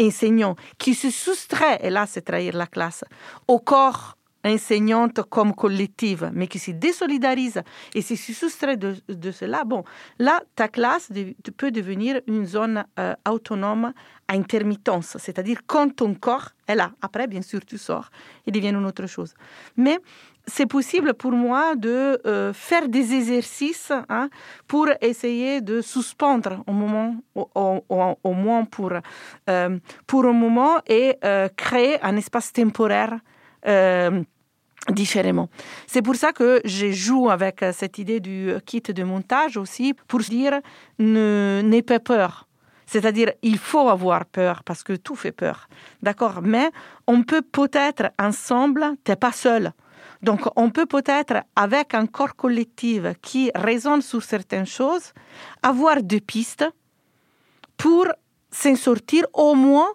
enseignant 0.00 0.56
qui 0.78 0.94
se 0.94 1.10
soustrait, 1.10 1.80
et 1.82 1.90
là 1.90 2.06
c'est 2.06 2.22
trahir 2.22 2.56
la 2.56 2.66
classe, 2.66 3.04
au 3.48 3.58
corps 3.58 4.16
enseignante 4.44 5.22
comme 5.28 5.54
collective, 5.54 6.30
mais 6.32 6.46
qui 6.46 6.58
se 6.58 6.70
désolidarise 6.72 7.62
et 7.94 8.02
se 8.02 8.14
soustrait 8.16 8.76
de, 8.76 9.30
cela, 9.32 9.64
bon, 9.64 9.84
là, 10.18 10.42
ta 10.54 10.68
classe 10.68 11.10
peut 11.56 11.70
devenir 11.70 12.20
une 12.26 12.46
zone 12.46 12.84
euh, 12.98 13.14
autonome 13.28 13.92
à 14.28 14.34
intermittence, 14.34 15.16
c'est-à-dire 15.18 15.60
quand 15.66 15.96
ton 15.96 16.14
corps 16.14 16.50
est 16.66 16.74
là. 16.74 16.92
Après, 17.02 17.26
bien 17.26 17.42
sûr, 17.42 17.60
tu 17.64 17.78
sors 17.78 18.10
et 18.46 18.50
devient 18.50 18.70
une 18.70 18.86
autre 18.86 19.06
chose. 19.06 19.34
Mais 19.76 19.98
c'est 20.46 20.66
possible 20.66 21.14
pour 21.14 21.32
moi 21.32 21.74
de 21.74 22.20
euh, 22.26 22.52
faire 22.52 22.88
des 22.88 23.14
exercices 23.14 23.92
hein, 24.10 24.28
pour 24.68 24.88
essayer 25.00 25.62
de 25.62 25.80
suspendre 25.80 26.62
au 26.66 26.72
moment, 26.72 27.16
au, 27.34 28.32
moins 28.32 28.64
pour, 28.64 28.92
euh, 29.48 29.78
pour 30.06 30.24
un 30.26 30.32
moment 30.32 30.80
et 30.86 31.16
créer 31.56 32.02
un 32.02 32.16
espace 32.16 32.52
temporaire 32.52 33.18
différemment. 34.90 35.48
C'est 35.86 36.02
pour 36.02 36.16
ça 36.16 36.32
que 36.32 36.60
je 36.64 36.90
joue 36.90 37.30
avec 37.30 37.64
cette 37.72 37.98
idée 37.98 38.20
du 38.20 38.52
kit 38.66 38.80
de 38.80 39.04
montage 39.04 39.56
aussi 39.56 39.94
pour 40.08 40.20
dire 40.20 40.60
n'aie 40.98 41.82
pas 41.82 42.00
peur. 42.00 42.46
C'est-à-dire, 42.86 43.32
il 43.42 43.58
faut 43.58 43.88
avoir 43.88 44.26
peur 44.26 44.62
parce 44.62 44.82
que 44.82 44.92
tout 44.92 45.16
fait 45.16 45.32
peur. 45.32 45.68
D'accord? 46.02 46.42
Mais 46.42 46.70
on 47.06 47.22
peut 47.22 47.42
peut-être 47.42 48.10
ensemble, 48.18 48.84
t'es 49.04 49.16
pas 49.16 49.32
seul. 49.32 49.72
Donc, 50.22 50.42
on 50.56 50.70
peut 50.70 50.86
peut-être, 50.86 51.42
avec 51.56 51.94
un 51.94 52.06
corps 52.06 52.36
collectif 52.36 53.02
qui 53.20 53.50
raisonne 53.54 54.02
sur 54.02 54.22
certaines 54.22 54.66
choses, 54.66 55.12
avoir 55.62 56.02
deux 56.02 56.20
pistes 56.20 56.64
pour 57.76 58.06
s'en 58.50 58.76
sortir 58.76 59.24
au 59.32 59.54
moins 59.54 59.88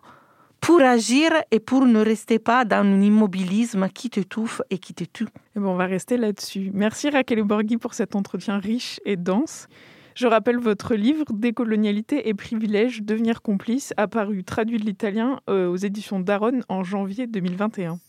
pour 0.61 0.81
agir 0.81 1.31
et 1.51 1.59
pour 1.59 1.85
ne 1.85 1.99
rester 1.99 2.39
pas 2.39 2.65
dans 2.65 2.85
un 2.85 3.01
immobilisme 3.01 3.87
qui 3.89 4.09
te 4.09 4.19
touffe 4.19 4.61
et 4.69 4.77
qui 4.77 4.93
te 4.93 5.03
tue. 5.03 5.27
Et 5.55 5.59
bon, 5.59 5.71
on 5.71 5.75
va 5.75 5.85
rester 5.85 6.17
là-dessus. 6.17 6.71
Merci 6.73 7.09
Raquel 7.09 7.43
Borghi 7.43 7.77
pour 7.77 7.93
cet 7.93 8.15
entretien 8.15 8.59
riche 8.59 8.99
et 9.05 9.15
dense. 9.15 9.67
Je 10.15 10.27
rappelle 10.27 10.57
votre 10.57 10.95
livre 10.95 11.23
Décolonialité 11.31 12.27
et 12.27 12.33
privilèges, 12.33 13.03
devenir 13.03 13.41
complice, 13.41 13.93
apparu 13.95 14.43
traduit 14.43 14.77
de 14.77 14.83
l'italien 14.83 15.39
euh, 15.49 15.69
aux 15.69 15.77
éditions 15.77 16.19
Daron 16.19 16.59
en 16.67 16.83
janvier 16.83 17.25
2021. 17.25 17.99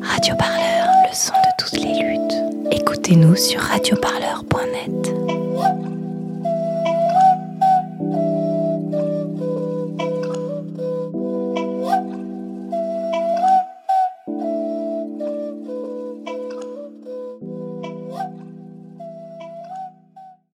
Radio 0.00 0.34
Parleur, 0.36 0.86
le 1.08 1.14
son 1.14 1.32
de 1.32 1.50
toutes 1.58 1.80
les 1.80 1.98
luttes. 1.98 2.72
Écoutez-nous 2.72 3.34
sur 3.34 3.60
radioparleur.net. 3.60 5.25